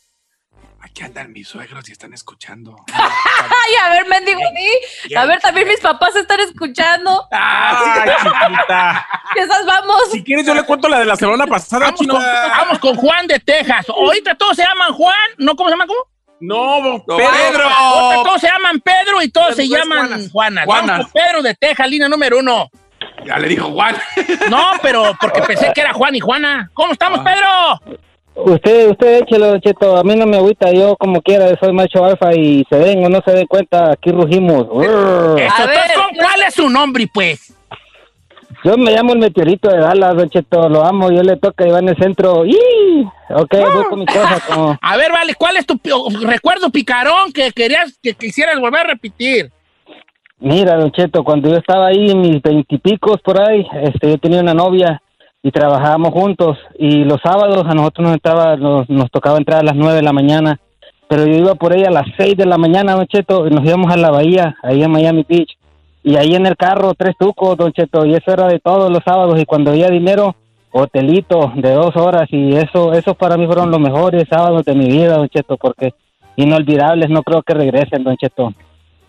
aquí 0.87 1.03
andan 1.03 1.31
mis 1.31 1.47
suegros 1.47 1.87
y 1.89 1.91
están 1.91 2.13
escuchando. 2.13 2.75
Ay, 2.93 3.75
a 3.83 3.89
ver, 3.89 4.05
mendigo, 4.07 4.41
di. 4.55 5.15
A 5.15 5.25
ver, 5.25 5.39
también 5.39 5.67
mis 5.67 5.79
papás 5.79 6.15
están 6.15 6.39
escuchando. 6.39 7.27
Ay, 7.31 8.09
chiquita. 8.23 9.07
Esas 9.35 9.65
vamos. 9.65 10.01
Si 10.11 10.23
quieres, 10.23 10.45
yo 10.45 10.53
le 10.53 10.63
cuento 10.63 10.87
la 10.89 10.99
de 10.99 11.05
la 11.05 11.15
semana 11.15 11.45
pasada, 11.47 11.85
Vamos 11.85 11.99
chino. 11.99 12.13
con, 12.15 12.23
vamos 12.23 12.79
con 12.79 12.95
Juan 12.95 13.27
de 13.27 13.39
Texas. 13.39 13.87
Ahorita 13.89 14.35
todos 14.35 14.55
se 14.55 14.63
llaman 14.63 14.93
Juan. 14.93 15.15
¿No 15.37 15.55
cómo 15.55 15.69
se 15.69 15.73
llaman? 15.73 15.87
¿Cómo? 15.87 15.99
No, 16.39 17.03
Pedro. 17.05 17.67
Ahorita 17.67 18.23
todos 18.23 18.41
se 18.41 18.47
llaman 18.47 18.79
Pedro 18.81 19.21
y 19.21 19.29
todos 19.29 19.55
se 19.55 19.67
llaman 19.67 20.07
Juanas. 20.07 20.31
Juanas. 20.31 20.65
Juanas. 20.65 20.87
Vamos 20.87 21.11
con 21.11 21.21
Pedro 21.21 21.41
de 21.41 21.55
Texas, 21.55 21.87
línea 21.89 22.07
número 22.09 22.39
uno. 22.39 22.69
Ya 23.25 23.37
le 23.39 23.47
dijo 23.47 23.69
Juan. 23.71 23.95
No, 24.49 24.71
pero 24.81 25.15
porque 25.19 25.41
pensé 25.41 25.71
que 25.73 25.81
era 25.81 25.93
Juan 25.93 26.15
y 26.15 26.19
Juana. 26.19 26.69
¿Cómo 26.73 26.93
estamos, 26.93 27.19
Pedro? 27.21 27.99
Usted, 28.45 28.91
usted 28.91 29.23
échelo, 29.23 29.57
Cheto. 29.59 29.97
A 29.97 30.03
mí 30.03 30.15
no 30.15 30.25
me 30.27 30.37
agüita. 30.37 30.71
Yo, 30.71 30.95
como 30.97 31.21
quiera, 31.21 31.47
soy 31.59 31.73
macho 31.73 32.03
alfa 32.05 32.33
y 32.35 32.63
se 32.69 32.77
den 32.77 33.03
o 33.05 33.09
no 33.09 33.19
se 33.25 33.31
den 33.31 33.47
cuenta, 33.47 33.91
aquí 33.91 34.11
rugimos. 34.11 34.67
Urr. 34.71 35.39
Eso, 35.39 35.55
entonces, 35.63 35.91
¿con- 35.95 36.15
¿Cuál 36.17 36.41
es 36.47 36.53
su 36.53 36.69
nombre, 36.69 37.07
pues? 37.13 37.53
Yo 38.63 38.75
me 38.77 38.91
llamo 38.91 39.13
el 39.13 39.19
meteorito 39.19 39.69
de 39.69 39.77
Dallas, 39.79 40.15
Don 40.15 40.29
Cheto. 40.29 40.69
Lo 40.69 40.83
amo. 40.85 41.11
Yo 41.11 41.23
le 41.23 41.37
toca 41.37 41.67
y 41.67 41.71
va 41.71 41.79
en 41.79 41.89
el 41.89 41.97
centro. 41.97 42.45
¡Y! 42.45 42.57
Ok, 43.29 43.53
voy 43.73 43.83
con 43.89 43.99
mi 43.99 44.05
cosa. 44.05 44.39
Como... 44.47 44.77
A 44.81 44.97
ver, 44.97 45.11
vale, 45.11 45.33
¿cuál 45.35 45.57
es 45.57 45.65
tu 45.65 45.77
pi- 45.77 45.91
recuerdo 46.25 46.69
picarón 46.69 47.31
que 47.33 47.51
querías 47.51 47.97
que 48.01 48.13
quisieras 48.13 48.59
volver 48.59 48.81
a 48.81 48.89
repetir? 48.89 49.51
Mira, 50.39 50.75
Don 50.75 50.91
Cheto, 50.91 51.23
cuando 51.23 51.49
yo 51.49 51.55
estaba 51.57 51.87
ahí 51.87 52.11
en 52.11 52.21
mis 52.21 52.41
veintipicos 52.41 53.19
por 53.23 53.41
ahí, 53.41 53.65
este, 53.83 54.11
yo 54.11 54.17
tenía 54.19 54.39
una 54.41 54.53
novia 54.53 55.01
y 55.47 55.51
trabajábamos 55.51 56.11
juntos. 56.11 56.57
Y 56.77 57.05
los 57.05 57.21
sábados 57.21 57.63
a 57.65 57.73
nosotros 57.73 58.05
nos, 58.05 58.15
estaba, 58.17 58.57
nos, 58.57 58.89
nos 58.89 59.09
tocaba 59.09 59.37
entrar 59.37 59.61
a 59.61 59.63
las 59.63 59.75
nueve 59.75 59.95
de 59.95 60.01
la 60.01 60.11
mañana. 60.11 60.59
Pero 61.07 61.25
yo 61.25 61.37
iba 61.37 61.55
por 61.55 61.73
ella 61.73 61.87
a 61.87 61.91
las 61.91 62.05
seis 62.17 62.35
de 62.35 62.45
la 62.45 62.57
mañana, 62.57 62.95
Don 62.95 63.07
Cheto, 63.07 63.47
y 63.47 63.51
nos 63.51 63.63
íbamos 63.63 63.89
a 63.89 63.95
la 63.95 64.11
bahía, 64.11 64.57
ahí 64.61 64.83
en 64.83 64.91
Miami 64.91 65.25
Beach. 65.27 65.57
Y 66.03 66.17
ahí 66.17 66.35
en 66.35 66.45
el 66.45 66.57
carro, 66.57 66.93
tres 66.95 67.15
tucos, 67.17 67.55
Don 67.55 67.71
Cheto, 67.71 68.05
y 68.05 68.13
eso 68.13 68.29
era 68.29 68.47
de 68.47 68.59
todos 68.59 68.91
los 68.91 69.01
sábados. 69.05 69.39
Y 69.39 69.45
cuando 69.45 69.71
había 69.71 69.87
dinero, 69.89 70.35
hotelito 70.71 71.53
de 71.55 71.71
dos 71.71 71.95
horas. 71.95 72.27
Y 72.29 72.53
eso, 72.57 72.91
esos 72.91 73.15
para 73.15 73.37
mí 73.37 73.45
fueron 73.45 73.71
los 73.71 73.79
mejores 73.79 74.25
sábados 74.29 74.65
de 74.65 74.75
mi 74.75 74.87
vida, 74.87 75.15
Don 75.15 75.29
Cheto, 75.29 75.55
porque 75.55 75.93
inolvidables, 76.35 77.09
no 77.09 77.23
creo 77.23 77.41
que 77.41 77.53
regresen, 77.53 78.03
Don 78.03 78.17
Cheto. 78.17 78.53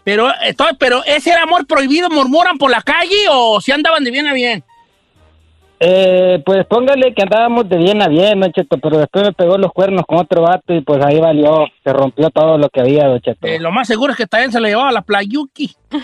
Pero, 0.05 0.29
entonces, 0.47 0.77
pero 0.79 1.03
ese 1.05 1.31
era 1.31 1.43
amor 1.43 1.67
prohibido, 1.67 2.09
murmuran 2.11 2.59
por 2.59 2.71
la 2.71 2.81
calle 2.81 3.27
o 3.29 3.61
si 3.61 3.73
andaban 3.73 4.05
de 4.05 4.13
bien 4.13 4.29
a 4.29 4.35
bien. 4.35 4.63
Eh, 5.81 6.43
pues 6.45 6.67
póngale 6.67 7.15
que 7.15 7.23
andábamos 7.23 7.69
de 7.69 7.77
bien 7.77 8.03
a 8.03 8.09
bien, 8.09 8.41
Cheto, 8.53 8.79
pero 8.79 8.99
después 8.99 9.25
me 9.25 9.33
pegó 9.33 9.57
los 9.59 9.73
cuernos 9.73 10.05
con 10.07 10.19
otro 10.19 10.43
vato 10.43 10.75
y 10.75 10.81
pues 10.81 11.05
ahí 11.05 11.21
valió, 11.21 11.67
se 11.89 11.93
rompió 11.95 12.29
todo 12.31 12.59
lo 12.59 12.69
que 12.69 12.81
había, 12.81 13.07
Don 13.07 13.21
Cheto. 13.21 13.47
Eh, 13.47 13.59
lo 13.59 13.73
más 13.73 13.89
seguro 13.89 14.13
es 14.13 14.19
que 14.19 14.27
también 14.27 14.53
se 14.53 14.61
lo 14.61 14.69
llevaba 14.69 14.91
a 14.91 14.93
la 14.93 15.01
playuki. 15.03 15.75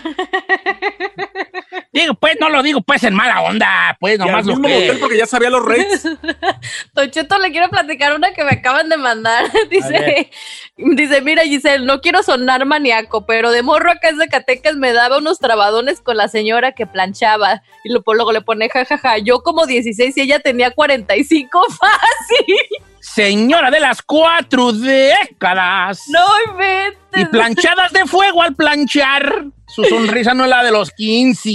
digo, 1.92 2.14
pues, 2.14 2.38
no 2.40 2.48
lo 2.48 2.62
digo 2.62 2.80
pues 2.80 3.04
en 3.04 3.14
mala 3.14 3.42
onda, 3.42 3.94
pues 4.00 4.18
nomás 4.18 4.46
lo 4.46 4.60
que... 4.62 4.96
porque 4.98 5.18
ya 5.18 5.26
sabía 5.26 5.50
los 5.50 5.62
rates. 5.62 6.08
Don 6.94 7.10
Cheto, 7.10 7.38
le 7.38 7.50
quiero 7.50 7.68
platicar 7.68 8.14
una 8.14 8.32
que 8.32 8.44
me 8.44 8.52
acaban 8.52 8.88
de 8.88 8.96
mandar. 8.96 9.44
Dice, 9.70 10.30
dice, 10.76 11.20
mira 11.20 11.42
Giselle, 11.42 11.84
no 11.84 12.00
quiero 12.00 12.22
sonar 12.22 12.64
maníaco, 12.64 13.26
pero 13.26 13.50
de 13.50 13.62
morro 13.62 13.90
acá 13.90 14.08
en 14.08 14.16
Zacatecas 14.18 14.76
me 14.76 14.92
daba 14.94 15.18
unos 15.18 15.38
trabadones 15.38 16.00
con 16.00 16.16
la 16.16 16.28
señora 16.28 16.72
que 16.72 16.86
planchaba. 16.86 17.62
Y 17.84 17.92
lo- 17.92 18.02
luego 18.06 18.32
le 18.32 18.40
pone 18.40 18.70
jajaja, 18.70 19.18
yo 19.18 19.42
como 19.42 19.66
16 19.66 20.16
y 20.16 20.20
ella 20.22 20.40
tenía 20.40 20.70
45 20.70 21.60
fácil. 21.78 22.56
Señora 23.04 23.70
de 23.70 23.80
las 23.80 24.00
cuatro 24.00 24.72
décadas. 24.72 26.00
No 26.08 26.24
inventes. 26.50 26.98
Y 27.14 27.24
planchadas 27.26 27.92
de 27.92 28.06
fuego 28.06 28.40
al 28.42 28.54
planchar. 28.54 29.44
Su 29.68 29.84
sonrisa 29.84 30.32
no 30.32 30.44
es 30.44 30.50
la 30.50 30.64
de 30.64 30.70
los 30.70 30.90
15. 30.90 31.50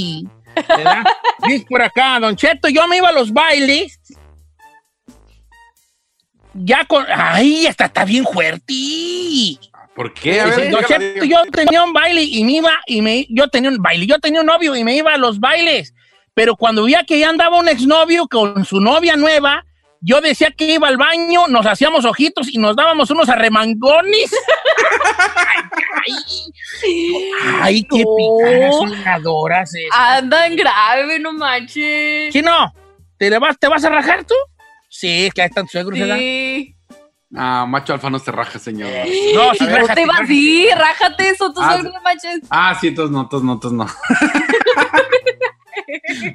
¿verdad? 0.56 1.04
Dice 1.48 1.66
por 1.68 1.82
acá, 1.82 2.20
Don 2.20 2.36
Cheto, 2.36 2.70
yo 2.70 2.88
me 2.88 2.98
iba 2.98 3.10
a 3.10 3.14
los 3.14 3.34
bailes. 3.34 4.00
Ya 6.54 6.86
con. 6.86 7.04
¡Ay, 7.12 7.66
esta 7.66 7.86
está 7.86 8.06
bien 8.06 8.26
fuerte! 8.26 8.74
¿Por 9.96 10.14
qué? 10.14 10.42
A 10.42 10.46
ver, 10.46 10.56
Dice, 10.56 10.70
Don 10.70 10.86
Cheto, 10.86 11.26
yo 11.26 11.42
tenía 11.52 11.84
un 11.84 11.94
baile 11.94 12.22
y 12.22 12.44
me 12.44 12.52
iba, 12.52 12.72
y 12.86 13.02
me, 13.02 13.26
yo 13.28 13.48
tenía 13.48 13.72
un 13.72 13.78
baile, 13.78 14.06
yo 14.06 14.20
tenía 14.20 14.42
un 14.42 14.46
novio 14.46 14.76
y 14.76 14.84
me 14.84 14.96
iba 14.96 15.16
a 15.16 15.18
los 15.18 15.40
bailes. 15.40 15.96
Pero 16.36 16.56
cuando 16.56 16.84
veía 16.84 17.04
que 17.06 17.18
ya 17.18 17.30
andaba 17.30 17.58
un 17.58 17.68
exnovio 17.68 18.28
con 18.28 18.64
su 18.66 18.80
novia 18.80 19.16
nueva, 19.16 19.66
yo 20.02 20.22
decía 20.22 20.52
que 20.52 20.66
iba 20.66 20.88
al 20.88 20.98
baño, 20.98 21.48
nos 21.48 21.66
hacíamos 21.66 22.06
ojitos 22.06 22.48
y 22.54 22.58
nos 22.58 22.76
dábamos 22.76 23.10
unos 23.12 23.28
arremangones. 23.30 24.32
ay, 26.06 26.14
ay, 26.84 27.32
ay, 27.62 27.84
qué 27.84 28.04
No. 28.06 28.16
picadas. 28.16 28.76
Andan 29.92 30.56
grave, 30.56 31.20
no 31.20 31.34
manches. 31.34 32.32
Chino, 32.34 32.74
¿te, 33.18 33.30
le 33.30 33.40
vas, 33.40 33.58
¿te 33.60 33.68
vas 33.68 33.84
a 33.84 33.90
rajar 33.90 34.24
tú? 34.24 34.36
Sí, 34.90 35.26
es 35.28 35.34
que 35.34 35.42
ahí 35.42 35.48
están 35.50 35.66
tus 35.66 35.72
suegros, 35.74 36.00
¿verdad? 36.00 36.18
Sí. 36.18 36.76
Ah, 37.36 37.66
macho 37.68 37.94
alfa 37.94 38.10
no 38.10 38.18
se 38.18 38.32
raja, 38.32 38.58
señor. 38.58 38.90
No, 39.36 39.54
sí, 39.54 39.60
¿Cómo 39.60 39.70
rájate, 39.78 40.02
te 40.02 40.08
rájate. 40.08 40.24
así? 40.24 40.68
Rájate, 40.76 41.36
son 41.36 41.54
tus 41.54 41.64
Ah, 41.64 41.74
suegros, 41.74 41.94
no 41.94 42.02
manches. 42.02 42.40
Ah, 42.50 42.76
sí, 42.80 42.88
entonces 42.88 43.12
no, 43.12 43.22
entonces 43.22 43.46
no, 43.46 43.54
entonces 43.54 43.78
no. 43.78 43.86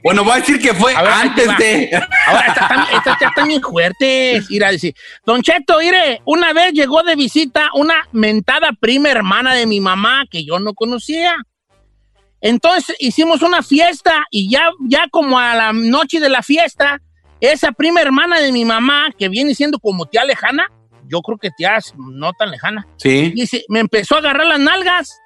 Bueno, 0.02 0.24
voy 0.24 0.32
a 0.32 0.36
decir 0.36 0.60
que 0.60 0.74
fue 0.74 0.94
ver, 0.94 1.06
antes 1.06 1.46
de. 1.58 1.90
Ahora, 2.26 2.88
estas 2.92 3.20
ya 3.20 3.28
están 3.28 3.48
bien 3.48 3.62
fuertes. 3.62 4.50
Ir 4.50 4.64
a 4.64 4.70
decir, 4.70 4.94
Don 5.24 5.42
Cheto, 5.42 5.78
mire, 5.78 6.20
una 6.24 6.52
vez 6.52 6.72
llegó 6.72 7.02
de 7.02 7.16
visita 7.16 7.70
una 7.74 7.94
mentada 8.12 8.70
prima 8.78 9.10
hermana 9.10 9.54
de 9.54 9.66
mi 9.66 9.80
mamá 9.80 10.24
que 10.30 10.44
yo 10.44 10.58
no 10.58 10.74
conocía. 10.74 11.34
Entonces 12.40 12.94
hicimos 12.98 13.40
una 13.42 13.62
fiesta 13.62 14.24
y 14.30 14.50
ya, 14.50 14.68
ya 14.86 15.06
como 15.10 15.38
a 15.38 15.54
la 15.54 15.72
noche 15.72 16.20
de 16.20 16.28
la 16.28 16.42
fiesta, 16.42 17.00
esa 17.40 17.72
prima 17.72 18.02
hermana 18.02 18.38
de 18.40 18.52
mi 18.52 18.64
mamá, 18.66 19.08
que 19.18 19.28
viene 19.28 19.54
siendo 19.54 19.78
como 19.78 20.06
tía 20.06 20.24
lejana, 20.24 20.66
yo 21.06 21.20
creo 21.20 21.38
que 21.38 21.50
tía 21.56 21.78
no 21.96 22.32
tan 22.34 22.50
lejana, 22.50 22.86
Sí. 22.96 23.30
dice, 23.34 23.64
me 23.68 23.80
empezó 23.80 24.16
a 24.16 24.18
agarrar 24.18 24.46
las 24.46 24.60
nalgas. 24.60 25.18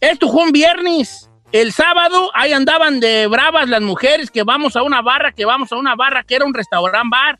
Esto 0.00 0.30
fue 0.30 0.44
un 0.44 0.52
viernes. 0.52 1.27
El 1.50 1.72
sábado 1.72 2.30
ahí 2.34 2.52
andaban 2.52 3.00
de 3.00 3.26
bravas 3.26 3.68
las 3.68 3.80
mujeres 3.80 4.30
que 4.30 4.42
vamos 4.42 4.76
a 4.76 4.82
una 4.82 5.00
barra, 5.00 5.32
que 5.32 5.46
vamos 5.46 5.72
a 5.72 5.76
una 5.76 5.94
barra, 5.96 6.22
que 6.22 6.36
era 6.36 6.44
un 6.44 6.52
restaurant 6.52 7.10
bar. 7.10 7.38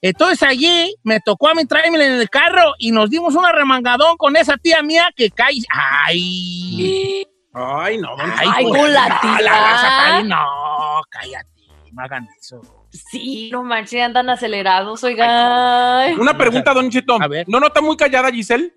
Entonces 0.00 0.42
allí 0.44 0.94
me 1.02 1.20
tocó 1.20 1.48
a 1.48 1.54
mí 1.54 1.64
traerme 1.64 2.04
en 2.04 2.20
el 2.20 2.30
carro 2.30 2.74
y 2.78 2.92
nos 2.92 3.10
dimos 3.10 3.34
un 3.34 3.44
arremangadón 3.44 4.16
con 4.16 4.36
esa 4.36 4.56
tía 4.56 4.82
mía 4.82 5.08
que 5.16 5.30
cae. 5.30 5.56
¡Ay! 5.68 7.26
Ay, 7.52 7.98
no, 7.98 8.14
¡Ay, 8.18 8.48
Ay, 8.54 8.64
con 8.64 8.92
la 8.92 9.08
no, 9.08 9.20
tía. 9.20 9.40
la 9.40 10.22
No, 10.22 11.00
cállate, 11.10 11.48
no 11.92 12.02
hagan 12.02 12.28
eso. 12.38 12.60
Sí, 12.92 13.48
no 13.50 13.62
manches, 13.62 14.02
andan 14.02 14.30
acelerados, 14.30 15.02
oigan. 15.02 16.20
Una 16.20 16.36
pregunta, 16.38 16.72
Don 16.74 16.90
Cheto. 16.90 17.20
A 17.20 17.26
ver. 17.26 17.48
¿No 17.48 17.58
nota 17.58 17.80
muy 17.80 17.96
callada, 17.96 18.30
Giselle? 18.30 18.72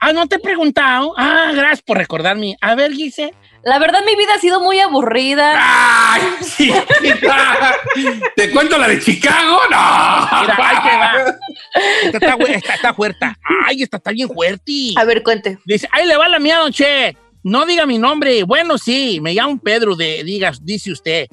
Ah, 0.00 0.12
no 0.12 0.26
te 0.26 0.36
he 0.36 0.38
preguntado. 0.38 1.14
Ah, 1.16 1.50
gracias 1.54 1.82
por 1.82 1.96
recordarme. 1.96 2.56
A 2.60 2.74
ver, 2.74 2.92
Gise. 2.92 3.34
La 3.64 3.78
verdad, 3.78 4.00
mi 4.04 4.16
vida 4.16 4.34
ha 4.36 4.40
sido 4.40 4.60
muy 4.60 4.80
aburrida. 4.80 5.52
¡Ay, 5.56 6.22
chiquita! 6.44 7.76
¿Te 8.34 8.50
cuento 8.50 8.76
la 8.76 8.88
de 8.88 9.00
Chicago? 9.00 9.60
¡No! 9.70 10.40
Mira, 10.40 10.56
ahí 10.58 10.76
te 10.82 10.96
va. 10.98 11.36
Esta 12.04 12.18
está, 12.18 12.36
fu- 12.36 12.46
esta 12.46 12.74
está 12.74 12.94
fuerte. 12.94 13.26
Ay, 13.66 13.82
esta 13.82 13.96
está 13.98 14.10
bien 14.10 14.28
fuerte. 14.28 14.94
A 14.96 15.04
ver, 15.04 15.22
cuente. 15.22 15.58
Dice, 15.64 15.88
ahí 15.92 16.06
le 16.06 16.16
va 16.16 16.28
la 16.28 16.38
mía, 16.40 16.58
don 16.58 16.72
Che. 16.72 17.16
No 17.44 17.64
diga 17.66 17.86
mi 17.86 17.98
nombre. 17.98 18.42
Bueno, 18.44 18.78
sí, 18.78 19.20
me 19.20 19.32
llamo 19.34 19.58
Pedro, 19.58 19.94
de, 19.96 20.22
diga, 20.24 20.52
dice 20.60 20.90
usted. 20.92 21.28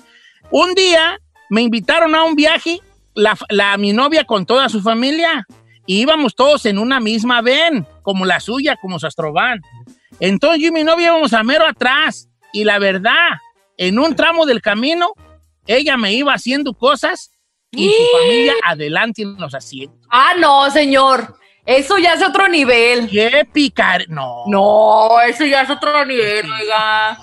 Un 0.52 0.74
día 0.76 1.18
me 1.50 1.62
invitaron 1.62 2.14
a 2.16 2.24
un 2.24 2.36
viaje, 2.36 2.80
la, 3.16 3.36
la- 3.50 3.78
mi 3.78 3.92
novia 3.92 4.24
con 4.24 4.46
toda 4.46 4.70
su 4.70 4.82
familia, 4.82 5.46
y 5.88 6.02
íbamos 6.02 6.36
todos 6.36 6.68
en 6.68 6.78
una 6.78 7.00
misma 7.00 7.42
ven, 7.42 7.88
como 8.04 8.24
la 8.26 8.40
suya, 8.40 8.76
como 8.80 9.00
Sastrobán. 9.00 9.62
Entonces 10.20 10.62
yo 10.62 10.68
y 10.68 10.72
mi 10.72 10.84
novia 10.84 11.08
íbamos 11.08 11.34
a 11.34 11.44
mero 11.44 11.66
atrás, 11.66 12.30
y 12.52 12.64
la 12.64 12.80
verdad, 12.80 13.38
en 13.78 14.00
un 14.00 14.16
tramo 14.16 14.46
del 14.46 14.62
camino, 14.62 15.14
ella 15.68 15.98
me 15.98 16.14
iba 16.14 16.34
haciendo 16.34 16.74
cosas 16.74 17.32
y 17.72 17.90
su 17.90 18.18
familia 18.18 18.54
adelante 18.66 19.22
en 19.22 19.38
los 19.38 19.54
asientos. 19.54 20.00
Ah, 20.10 20.34
no, 20.38 20.70
señor. 20.72 21.36
Eso 21.66 22.00
ya 22.00 22.14
es 22.14 22.24
otro 22.24 22.48
nivel. 22.48 23.08
¡Qué 23.10 23.48
picar! 23.52 24.06
No. 24.10 24.44
No, 24.48 25.22
eso 25.22 25.46
ya 25.46 25.62
es 25.62 25.70
otro 25.70 26.04
nivel, 26.06 26.52
oiga. 26.52 27.20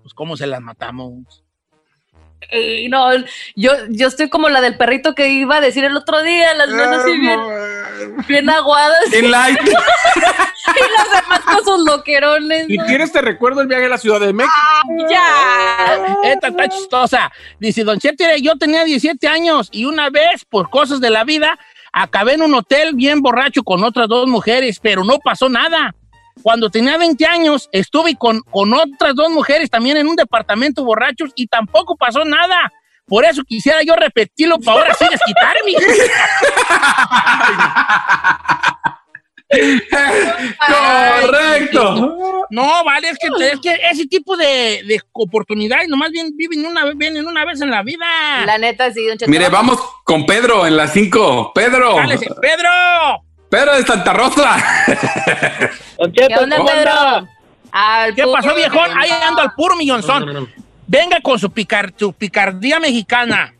Pues 0.00 0.14
cómo 0.14 0.36
se 0.36 0.46
las 0.46 0.62
matamos. 0.62 1.44
Ey, 2.50 2.88
no, 2.88 3.10
yo, 3.56 3.72
yo 3.88 4.08
estoy 4.08 4.28
como 4.28 4.48
la 4.48 4.60
del 4.60 4.76
perrito 4.76 5.14
que 5.14 5.28
iba 5.28 5.56
a 5.56 5.60
decir 5.60 5.84
el 5.84 5.96
otro 5.96 6.22
día, 6.22 6.54
las 6.54 6.68
manos 6.68 7.02
así 7.02 7.18
bien, 7.18 7.40
bien 8.26 8.48
aguadas. 8.48 9.12
En 9.12 9.30
light. 9.30 9.58
y 9.64 9.70
los 9.70 11.22
demás 11.22 11.40
con 11.40 11.64
sus 11.64 11.86
loquerones. 11.86 12.66
Si 12.66 12.76
¿no? 12.76 12.86
quieres 12.86 13.12
te 13.12 13.20
recuerdo 13.20 13.60
el 13.60 13.68
viaje 13.68 13.86
a 13.86 13.88
la 13.88 13.98
Ciudad 13.98 14.20
de 14.20 14.32
México. 14.32 14.54
Ya. 15.10 16.16
Esta 16.24 16.48
está 16.48 16.68
chistosa. 16.68 17.32
Dice, 17.58 17.84
Don 17.84 17.98
Cheto, 17.98 18.24
yo 18.40 18.56
tenía 18.56 18.84
17 18.84 19.26
años 19.28 19.68
y 19.72 19.84
una 19.84 20.10
vez, 20.10 20.44
por 20.48 20.70
cosas 20.70 21.00
de 21.00 21.10
la 21.10 21.24
vida, 21.24 21.58
acabé 21.92 22.34
en 22.34 22.42
un 22.42 22.54
hotel 22.54 22.94
bien 22.94 23.20
borracho 23.20 23.62
con 23.62 23.84
otras 23.84 24.08
dos 24.08 24.28
mujeres, 24.28 24.80
pero 24.80 25.04
no 25.04 25.18
pasó 25.18 25.48
nada. 25.48 25.94
Cuando 26.42 26.68
tenía 26.68 26.98
20 26.98 27.24
años, 27.26 27.68
estuve 27.72 28.16
con, 28.16 28.40
con 28.40 28.74
otras 28.74 29.14
dos 29.14 29.30
mujeres 29.30 29.70
también 29.70 29.96
en 29.96 30.08
un 30.08 30.16
departamento 30.16 30.84
borrachos 30.84 31.30
y 31.36 31.46
tampoco 31.46 31.96
pasó 31.96 32.24
nada. 32.24 32.72
Por 33.06 33.24
eso 33.24 33.42
quisiera 33.46 33.82
yo 33.82 33.94
repetirlo 33.96 34.58
para 34.58 34.80
ahora 34.80 34.94
sí 34.94 35.06
desquitarme. 35.10 35.74
Correcto. 40.66 42.46
No, 42.50 42.84
vale, 42.84 43.10
es 43.10 43.18
que, 43.18 43.28
es 43.46 43.60
que 43.60 43.76
ese 43.90 44.06
tipo 44.06 44.36
de, 44.36 44.82
de 44.86 45.00
oportunidades 45.12 45.88
nomás 45.88 46.10
bien, 46.10 46.30
viven 46.36 46.64
una, 46.66 46.84
vez- 46.84 46.96
vienen 46.96 47.26
una 47.26 47.44
vez 47.44 47.60
en 47.60 47.70
la 47.70 47.82
vida. 47.82 48.06
La 48.46 48.58
neta, 48.58 48.92
sí, 48.92 49.06
don 49.06 49.18
Cheto. 49.18 49.30
Mire, 49.30 49.48
vamos 49.48 49.78
con 50.04 50.26
Pedro 50.26 50.66
en 50.66 50.76
las 50.76 50.92
5. 50.92 51.52
Pedro. 51.54 51.96
Cálese, 51.96 52.26
Pedro. 52.40 52.70
Pedro 53.48 53.76
de 53.76 53.82
Santa 53.84 54.12
Rosa. 54.12 54.56
¿Qué 56.14 56.26
onda, 56.38 56.56
Pedro? 56.64 57.28
Al 57.72 58.14
¿Qué 58.14 58.24
pasó, 58.26 58.54
viejón? 58.54 58.90
Ahí 58.96 59.10
ando 59.10 59.42
al 59.42 59.52
puro 59.54 59.76
millonzón. 59.76 60.48
Venga 60.86 61.20
con 61.20 61.38
su, 61.38 61.50
picar, 61.50 61.92
su 61.96 62.12
picardía 62.12 62.78
mexicana. 62.78 63.54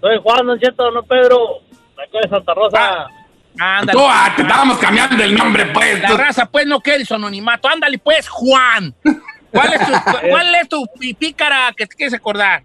Soy 0.00 0.18
Juan, 0.22 0.46
Don 0.46 0.58
Cheto, 0.58 0.90
no 0.90 1.02
Pedro. 1.02 1.60
de 1.96 2.02
Acá 2.02 2.18
de 2.22 2.28
Santa 2.28 2.54
Rosa. 2.54 3.06
Ándale. 3.58 3.98
Tú, 3.98 4.04
ah, 4.06 4.32
te 4.36 4.42
estábamos 4.42 4.78
cambiando 4.78 5.22
el 5.22 5.34
nombre, 5.34 5.66
pues. 5.66 6.02
La 6.02 6.16
raza, 6.16 6.46
pues, 6.46 6.66
no 6.66 6.80
quiere 6.80 7.04
su 7.04 7.14
anonimato. 7.14 7.68
Ándale, 7.68 7.98
pues, 7.98 8.28
Juan. 8.28 8.94
¿Cuál 9.50 9.72
es 9.72 9.86
tu, 9.86 9.92
cuál 10.30 10.54
es 10.54 10.68
tu 10.68 10.86
pícara 11.18 11.72
que 11.76 11.86
te 11.86 11.96
quieres 11.96 12.14
acordar? 12.14 12.62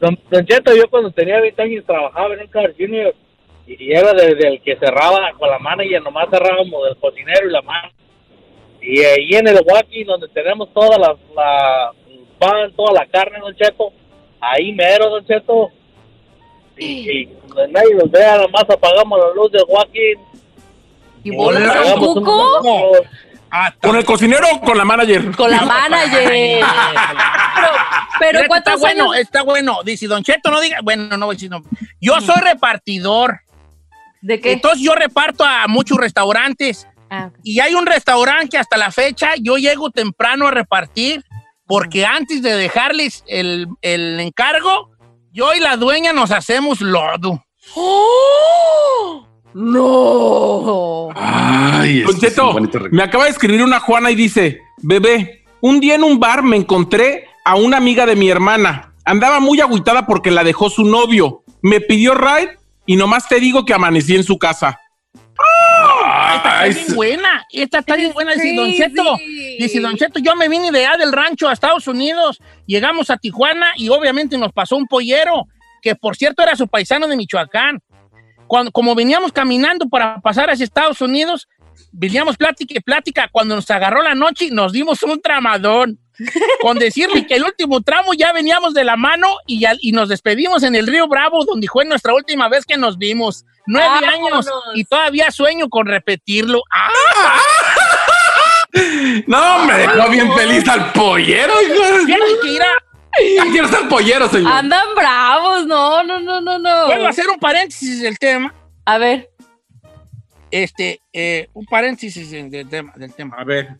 Don, 0.00 0.18
Don 0.30 0.46
Cheto, 0.46 0.74
yo 0.74 0.88
cuando 0.88 1.10
tenía 1.10 1.40
20 1.40 1.62
años 1.62 1.84
trabajaba 1.84 2.34
en 2.34 2.40
un 2.40 2.46
Car 2.48 2.72
Junior 2.78 3.14
y 3.66 3.92
era 3.92 4.12
desde 4.12 4.48
el 4.48 4.62
que 4.62 4.76
cerraba 4.76 5.32
con 5.38 5.50
la 5.50 5.58
mano 5.58 5.82
y 5.82 5.90
nomás 6.00 6.28
cerrábamos 6.30 6.84
del 6.84 6.96
cocinero 6.98 7.48
y 7.48 7.52
la 7.52 7.62
mano. 7.62 7.88
Y 8.80 9.00
ahí 9.00 9.30
en 9.32 9.48
el 9.48 9.60
Walking, 9.66 10.04
donde 10.04 10.28
tenemos 10.28 10.72
toda 10.72 10.98
la, 10.98 11.16
la 11.34 11.92
pan, 12.38 12.72
toda 12.76 12.92
la 12.92 13.06
carne, 13.06 13.38
Don 13.40 13.54
Cheto, 13.54 13.92
ahí 14.40 14.72
mero, 14.72 15.10
Don 15.10 15.26
Cheto. 15.26 15.70
Y, 16.76 17.10
y 17.10 17.24
donde 17.48 17.68
nadie 17.68 17.94
nos 17.94 18.10
vea, 18.10 18.38
nomás 18.38 18.64
apagamos 18.68 19.18
la 19.18 19.34
luz 19.34 19.52
del 19.52 19.64
Walking. 19.68 20.16
¿Y 21.24 21.30
al 21.30 21.94
cuco? 21.98 22.62
¿Con 23.80 23.96
el 23.96 24.04
cocinero 24.04 24.46
o 24.52 24.60
con 24.60 24.76
la 24.76 24.84
manager? 24.84 25.34
Con 25.34 25.50
la 25.50 25.62
manager. 25.62 26.28
pero, 28.18 28.38
pero 28.38 28.48
¿cuántos 28.48 28.74
está 28.74 28.86
bueno, 28.86 29.12
años? 29.12 29.16
está 29.16 29.42
bueno. 29.42 29.78
Dice 29.84 30.06
Don 30.06 30.22
Cheto, 30.22 30.50
no 30.50 30.60
diga. 30.60 30.78
Bueno, 30.82 31.16
no 31.16 31.26
voy 31.26 31.34
a 31.34 31.36
decir 31.36 31.50
no. 31.50 31.62
Yo 32.00 32.20
soy 32.20 32.40
repartidor. 32.42 33.40
¿De 34.20 34.40
qué? 34.40 34.52
Entonces 34.52 34.82
yo 34.82 34.94
reparto 34.94 35.44
a 35.44 35.66
muchos 35.68 35.98
restaurantes. 35.98 36.86
Ah, 37.08 37.30
ok. 37.30 37.38
Y 37.44 37.60
hay 37.60 37.74
un 37.74 37.86
restaurante 37.86 38.50
que 38.50 38.58
hasta 38.58 38.76
la 38.76 38.90
fecha 38.90 39.34
yo 39.40 39.56
llego 39.56 39.90
temprano 39.90 40.48
a 40.48 40.50
repartir 40.50 41.24
porque 41.66 42.04
antes 42.06 42.42
de 42.42 42.54
dejarles 42.56 43.24
el, 43.26 43.66
el 43.82 44.20
encargo, 44.20 44.90
yo 45.32 45.52
y 45.54 45.60
la 45.60 45.76
dueña 45.76 46.12
nos 46.12 46.30
hacemos 46.30 46.80
lodo. 46.80 47.44
¡Oh! 47.74 49.26
¡No! 49.54 51.08
Ay, 51.14 52.00
Don 52.02 52.14
este 52.14 52.26
es 52.26 52.32
Cheto, 52.34 52.48
un 52.48 52.52
bonito 52.54 52.78
recuerdo. 52.78 52.96
me 52.96 53.02
acaba 53.02 53.24
de 53.24 53.30
escribir 53.30 53.62
una 53.62 53.80
Juana 53.80 54.10
y 54.10 54.14
dice, 54.14 54.60
bebé, 54.78 55.44
un 55.60 55.80
día 55.80 55.94
en 55.94 56.04
un 56.04 56.20
bar 56.20 56.42
me 56.42 56.56
encontré 56.56 57.26
a 57.44 57.56
una 57.56 57.78
amiga 57.78 58.06
de 58.06 58.16
mi 58.16 58.28
hermana. 58.28 58.92
Andaba 59.04 59.40
muy 59.40 59.60
agüitada 59.60 60.06
porque 60.06 60.30
la 60.30 60.44
dejó 60.44 60.68
su 60.68 60.84
novio. 60.84 61.42
Me 61.62 61.80
pidió 61.80 62.14
ride 62.14 62.58
y 62.86 62.96
nomás 62.96 63.28
te 63.28 63.40
digo 63.40 63.64
que 63.64 63.72
amanecí 63.74 64.14
en 64.14 64.24
su 64.24 64.38
casa. 64.38 64.78
Esta 66.46 66.60
Ay, 66.60 66.70
está 66.70 66.84
bien 66.84 66.96
buena. 66.96 67.46
Esta 67.50 67.78
está 67.78 67.96
bien 67.96 68.12
buena. 68.12 68.32
Dice 68.34 68.54
Don. 68.54 68.72
Cheto. 68.72 69.16
Dice 69.58 69.80
Don 69.80 69.96
Cheto, 69.96 70.18
yo 70.20 70.36
me 70.36 70.48
vine 70.48 70.70
de 70.70 70.86
allá 70.86 70.96
del 70.98 71.12
rancho 71.12 71.48
a 71.48 71.52
Estados 71.52 71.86
Unidos. 71.86 72.38
Llegamos 72.66 73.10
a 73.10 73.16
Tijuana 73.16 73.68
y 73.76 73.88
obviamente 73.88 74.38
nos 74.38 74.52
pasó 74.52 74.76
un 74.76 74.86
pollero, 74.86 75.44
que 75.82 75.94
por 75.94 76.16
cierto 76.16 76.42
era 76.42 76.56
su 76.56 76.68
paisano 76.68 77.08
de 77.08 77.16
Michoacán. 77.16 77.80
Cuando, 78.46 78.70
como 78.70 78.94
veníamos 78.94 79.32
caminando 79.32 79.88
para 79.88 80.20
pasar 80.20 80.50
hacia 80.50 80.64
Estados 80.64 81.00
Unidos, 81.00 81.48
veníamos 81.92 82.36
plática 82.36 82.74
y 82.76 82.80
plática. 82.80 83.28
Cuando 83.32 83.56
nos 83.56 83.70
agarró 83.70 84.02
la 84.02 84.14
noche, 84.14 84.50
nos 84.50 84.72
dimos 84.72 85.02
un 85.02 85.20
tramadón. 85.20 85.98
Con 86.60 86.78
decirle 86.78 87.26
que 87.26 87.34
el 87.34 87.44
último 87.44 87.80
tramo 87.82 88.14
ya 88.14 88.32
veníamos 88.32 88.74
de 88.74 88.84
la 88.84 88.96
mano 88.96 89.28
y, 89.46 89.60
ya- 89.60 89.74
y 89.80 89.92
nos 89.92 90.08
despedimos 90.08 90.62
en 90.62 90.74
el 90.74 90.86
Río 90.86 91.08
Bravo, 91.08 91.44
donde 91.44 91.68
fue 91.68 91.84
nuestra 91.84 92.14
última 92.14 92.48
vez 92.48 92.64
que 92.64 92.76
nos 92.76 92.96
vimos. 92.98 93.44
Nueve 93.66 93.88
Vámonos. 94.00 94.46
años 94.46 94.62
y 94.74 94.84
todavía 94.84 95.30
sueño 95.30 95.68
con 95.68 95.86
repetirlo. 95.86 96.62
¡Ah! 96.70 97.40
No, 99.26 99.64
me 99.64 99.72
dejó 99.74 100.10
bien 100.10 100.30
feliz 100.34 100.68
al 100.68 100.92
pollero. 100.92 101.54
Tienes 102.04 102.28
que 102.42 102.48
ir 102.52 102.62
a... 102.62 102.66
Quiero 103.50 103.88
pollero, 103.88 104.28
señor. 104.28 104.52
Andan 104.52 104.94
bravos, 104.94 105.66
no, 105.66 106.02
no, 106.02 106.20
no, 106.20 106.40
no, 106.40 106.58
no. 106.58 106.86
Puedo 106.86 107.08
hacer 107.08 107.26
un 107.30 107.38
paréntesis 107.38 108.02
del 108.02 108.18
tema. 108.18 108.52
A 108.84 108.98
ver. 108.98 109.30
Este, 110.50 111.00
eh, 111.12 111.48
un 111.54 111.64
paréntesis 111.64 112.30
del 112.30 112.68
tema, 112.68 112.92
del 112.96 113.14
tema. 113.14 113.36
A 113.38 113.44
ver. 113.44 113.76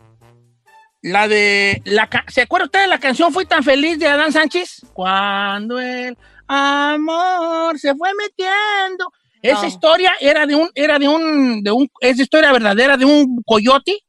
La 1.07 1.29
de. 1.29 1.83
La, 1.85 2.11
¿Se 2.27 2.41
acuerda 2.41 2.65
usted 2.65 2.81
de 2.81 2.89
la 2.89 2.99
canción 2.99 3.33
Fui 3.33 3.47
tan 3.47 3.63
feliz 3.63 3.97
de 3.97 4.09
Adán 4.09 4.33
Sánchez? 4.33 4.85
Cuando 4.93 5.79
el 5.79 6.19
amor 6.49 7.79
se 7.79 7.95
fue 7.95 8.11
metiendo. 8.15 9.13
Esa 9.41 9.63
No. 9.63 9.69
historia 9.69 10.15
era 10.19 10.47
de 10.47 10.57
un, 10.57 10.69
era 10.75 10.99
de 10.99 11.07
un, 11.07 11.63
de 11.63 11.71
un, 11.71 11.89
es 12.01 12.19
historia 12.19 12.51
verdadera 12.51 12.97
de 12.97 13.05
un 13.05 13.41
coyote 13.47 14.01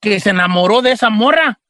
que 0.00 0.18
se 0.18 0.30
enamoró 0.30 0.82
de 0.82 0.90
esa 0.90 1.08
morra. 1.08 1.60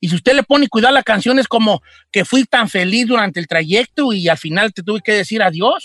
Y 0.00 0.08
si 0.08 0.14
usted 0.14 0.32
le 0.32 0.42
pone 0.42 0.66
cuidado 0.66 0.94
la 0.94 1.02
canción, 1.02 1.38
es 1.38 1.46
como 1.46 1.82
que 2.10 2.24
fui 2.24 2.44
tan 2.44 2.66
feliz 2.70 3.06
durante 3.08 3.40
el 3.40 3.46
trayecto 3.46 4.14
y 4.14 4.26
al 4.30 4.38
final 4.38 4.72
te 4.72 4.82
tuve 4.82 5.02
que 5.04 5.12
decir 5.12 5.42
adiós. 5.42 5.84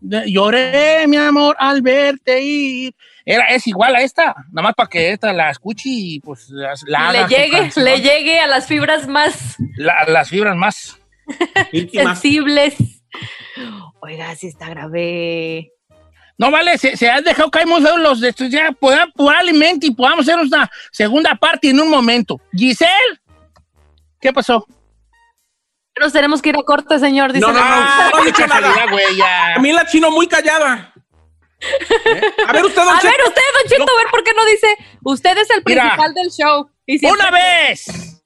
Lloré, 0.00 1.06
mi 1.06 1.16
amor, 1.16 1.54
al 1.58 1.80
verte 1.82 2.40
ir. 2.42 2.94
Era, 3.30 3.44
es 3.48 3.66
igual 3.66 3.94
a 3.94 4.00
esta, 4.00 4.34
nada 4.50 4.62
más 4.68 4.74
para 4.74 4.88
que 4.88 5.12
esta 5.12 5.34
la 5.34 5.50
escuche 5.50 5.82
y 5.90 6.20
pues 6.20 6.48
la 6.48 7.12
le 7.12 7.26
llegue, 7.28 7.50
canción. 7.58 7.84
le 7.84 8.00
llegue 8.00 8.40
a 8.40 8.46
las 8.46 8.66
fibras 8.66 9.06
más 9.06 9.56
La- 9.76 10.04
las 10.06 10.30
fibras 10.30 10.56
más. 10.56 10.98
sensibles. 11.92 12.74
Oiga, 14.00 14.34
si 14.34 14.46
está 14.48 14.68
grave. 14.70 15.72
No 16.38 16.50
vale, 16.50 16.78
se, 16.78 16.96
se 16.96 17.10
han 17.10 17.22
dejado 17.24 17.50
caer 17.50 17.66
muy 17.66 17.82
feos 17.82 17.98
los 17.98 18.20
de 18.20 18.28
estos. 18.30 18.48
Ya 18.48 18.70
podamos, 18.72 19.12
probablemente 19.14 19.88
y 19.88 19.90
podamos 19.90 20.26
hacer 20.28 20.38
una 20.40 20.70
segunda 20.92 21.34
parte 21.34 21.68
en 21.70 21.80
un 21.80 21.90
momento. 21.90 22.40
Giselle, 22.52 23.20
¿qué 24.20 24.32
pasó? 24.32 24.64
Nos 26.00 26.12
tenemos 26.12 26.40
que 26.40 26.50
ir 26.50 26.56
a 26.56 26.62
corte, 26.62 26.98
señor. 27.00 27.32
Dice 27.32 27.44
No, 27.44 27.52
no, 27.52 27.58
no, 27.58 27.64
Ah, 27.68 28.08
no 28.12 28.18
ha 28.18 28.22
qué 28.22 28.26
dicho 28.28 28.46
nada. 28.46 28.60
casualidad, 28.60 28.90
güey, 28.92 29.16
ya. 29.16 29.54
A 29.54 29.58
mí 29.58 29.72
callada. 31.58 32.48
A 32.48 32.52
ver 32.52 32.64
usted, 32.64 32.82
don 32.82 32.88
A 32.88 33.00
ver, 33.02 33.20
usted, 33.26 33.42
Don 33.54 33.68
Cheto, 33.70 33.82
a 33.92 33.96
ver 34.02 34.10
por 34.10 34.24
qué 34.24 34.32
no 34.36 34.44
dice. 34.46 34.66
Usted 35.04 35.38
es 35.38 35.50
el 35.50 35.62
Mira. 35.66 35.82
principal 35.82 36.14
del 36.14 36.30
show. 36.30 36.70
Y 36.86 36.98
siempre- 36.98 37.20
Una 37.20 37.30
vez 37.30 38.22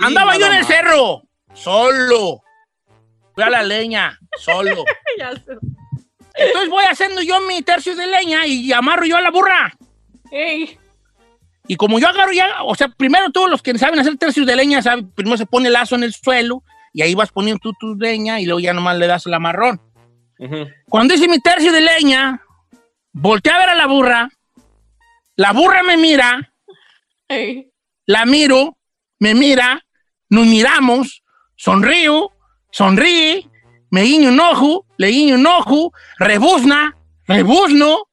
andaba 0.00 0.34
Sí, 0.34 0.40
yo 0.40 0.46
en 0.46 0.52
el 0.54 0.64
cerro, 0.64 1.22
solo. 1.54 2.40
Fui 3.34 3.44
a 3.44 3.50
la 3.50 3.62
leña, 3.62 4.18
solo. 4.38 4.84
Ya 5.18 5.32
sé. 5.32 5.52
Entonces 6.34 6.70
voy 6.70 6.84
haciendo 6.90 7.20
yo 7.20 7.40
mi 7.42 7.60
tercio 7.62 7.94
de 7.94 8.06
leña 8.06 8.46
y 8.46 8.72
amarro 8.72 9.04
yo 9.04 9.16
a 9.16 9.20
la 9.20 9.30
burra. 9.30 9.74
Ey. 10.30 10.78
Y 11.68 11.76
como 11.76 11.98
yo 11.98 12.08
agarro 12.08 12.32
ya, 12.32 12.62
o 12.64 12.74
sea, 12.74 12.88
primero 12.88 13.30
todos 13.30 13.50
los 13.50 13.62
que 13.62 13.78
saben 13.78 14.00
hacer 14.00 14.16
tercios 14.16 14.46
de 14.46 14.56
leña, 14.56 14.80
saben, 14.82 15.10
primero 15.12 15.36
se 15.36 15.44
pone 15.46 15.68
el 15.68 15.74
lazo 15.74 15.94
en 15.94 16.02
el 16.04 16.12
suelo 16.14 16.64
y 16.94 17.02
ahí 17.02 17.14
vas 17.14 17.30
poniendo 17.30 17.60
tú 17.62 17.72
tu 17.78 17.94
leña 17.94 18.40
y 18.40 18.46
luego 18.46 18.60
ya 18.60 18.72
nomás 18.72 18.96
le 18.96 19.06
das 19.06 19.26
el 19.26 19.34
amarrón. 19.34 19.80
Cuando 20.88 21.14
hice 21.14 21.28
mi 21.28 21.38
tercio 21.38 21.70
de 21.70 21.82
leña, 21.82 22.40
volteé 23.12 23.52
a 23.52 23.58
ver 23.58 23.68
a 23.70 23.74
la 23.74 23.86
burra, 23.86 24.28
la 25.36 25.52
burra 25.52 25.82
me 25.82 25.96
mira, 25.96 26.52
la 28.06 28.24
miro, 28.26 28.76
me 29.18 29.34
mira, 29.34 29.84
nos 30.28 30.46
miramos, 30.46 31.22
sonrío, 31.56 32.30
sonríe, 32.70 33.48
me 33.90 34.02
guiño 34.02 34.28
un 34.30 34.40
ojo, 34.40 34.86
le 34.96 35.08
guiño 35.08 35.34
un 35.36 35.46
ojo, 35.46 35.92
rebuzna, 36.18 36.96
rebuzno, 37.26 38.08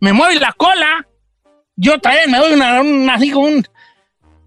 me 0.00 0.12
mueve 0.12 0.38
la 0.40 0.52
cola, 0.52 1.06
yo 1.76 2.00
también 2.00 2.30
me 2.30 2.38
doy 2.38 2.52
una, 2.54 2.80
una- 2.80 3.14
así 3.14 3.30
como 3.30 3.46
un 3.48 3.66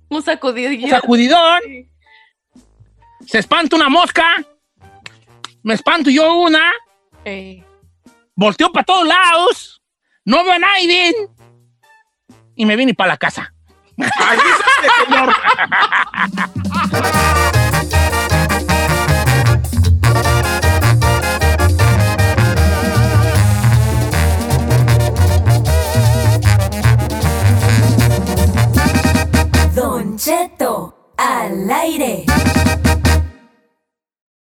Un 0.09 0.21
sacudidillo. 0.23 0.87
sacudidón, 0.89 1.59
se 3.25 3.39
espanta 3.39 3.75
una 3.75 3.89
mosca, 3.89 4.25
me 5.63 5.73
espanto 5.73 6.09
yo 6.09 6.33
una, 6.35 6.71
volteo 8.35 8.71
para 8.71 8.85
todos 8.85 9.07
lados, 9.07 9.78
no 10.30 10.43
veo 10.43 10.53
a 10.53 10.59
nadie 10.59 11.11
y 12.55 12.65
me 12.67 12.75
vine 12.75 12.93
para 12.93 13.13
la 13.13 13.17
casa. 13.17 13.51
Don 29.73 30.15
Cheto 30.15 31.13
al 31.17 31.71
aire. 31.71 32.25